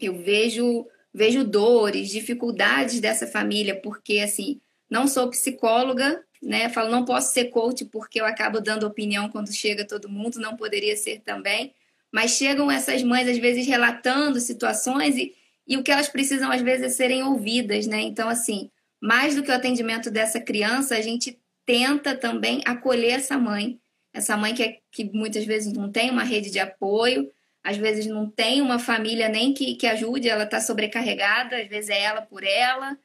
[0.00, 0.86] eu vejo
[1.16, 4.60] vejo dores, dificuldades dessa família, porque assim,
[4.90, 6.68] não sou psicóloga, né?
[6.68, 10.56] Falo, não posso ser coach porque eu acabo dando opinião quando chega todo mundo, não
[10.56, 11.72] poderia ser também.
[12.12, 15.34] Mas chegam essas mães às vezes relatando situações e,
[15.66, 18.00] e o que elas precisam às vezes é serem ouvidas, né?
[18.00, 18.70] Então, assim,
[19.00, 23.80] mais do que o atendimento dessa criança, a gente tenta também acolher essa mãe,
[24.14, 27.30] essa mãe que, é, que muitas vezes não tem uma rede de apoio,
[27.64, 31.90] às vezes não tem uma família nem que, que ajude, ela está sobrecarregada, às vezes
[31.90, 32.96] é ela por ela.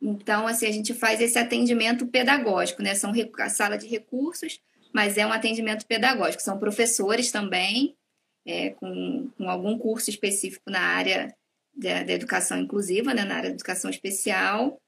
[0.00, 2.94] Então, assim, a gente faz esse atendimento pedagógico, né?
[2.94, 4.60] São a sala de recursos,
[4.92, 6.42] mas é um atendimento pedagógico.
[6.42, 7.96] São professores também,
[8.46, 11.34] é, com, com algum curso específico na área
[11.74, 13.24] da, da, educação inclusiva, né?
[13.24, 14.78] na área da educação especial,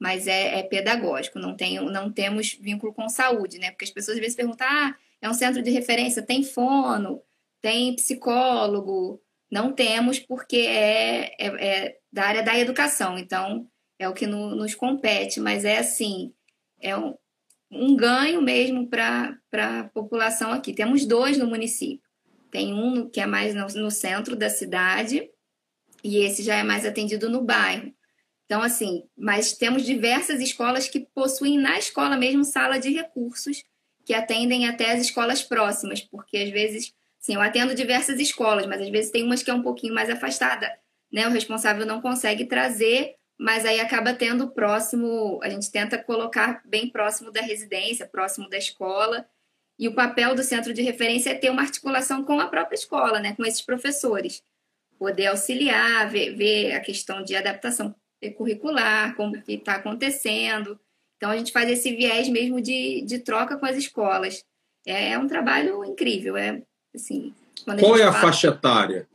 [0.00, 3.70] mas é, é, pedagógico, não, tem, não temos vínculo com saúde, né?
[3.70, 7.22] Porque as pessoas às vezes perguntam, ah, é um centro de referência, tem fono,
[7.62, 9.22] tem psicólogo.
[9.48, 13.68] Não temos, porque é, é, é da área da educação, então
[13.98, 16.34] é o que no, nos compete, mas é assim,
[16.80, 17.14] é um,
[17.70, 20.72] um ganho mesmo para a população aqui.
[20.72, 22.02] Temos dois no município.
[22.50, 25.30] Tem um que é mais no, no centro da cidade
[26.02, 27.94] e esse já é mais atendido no bairro.
[28.44, 33.62] Então, assim, mas temos diversas escolas que possuem na escola mesmo sala de recursos
[34.04, 38.80] que atendem até as escolas próximas, porque às vezes, sim, eu atendo diversas escolas, mas
[38.80, 40.70] às vezes tem umas que é um pouquinho mais afastada,
[41.12, 41.26] né?
[41.26, 46.88] O responsável não consegue trazer, mas aí acaba tendo próximo, a gente tenta colocar bem
[46.88, 49.26] próximo da residência, próximo da escola.
[49.78, 53.18] E o papel do centro de referência é ter uma articulação com a própria escola,
[53.20, 54.42] né, com esses professores.
[54.98, 57.94] poder auxiliar, ver, ver a questão de adaptação
[58.36, 60.78] curricular, como que está acontecendo.
[61.22, 64.44] Então, a gente faz esse viés mesmo de, de troca com as escolas.
[64.84, 66.36] É, é um trabalho incrível.
[66.36, 66.60] É,
[66.92, 67.32] assim,
[67.78, 69.08] Qual é a fala, faixa etária?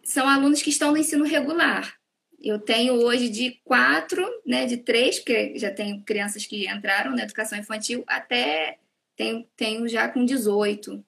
[0.00, 1.92] São alunos que estão no ensino regular.
[2.40, 7.24] Eu tenho hoje de quatro, né, de três, porque já tenho crianças que entraram na
[7.24, 8.78] educação infantil, até
[9.16, 11.04] tenho, tenho já com 18.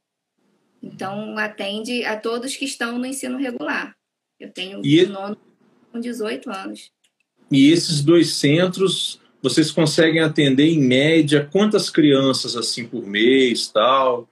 [0.82, 3.97] Então, atende a todos que estão no ensino regular.
[4.40, 5.07] Eu tenho e...
[5.07, 5.36] nono
[5.93, 6.90] com 18 anos.
[7.48, 14.29] E esses dois centros, vocês conseguem atender em média quantas crianças assim por mês, tal?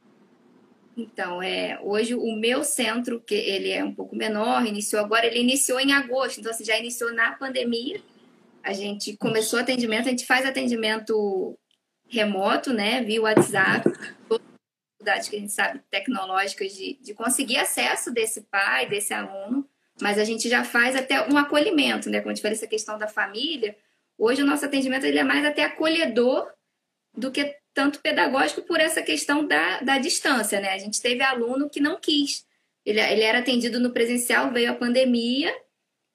[0.96, 5.38] Então, é, hoje o meu centro, que ele é um pouco menor, iniciou agora, ele
[5.38, 8.00] iniciou em agosto, então assim, já iniciou na pandemia.
[8.64, 11.56] A gente começou atendimento, a gente faz atendimento
[12.08, 13.84] remoto, né, via WhatsApp,
[14.28, 19.14] todas as dificuldades que a gente sabe tecnológicas de, de conseguir acesso desse pai, desse
[19.14, 19.68] aluno,
[20.00, 23.76] mas a gente já faz até um acolhimento, né, gente falou, essa questão da família.
[24.18, 26.50] Hoje o nosso atendimento ele é mais até acolhedor
[27.14, 30.70] do que tanto pedagógico por essa questão da, da distância, né?
[30.70, 32.44] A gente teve aluno que não quis.
[32.84, 35.54] Ele, ele era atendido no presencial, veio a pandemia,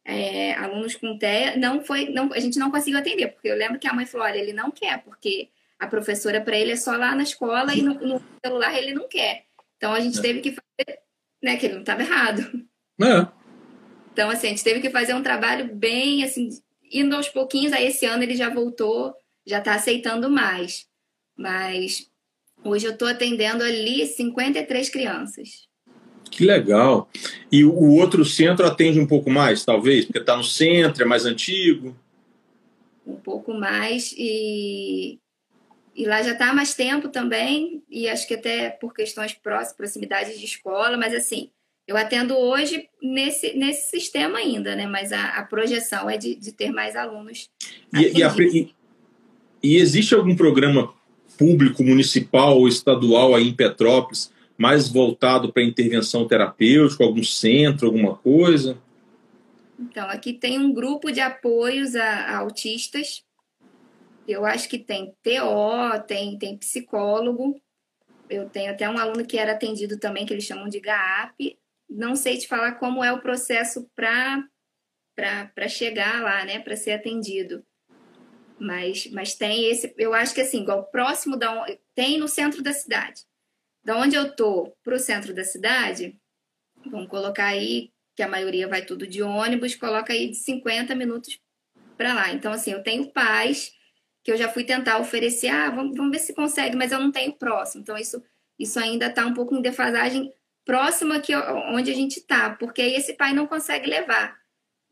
[0.05, 3.79] é, alunos com TEA, não foi, não, a gente não conseguiu atender, porque eu lembro
[3.79, 5.49] que a mãe falou, olha, ele não quer, porque
[5.79, 9.07] a professora para ele é só lá na escola e no, no, celular ele não
[9.07, 9.45] quer.
[9.77, 10.21] Então a gente é.
[10.21, 10.99] teve que fazer,
[11.41, 12.41] né, que ele não estava errado.
[13.01, 13.27] É.
[14.11, 16.49] Então, assim, a gente teve que fazer um trabalho bem, assim,
[16.93, 19.13] indo aos pouquinhos, aí esse ano ele já voltou,
[19.45, 20.85] já está aceitando mais.
[21.35, 22.09] Mas
[22.63, 25.67] hoje eu estou atendendo ali 53 crianças.
[26.29, 27.09] Que legal.
[27.51, 31.25] E o outro centro atende um pouco mais, talvez, porque está no centro, é mais
[31.25, 31.95] antigo?
[33.05, 35.19] Um pouco mais e,
[35.95, 39.75] e lá já está há mais tempo também, e acho que até por questões próximas,
[39.75, 41.51] proximidades de escola, mas assim,
[41.87, 44.87] eu atendo hoje nesse, nesse sistema ainda, né?
[44.87, 47.49] Mas a, a projeção é de, de ter mais alunos.
[47.93, 48.73] E, e, a, e,
[49.61, 50.93] e existe algum programa
[51.37, 58.15] público, municipal ou estadual aí em Petrópolis, mais voltado para intervenção terapêutica, algum centro, alguma
[58.15, 58.77] coisa?
[59.77, 63.23] Então, aqui tem um grupo de apoios a, a autistas.
[64.25, 67.59] Eu acho que tem TO, tem, tem psicólogo.
[68.29, 71.57] Eu tenho até um aluno que era atendido também, que eles chamam de GAP.
[71.93, 77.63] Não sei te falar como é o processo para chegar lá, né, para ser atendido.
[78.59, 82.73] Mas, mas tem esse, eu acho que assim, igual próximo da tem no centro da
[82.73, 83.21] cidade.
[83.83, 86.19] Da onde eu tô para o centro da cidade,
[86.85, 91.39] vamos colocar aí que a maioria vai tudo de ônibus, coloca aí de 50 minutos
[91.97, 92.31] para lá.
[92.31, 93.71] Então assim, eu tenho pais
[94.23, 97.11] que eu já fui tentar oferecer, ah, vamos, vamos ver se consegue, mas eu não
[97.11, 97.81] tenho próximo.
[97.81, 98.23] Então isso
[98.57, 100.31] isso ainda está um pouco em defasagem
[100.65, 104.35] próxima que onde a gente está, porque aí esse pai não consegue levar.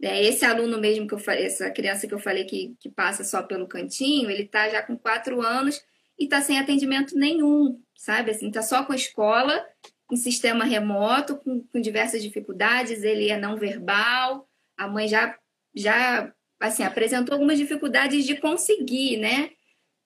[0.01, 3.23] É, esse aluno mesmo que eu falei, essa criança que eu falei que, que passa
[3.23, 5.79] só pelo cantinho, ele está já com quatro anos
[6.17, 8.31] e está sem atendimento nenhum, sabe?
[8.31, 9.63] Assim, está só com a escola,
[10.11, 15.37] em sistema remoto, com, com diversas dificuldades, ele é não verbal, a mãe já,
[15.73, 19.51] já assim, apresentou algumas dificuldades de conseguir, né?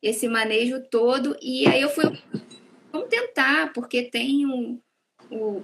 [0.02, 2.04] Esse manejo todo, e aí eu fui,
[2.92, 4.80] vamos tentar, porque tem um,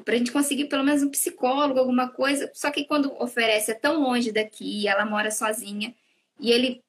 [0.04, 2.50] para a gente conseguir pelo menos um psicólogo, alguma coisa.
[2.54, 5.94] Só que quando oferece é tão longe daqui, ela mora sozinha
[6.40, 6.82] e ele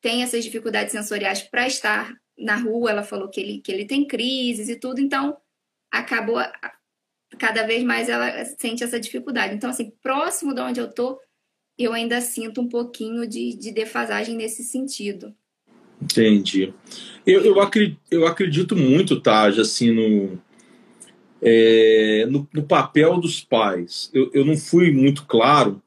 [0.00, 2.90] tem essas dificuldades sensoriais para estar na rua.
[2.90, 5.36] Ela falou que ele, que ele tem crises e tudo, então
[5.90, 6.38] acabou
[7.38, 9.54] cada vez mais ela sente essa dificuldade.
[9.54, 11.18] Então, assim, próximo de onde eu tô,
[11.78, 15.34] eu ainda sinto um pouquinho de, de defasagem nesse sentido.
[16.02, 16.72] Entendi.
[17.26, 20.40] Eu, eu, acredito, eu acredito muito, Taj, assim, no,
[21.42, 24.10] é, no, no, papel dos pais.
[24.12, 25.80] Eu, eu não fui muito claro.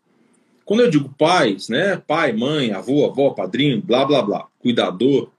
[0.66, 5.30] Quando eu digo pais, né, pai, mãe, avô, avó, padrinho, blá, blá, blá, cuidador,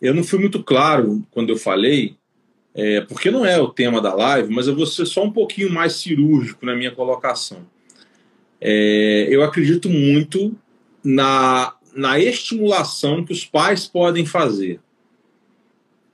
[0.00, 2.16] eu não fui muito claro quando eu falei,
[2.74, 5.72] é, porque não é o tema da live, mas eu vou ser só um pouquinho
[5.72, 7.66] mais cirúrgico na minha colocação.
[8.60, 10.54] É, eu acredito muito
[11.02, 14.80] na, na estimulação que os pais podem fazer.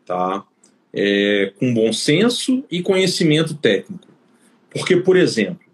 [0.06, 0.44] Tá?
[0.94, 4.06] É, com bom senso e conhecimento técnico.
[4.70, 5.64] Porque, por exemplo,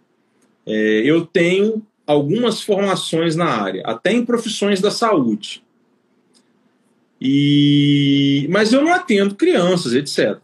[0.67, 5.63] é, eu tenho algumas formações na área, até em profissões da saúde.
[7.21, 10.39] E mas eu não atendo crianças, etc.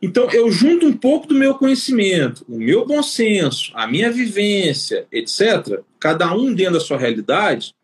[0.00, 5.06] Então eu junto um pouco do meu conhecimento, o meu bom senso, a minha vivência,
[5.10, 5.80] etc.
[5.98, 7.74] Cada um dentro da sua realidade,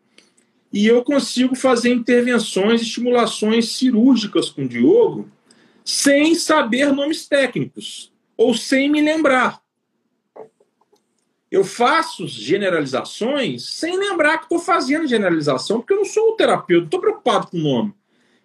[0.71, 5.29] e eu consigo fazer intervenções, estimulações cirúrgicas com o Diogo
[5.83, 9.61] sem saber nomes técnicos ou sem me lembrar.
[11.51, 16.85] eu faço generalizações sem lembrar que estou fazendo generalização, porque eu não sou o terapeuta,
[16.85, 17.93] estou preocupado com o nome.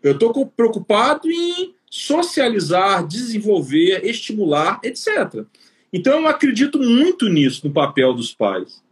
[0.03, 5.45] Eu estou preocupado em socializar, desenvolver, estimular, etc.
[5.93, 8.83] Então, eu acredito muito nisso, no papel dos pais.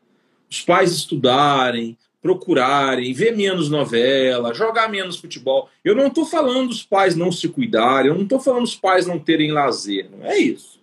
[0.50, 5.68] Os pais estudarem, procurarem, ver menos novela, jogar menos futebol.
[5.84, 9.06] Eu não estou falando dos pais não se cuidarem, eu não estou falando dos pais
[9.06, 10.80] não terem lazer, não é isso.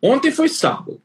[0.00, 1.02] Ontem foi sábado.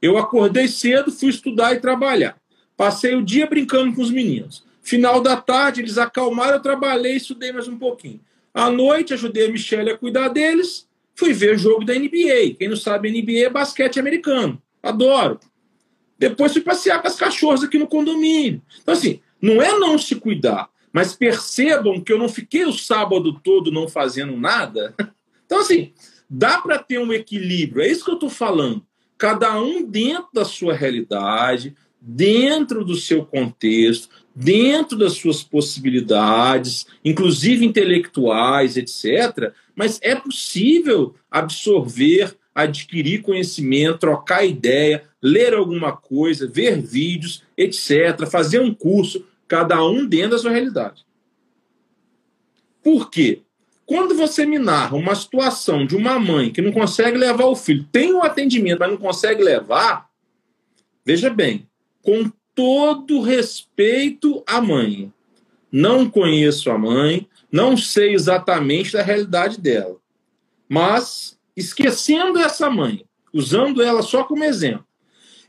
[0.00, 2.38] Eu acordei cedo, fui estudar e trabalhar.
[2.74, 4.64] Passei o dia brincando com os meninos.
[4.80, 8.18] Final da tarde, eles acalmaram, eu trabalhei e estudei mais um pouquinho.
[8.54, 10.88] À noite, ajudei a Michelle a cuidar deles.
[11.14, 12.54] Fui ver o jogo da NBA.
[12.58, 14.60] Quem não sabe, NBA é basquete americano.
[14.82, 15.38] Adoro.
[16.20, 18.62] Depois fui passear com as cachorras aqui no condomínio.
[18.80, 23.40] Então, assim, não é não se cuidar, mas percebam que eu não fiquei o sábado
[23.42, 24.94] todo não fazendo nada.
[25.50, 25.92] Então, assim,
[26.30, 27.82] dá para ter um equilíbrio.
[27.82, 28.86] É isso que eu estou falando
[29.18, 37.66] cada um dentro da sua realidade, dentro do seu contexto, dentro das suas possibilidades, inclusive
[37.66, 39.52] intelectuais, etc.
[39.74, 48.60] Mas é possível absorver, adquirir conhecimento, trocar ideia, ler alguma coisa, ver vídeos, etc., fazer
[48.60, 51.04] um curso, cada um dentro da sua realidade.
[52.82, 53.42] Por quê?
[53.84, 57.84] Quando você me narra uma situação de uma mãe que não consegue levar o filho,
[57.90, 60.08] tem um atendimento, mas não consegue levar,
[61.04, 61.66] veja bem,
[62.02, 65.12] com todo respeito à mãe,
[65.72, 69.96] não conheço a mãe, não sei exatamente da realidade dela,
[70.68, 74.86] mas esquecendo essa mãe, usando ela só como exemplo,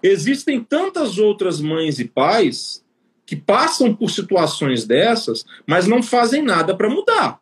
[0.04, 2.84] existem tantas outras mães e pais
[3.26, 7.40] que passam por situações dessas, mas não fazem nada para mudar.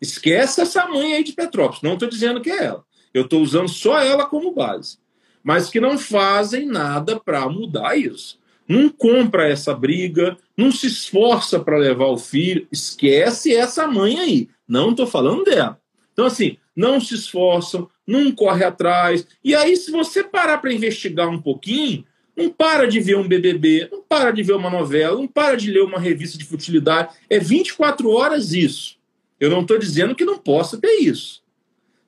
[0.00, 1.82] Esquece essa mãe aí de Petrópolis.
[1.82, 2.84] Não estou dizendo que é ela.
[3.12, 4.98] Eu estou usando só ela como base.
[5.42, 8.38] Mas que não fazem nada para mudar isso.
[8.68, 12.66] Não compra essa briga, não se esforça para levar o filho.
[12.70, 14.48] Esquece essa mãe aí.
[14.66, 15.80] Não estou falando dela.
[16.12, 19.26] Então, assim, não se esforçam, não corre atrás.
[19.42, 22.04] E aí, se você parar para investigar um pouquinho,
[22.36, 25.70] não para de ver um BBB, não para de ver uma novela, não para de
[25.70, 27.14] ler uma revista de futilidade.
[27.30, 28.98] É 24 horas isso.
[29.40, 31.42] Eu não estou dizendo que não possa ter isso.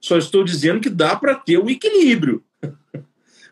[0.00, 2.44] Só estou dizendo que dá para ter um equilíbrio.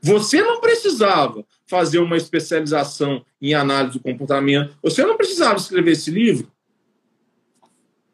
[0.03, 4.77] Você não precisava fazer uma especialização em análise do comportamento.
[4.83, 6.53] Você não precisava escrever esse livro.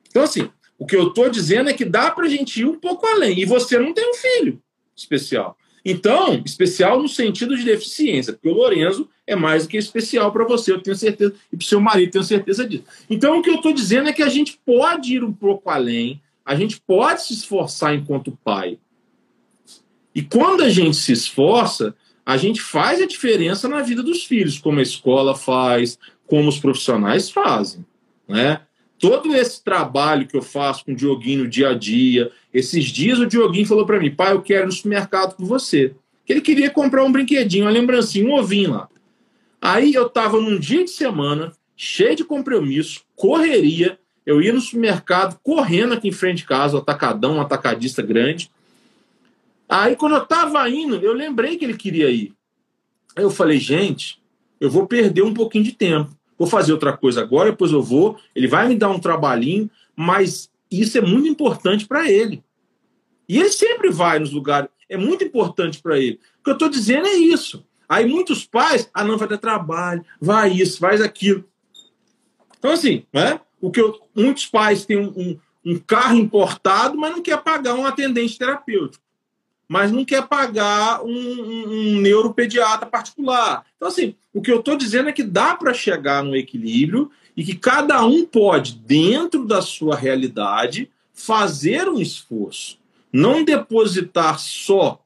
[0.09, 0.49] Então, assim,
[0.83, 3.39] o que eu estou dizendo é que dá para a gente ir um pouco além.
[3.39, 4.61] E você não tem um filho
[4.97, 5.57] especial.
[5.85, 10.45] Então, especial no sentido de deficiência, porque o Lorenzo é mais do que especial para
[10.45, 12.83] você, eu tenho certeza, e para o seu marido, tenho certeza disso.
[13.09, 16.21] Então, o que eu estou dizendo é que a gente pode ir um pouco além,
[16.45, 18.77] a gente pode se esforçar enquanto pai.
[20.13, 21.95] E quando a gente se esforça,
[22.27, 25.97] a gente faz a diferença na vida dos filhos, como a escola faz,
[26.27, 27.87] como os profissionais fazem.
[28.27, 28.61] Né?
[29.03, 33.19] Todo esse trabalho que eu faço com o Dioguinho no dia a dia, esses dias
[33.19, 35.93] o Dioguinho falou para mim, pai, eu quero ir no supermercado com você.
[36.25, 38.89] Que ele queria comprar um brinquedinho, uma lembrancinha, um ovinho lá.
[39.61, 45.37] Aí eu estava num dia de semana, cheio de compromisso, correria, eu ia no supermercado,
[45.43, 48.53] correndo aqui em frente de casa, o atacadão, um atacadista grande.
[49.69, 52.33] Aí quando eu estava indo, eu lembrei que ele queria ir.
[53.17, 54.23] Aí eu falei, gente,
[54.61, 58.19] eu vou perder um pouquinho de tempo vou fazer outra coisa agora, depois eu vou,
[58.35, 62.43] ele vai me dar um trabalhinho, mas isso é muito importante para ele.
[63.29, 66.21] E ele sempre vai nos lugares, é muito importante para ele.
[66.41, 67.65] O que eu estou dizendo é isso.
[67.89, 71.45] Aí muitos pais, ah, não, vai dar trabalho, vai isso, faz aquilo.
[72.59, 73.41] Então, assim, né?
[73.61, 77.75] o que eu, muitos pais têm um, um, um carro importado, mas não quer pagar
[77.75, 79.03] um atendente terapêutico
[79.73, 83.65] mas não quer pagar um, um, um neuropediatra particular.
[83.75, 87.43] Então, assim, o que eu estou dizendo é que dá para chegar no equilíbrio e
[87.43, 92.79] que cada um pode, dentro da sua realidade, fazer um esforço.
[93.11, 95.03] Não depositar só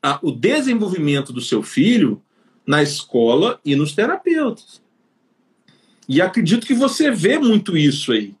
[0.00, 2.22] a, o desenvolvimento do seu filho
[2.64, 4.80] na escola e nos terapeutas.
[6.08, 8.36] E acredito que você vê muito isso aí.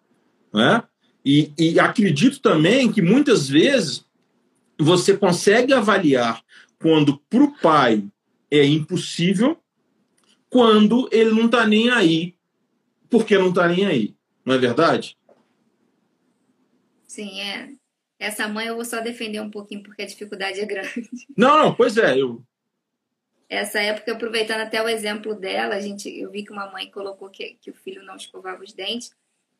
[0.54, 0.80] Né?
[1.24, 4.04] E, e acredito também que muitas vezes
[4.82, 6.42] você consegue avaliar
[6.78, 8.04] quando para o pai
[8.50, 9.58] é impossível,
[10.50, 12.34] quando ele não está nem aí,
[13.08, 14.14] porque não está nem aí.
[14.44, 15.16] Não é verdade?
[17.06, 17.70] Sim, é.
[18.18, 21.08] Essa mãe eu vou só defender um pouquinho porque a dificuldade é grande.
[21.36, 22.42] Não, não, pois é, eu.
[23.48, 27.28] Essa época, aproveitando até o exemplo dela, a gente, eu vi que uma mãe colocou
[27.28, 29.10] que, que o filho não escovava os dentes,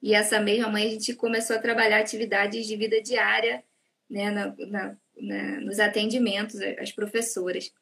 [0.00, 3.62] e essa mesma mãe a gente começou a trabalhar atividades de vida diária
[4.08, 7.72] né, na, na, na, nos atendimentos, as professoras.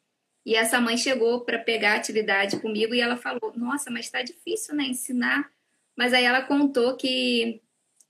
[0.45, 4.21] E essa mãe chegou para pegar a atividade comigo e ela falou: Nossa, mas está
[4.21, 4.85] difícil, né?
[4.85, 5.49] Ensinar.
[5.97, 7.61] Mas aí ela contou que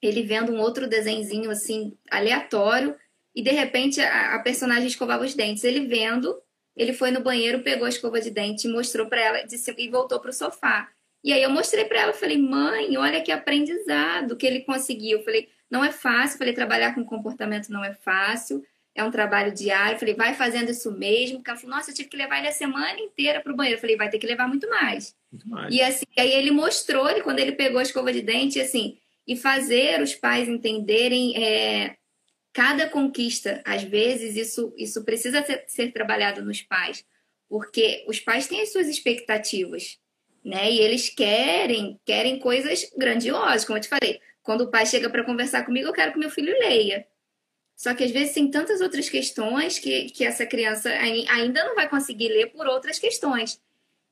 [0.02, 2.96] ele vendo um outro desenzinho assim, aleatório,
[3.36, 5.64] e de repente a, a personagem escovava os dentes.
[5.64, 6.42] Ele vendo,
[6.76, 10.20] ele foi no banheiro, pegou a escova de dente, mostrou para ela disse, e voltou
[10.20, 10.90] para o sofá.
[11.24, 15.24] E aí eu mostrei para ela, falei, mãe, olha que aprendizado que ele conseguiu.
[15.24, 18.64] Falei, não é fácil, falei, trabalhar com comportamento não é fácil,
[18.94, 19.96] é um trabalho diário.
[19.96, 21.38] Eu falei, vai fazendo isso mesmo.
[21.38, 23.78] Porque ela falou, nossa, eu tive que levar ele a semana inteira para o banheiro.
[23.78, 25.16] Eu falei, vai ter que levar muito mais.
[25.32, 25.74] muito mais.
[25.74, 28.98] E assim, aí ele mostrou, ele, quando ele pegou a escova de dente, assim,
[29.28, 31.96] e fazer os pais entenderem é,
[32.52, 33.62] cada conquista.
[33.66, 37.06] Às vezes, isso, isso precisa ser, ser trabalhado nos pais,
[37.48, 40.02] porque os pais têm as suas expectativas
[40.44, 40.72] né?
[40.72, 44.20] E eles querem, querem coisas grandiosas, como eu te falei.
[44.42, 47.06] Quando o pai chega para conversar comigo, eu quero que meu filho leia.
[47.82, 51.90] Só que às vezes tem tantas outras questões que, que essa criança ainda não vai
[51.90, 53.60] conseguir ler por outras questões.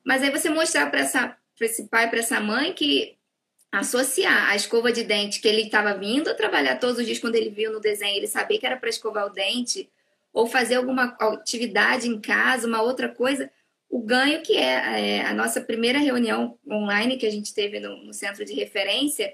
[0.03, 3.15] Mas aí você mostrar para esse pai, para essa mãe, que
[3.71, 7.51] associar a escova de dente que ele estava vindo trabalhar todos os dias quando ele
[7.51, 9.87] viu no desenho, ele sabia que era para escovar o dente,
[10.33, 13.51] ou fazer alguma atividade em casa, uma outra coisa,
[13.87, 18.03] o ganho que é, é, a nossa primeira reunião online que a gente teve no,
[18.03, 19.31] no, centro de referência,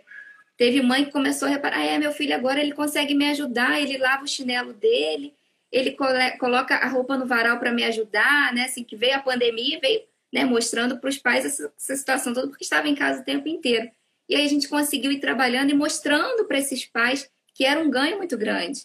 [0.57, 3.81] teve mãe que começou a reparar, ah, é, meu filho agora ele consegue me ajudar,
[3.81, 5.33] ele lava o chinelo dele,
[5.71, 5.95] ele
[6.39, 8.63] coloca a roupa no varal para me ajudar, né?
[8.63, 10.01] Assim que veio a pandemia, veio
[10.31, 13.47] né, mostrando para os pais essa, essa situação toda, porque estava em casa o tempo
[13.47, 13.89] inteiro.
[14.27, 17.89] E aí a gente conseguiu ir trabalhando e mostrando para esses pais que era um
[17.89, 18.81] ganho muito grande.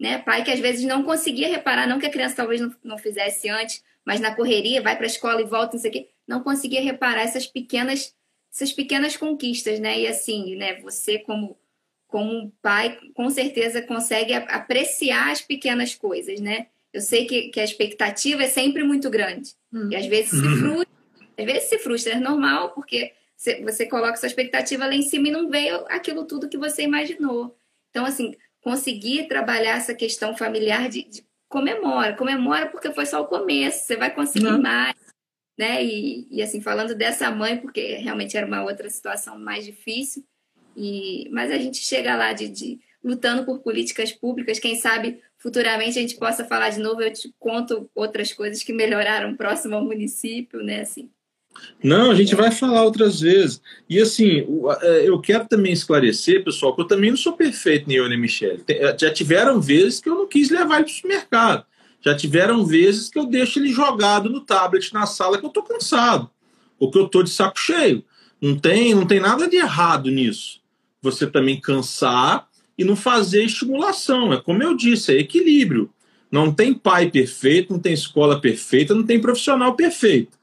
[0.00, 0.18] Né?
[0.18, 3.48] Pai que às vezes não conseguia reparar, não que a criança talvez não, não fizesse
[3.48, 7.22] antes, mas na correria, vai para a escola e volta, isso aqui, não conseguia reparar
[7.22, 8.14] essas pequenas
[8.52, 10.00] essas pequenas conquistas, né?
[10.00, 11.56] E assim, né, você como
[12.06, 16.66] como pai, com certeza consegue apreciar as pequenas coisas, né?
[16.92, 19.54] Eu sei que, que a expectativa é sempre muito grande.
[19.72, 19.88] Hum.
[19.90, 20.58] E às vezes se uhum.
[20.58, 20.92] frustra,
[21.38, 23.14] às vezes se frustra, é normal, porque
[23.64, 27.56] você coloca sua expectativa lá em cima e não veio aquilo tudo que você imaginou.
[27.90, 33.26] Então, assim, conseguir trabalhar essa questão familiar de, de comemora, comemora porque foi só o
[33.26, 34.60] começo, você vai conseguir Não.
[34.60, 34.94] mais,
[35.62, 35.84] né?
[35.84, 40.24] E, e assim, falando dessa mãe, porque realmente era uma outra situação mais difícil,
[40.76, 45.98] e, mas a gente chega lá de, de lutando por políticas públicas, quem sabe futuramente
[45.98, 49.84] a gente possa falar de novo, eu te conto outras coisas que melhoraram próximo ao
[49.84, 50.80] município, né?
[50.80, 51.08] Assim,
[51.82, 53.60] não, a gente vai falar outras vezes.
[53.88, 54.44] E assim,
[54.80, 58.18] é, eu quero também esclarecer, pessoal, que eu também não sou perfeito, nem eu nem
[58.18, 58.64] Michelle.
[58.68, 61.66] É, já tiveram vezes que eu não quis levar ele para o supermercado.
[62.04, 65.62] Já tiveram vezes que eu deixo ele jogado no tablet na sala que eu estou
[65.62, 66.28] cansado.
[66.78, 68.04] Ou que eu estou de saco cheio.
[68.40, 70.60] Não tem, não tem nada de errado nisso.
[71.00, 74.32] Você também cansar e não fazer estimulação.
[74.32, 75.90] É como eu disse, é equilíbrio.
[76.30, 80.38] Não tem pai perfeito, não tem escola perfeita, não tem profissional perfeito.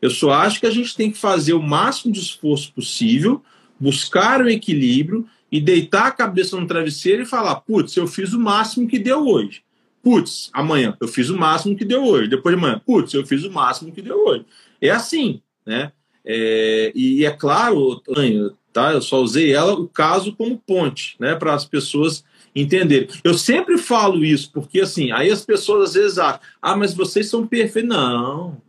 [0.00, 3.42] Eu só acho que a gente tem que fazer o máximo de esforço possível,
[3.78, 8.40] buscar o equilíbrio e deitar a cabeça no travesseiro e falar: putz, eu fiz o
[8.40, 9.62] máximo que deu hoje.
[10.06, 12.28] Putz, amanhã eu fiz o máximo que deu hoje.
[12.28, 14.46] Depois de amanhã, putz, eu fiz o máximo que deu hoje.
[14.80, 15.90] É assim, né?
[16.24, 18.00] É, e é claro,
[18.72, 18.92] tá?
[18.92, 21.34] Eu só usei ela o caso como ponte, né?
[21.34, 22.22] Para as pessoas
[22.54, 23.08] entenderem.
[23.24, 27.28] Eu sempre falo isso porque assim, aí as pessoas às vezes acham: ah, mas vocês
[27.28, 27.90] são perfeitos.
[27.90, 28.62] Não,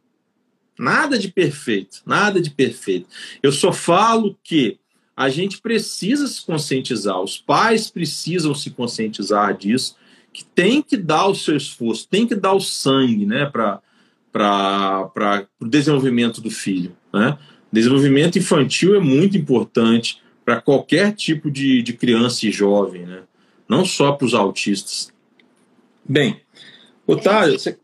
[0.79, 3.07] Nada de perfeito, nada de perfeito.
[3.43, 4.79] Eu só falo que
[5.15, 9.95] a gente precisa se conscientizar, os pais precisam se conscientizar disso,
[10.37, 13.81] que tem que dar o seu esforço, tem que dar o sangue né, para
[15.59, 16.95] o desenvolvimento do filho.
[17.11, 17.35] Né?
[17.71, 23.23] Desenvolvimento infantil é muito importante para qualquer tipo de, de criança e jovem, né?
[23.67, 25.11] não só para os autistas.
[26.07, 26.39] Bem,
[27.07, 27.75] Otávio, você...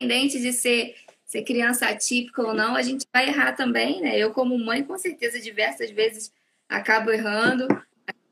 [0.00, 4.16] Independente de ser ser criança atípica ou não, a gente vai errar também, né?
[4.18, 6.32] Eu, como mãe, com certeza, diversas vezes
[6.68, 7.66] acabo errando,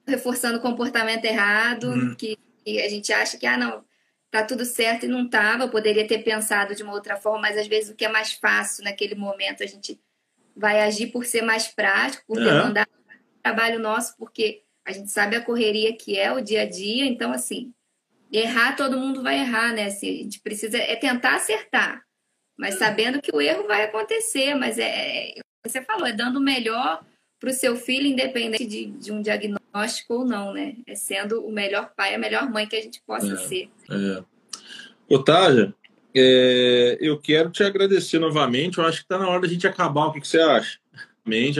[0.06, 2.14] reforçando o comportamento errado, uhum.
[2.14, 3.84] que, que, a gente acha que, ah, não,
[4.30, 7.58] tá tudo certo e não tava, eu poderia ter pensado de uma outra forma, mas
[7.58, 10.00] às vezes o que é mais fácil naquele momento, a gente
[10.56, 12.44] vai agir por ser mais prático, por é.
[12.44, 12.88] demandar
[13.42, 17.32] trabalho nosso, porque a gente sabe a correria que é o dia a dia, então,
[17.32, 17.72] assim,
[18.30, 19.86] errar todo mundo vai errar, né?
[19.86, 22.02] Assim, a gente precisa é tentar acertar
[22.56, 26.42] mas sabendo que o erro vai acontecer, mas é, é você falou, é dando o
[26.42, 27.04] melhor
[27.42, 30.76] para o seu filho, independente de, de, um diagnóstico ou não, né?
[30.86, 33.68] É sendo o melhor pai, a melhor mãe que a gente possa é, ser.
[33.90, 34.22] É.
[35.12, 35.74] Otália,
[36.14, 38.78] é, eu quero te agradecer novamente.
[38.78, 40.06] Eu acho que está na hora da gente acabar.
[40.06, 40.78] O que, que você acha?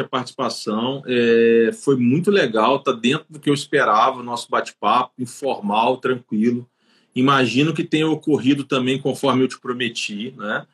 [0.00, 5.12] A participação é, foi muito legal, está dentro do que eu esperava, o nosso bate-papo,
[5.18, 6.68] informal, tranquilo.
[7.12, 10.64] Imagino que tenha ocorrido também conforme eu te prometi, né?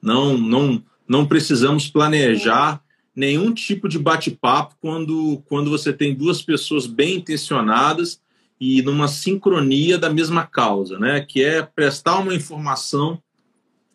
[0.00, 2.82] Não, não, não precisamos planejar
[3.18, 8.22] nenhum tipo de bate-papo quando, quando você tem duas pessoas bem intencionadas
[8.60, 11.20] e numa sincronia da mesma causa, né?
[11.20, 13.20] Que é prestar uma informação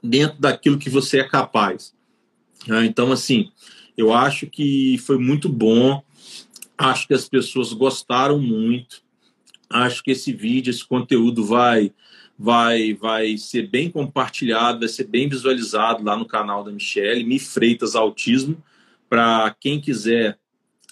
[0.04, 1.94] dentro daquilo que você é capaz.
[2.68, 2.86] Né?
[2.86, 3.50] Então, assim,
[3.98, 6.04] eu acho que foi muito bom.
[6.78, 9.02] Acho que as pessoas gostaram muito.
[9.70, 11.94] Acho que esse vídeo, esse conteúdo vai
[12.38, 17.40] vai vai ser bem compartilhado, vai ser bem visualizado lá no canal da Michelle, Mi
[17.40, 18.62] Freitas Autismo,
[19.14, 20.40] para quem quiser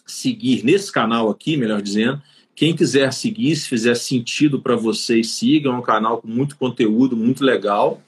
[0.06, 2.22] seguir nesse canal aqui, melhor dizendo,
[2.56, 7.18] quem quiser seguir, se fizer sentido para vocês, sigam, é um canal com muito conteúdo,
[7.18, 8.00] muito legal.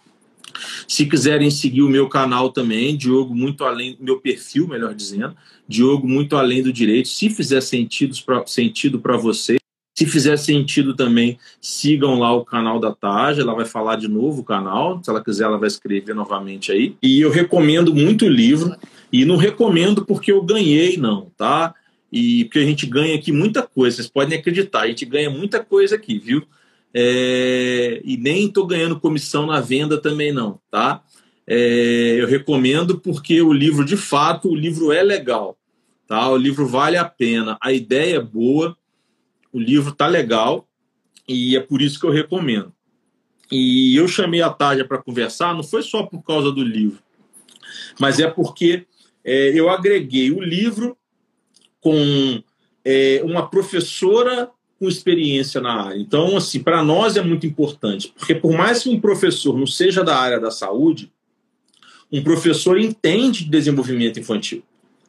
[0.87, 5.35] Se quiserem seguir o meu canal também, Diogo Muito Além, meu perfil, melhor dizendo,
[5.67, 9.57] Diogo Muito Além do Direito, se fizer sentido para sentido vocês,
[9.95, 14.41] se fizer sentido também, sigam lá o canal da Taja, ela vai falar de novo
[14.41, 16.95] o canal, se ela quiser ela vai escrever novamente aí.
[17.01, 18.75] E eu recomendo muito o livro,
[19.13, 21.75] e não recomendo porque eu ganhei não, tá?
[22.11, 25.63] E porque a gente ganha aqui muita coisa, vocês podem acreditar, a gente ganha muita
[25.63, 26.43] coisa aqui, viu?
[26.91, 28.01] É...
[28.03, 31.03] E nem estou ganhando comissão na venda também não, tá?
[31.45, 32.15] É...
[32.19, 35.55] Eu recomendo porque o livro, de fato, o livro é legal,
[36.07, 36.27] tá?
[36.31, 38.75] O livro vale a pena, a ideia é boa,
[39.51, 40.67] o livro tá legal
[41.27, 42.73] e é por isso que eu recomendo.
[43.51, 46.97] E eu chamei a Tádia para conversar, não foi só por causa do livro,
[47.99, 48.87] mas é porque
[49.23, 50.97] é, eu agreguei o livro
[51.79, 52.41] com
[52.83, 55.99] é, uma professora com experiência na área.
[55.99, 60.03] Então, assim, para nós é muito importante, porque por mais que um professor não seja
[60.03, 61.11] da área da saúde,
[62.11, 64.63] um professor entende de desenvolvimento infantil.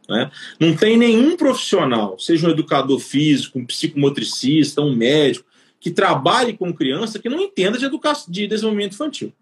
[0.08, 0.30] Né?
[0.60, 5.46] Não tem nenhum profissional, seja um educador físico, um psicomotricista, um médico,
[5.80, 9.32] que trabalhe com criança que não entenda de, educação, de desenvolvimento infantil.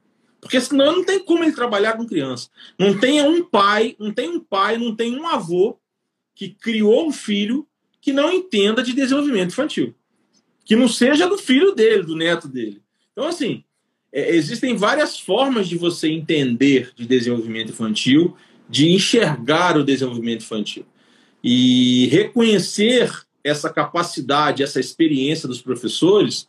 [0.43, 2.51] Porque senão não tem como ele trabalhar com criança.
[2.77, 5.79] Não tem um pai, não tem um pai, não tem um avô
[6.35, 7.67] que criou um filho
[8.01, 9.95] que não entenda de desenvolvimento infantil.
[10.65, 12.83] Que não seja do filho dele, do neto dele.
[13.13, 13.63] Então, assim,
[14.13, 18.37] é, existem várias formas de você entender de desenvolvimento infantil
[18.69, 20.85] de enxergar o desenvolvimento infantil.
[21.43, 23.13] E reconhecer
[23.45, 26.49] essa capacidade, essa experiência dos professores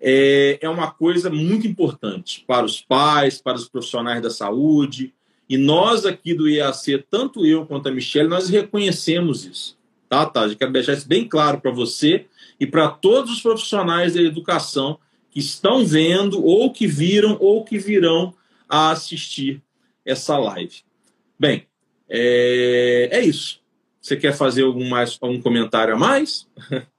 [0.00, 5.14] é, é uma coisa muito importante para os pais, para os profissionais da saúde.
[5.48, 9.76] E nós aqui do IAC, tanto eu quanto a Michelle, nós reconhecemos isso.
[10.08, 10.46] Tá, tá?
[10.46, 12.26] Eu quero deixar isso bem claro para você
[12.60, 14.98] e para todos os profissionais da educação
[15.30, 18.34] que estão vendo, ou que viram, ou que virão
[18.68, 19.62] a assistir
[20.04, 20.76] essa live.
[21.38, 21.66] Bem,
[22.08, 23.60] é, é isso.
[24.00, 26.46] Você quer fazer algum, mais, algum comentário a mais?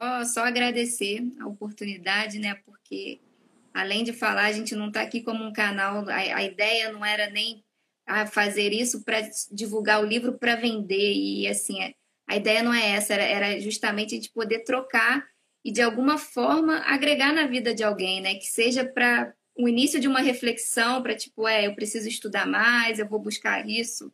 [0.00, 2.54] Oh, só agradecer a oportunidade, né?
[2.64, 3.20] Porque
[3.74, 6.08] além de falar, a gente não está aqui como um canal.
[6.08, 7.64] A, a, ideia não era nem
[8.30, 9.20] fazer isso para
[9.50, 11.12] divulgar o livro para vender.
[11.14, 11.94] E assim, é,
[12.28, 15.26] a ideia não é essa, era, era justamente a gente poder trocar
[15.64, 18.36] e de alguma forma agregar na vida de alguém, né?
[18.36, 22.98] Que seja para o início de uma reflexão para tipo, é, eu preciso estudar mais,
[22.98, 24.12] eu vou buscar isso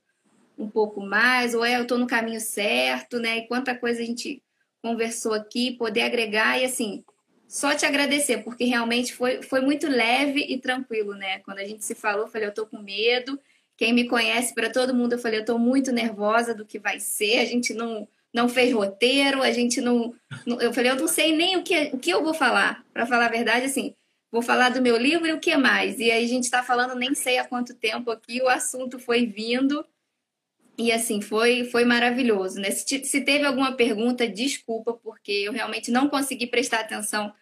[0.56, 3.38] um pouco mais, ou é, eu estou no caminho certo, né?
[3.38, 4.42] E quanta coisa a gente
[4.84, 7.02] conversou aqui, poder agregar e assim,
[7.48, 11.38] só te agradecer, porque realmente foi, foi muito leve e tranquilo, né?
[11.38, 13.40] Quando a gente se falou, eu falei, eu estou com medo.
[13.78, 17.00] Quem me conhece, para todo mundo, eu falei, eu estou muito nervosa do que vai
[17.00, 17.38] ser.
[17.38, 20.12] A gente não não fez roteiro, a gente não,
[20.44, 22.84] não eu falei, eu não sei nem o que o que eu vou falar.
[22.92, 23.94] Para falar a verdade, assim,
[24.30, 25.98] vou falar do meu livro e o que mais?
[25.98, 29.24] E aí a gente está falando nem sei há quanto tempo aqui, o assunto foi
[29.24, 29.86] vindo
[30.76, 32.60] e assim, foi, foi maravilhoso.
[32.60, 32.70] Né?
[32.70, 37.32] Se, se teve alguma pergunta, desculpa, porque eu realmente não consegui prestar atenção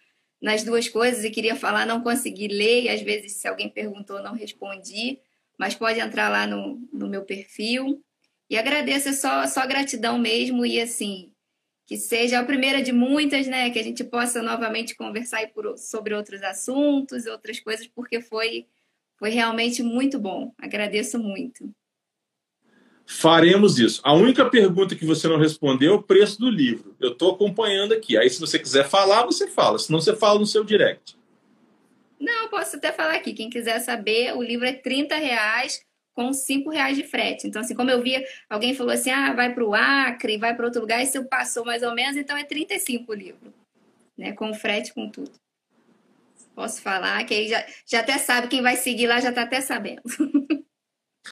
[0.41, 4.23] nas duas coisas e queria falar, não consegui ler, e às vezes, se alguém perguntou,
[4.23, 5.21] não respondi,
[5.57, 8.03] mas pode entrar lá no, no meu perfil.
[8.51, 11.33] E agradeço, é só, só gratidão mesmo, e assim,
[11.87, 13.71] que seja a primeira de muitas, né?
[13.71, 18.67] Que a gente possa novamente conversar por, sobre outros assuntos, outras coisas, porque foi,
[19.17, 20.53] foi realmente muito bom.
[20.59, 21.73] Agradeço muito.
[23.07, 24.01] Faremos isso.
[24.05, 26.95] A única pergunta que você não respondeu é o preço do livro.
[27.01, 28.17] Eu estou acompanhando aqui.
[28.17, 29.79] Aí, se você quiser falar, você fala.
[29.79, 31.17] Se não, você fala no seu direct.
[32.19, 33.33] Não, posso até falar aqui.
[33.33, 35.85] Quem quiser saber, o livro é 30 reais
[36.15, 37.47] com cinco reais de frete.
[37.47, 40.67] Então, assim, como eu via, alguém falou assim, ah, vai para o Acre, vai para
[40.67, 43.53] outro lugar, isso passou mais ou menos, então é 35 o livro,
[44.17, 44.33] né?
[44.33, 45.33] Com frete, com tudo.
[46.55, 49.61] Posso falar, que aí já, já até sabe, quem vai seguir lá já está até
[49.61, 50.03] sabendo.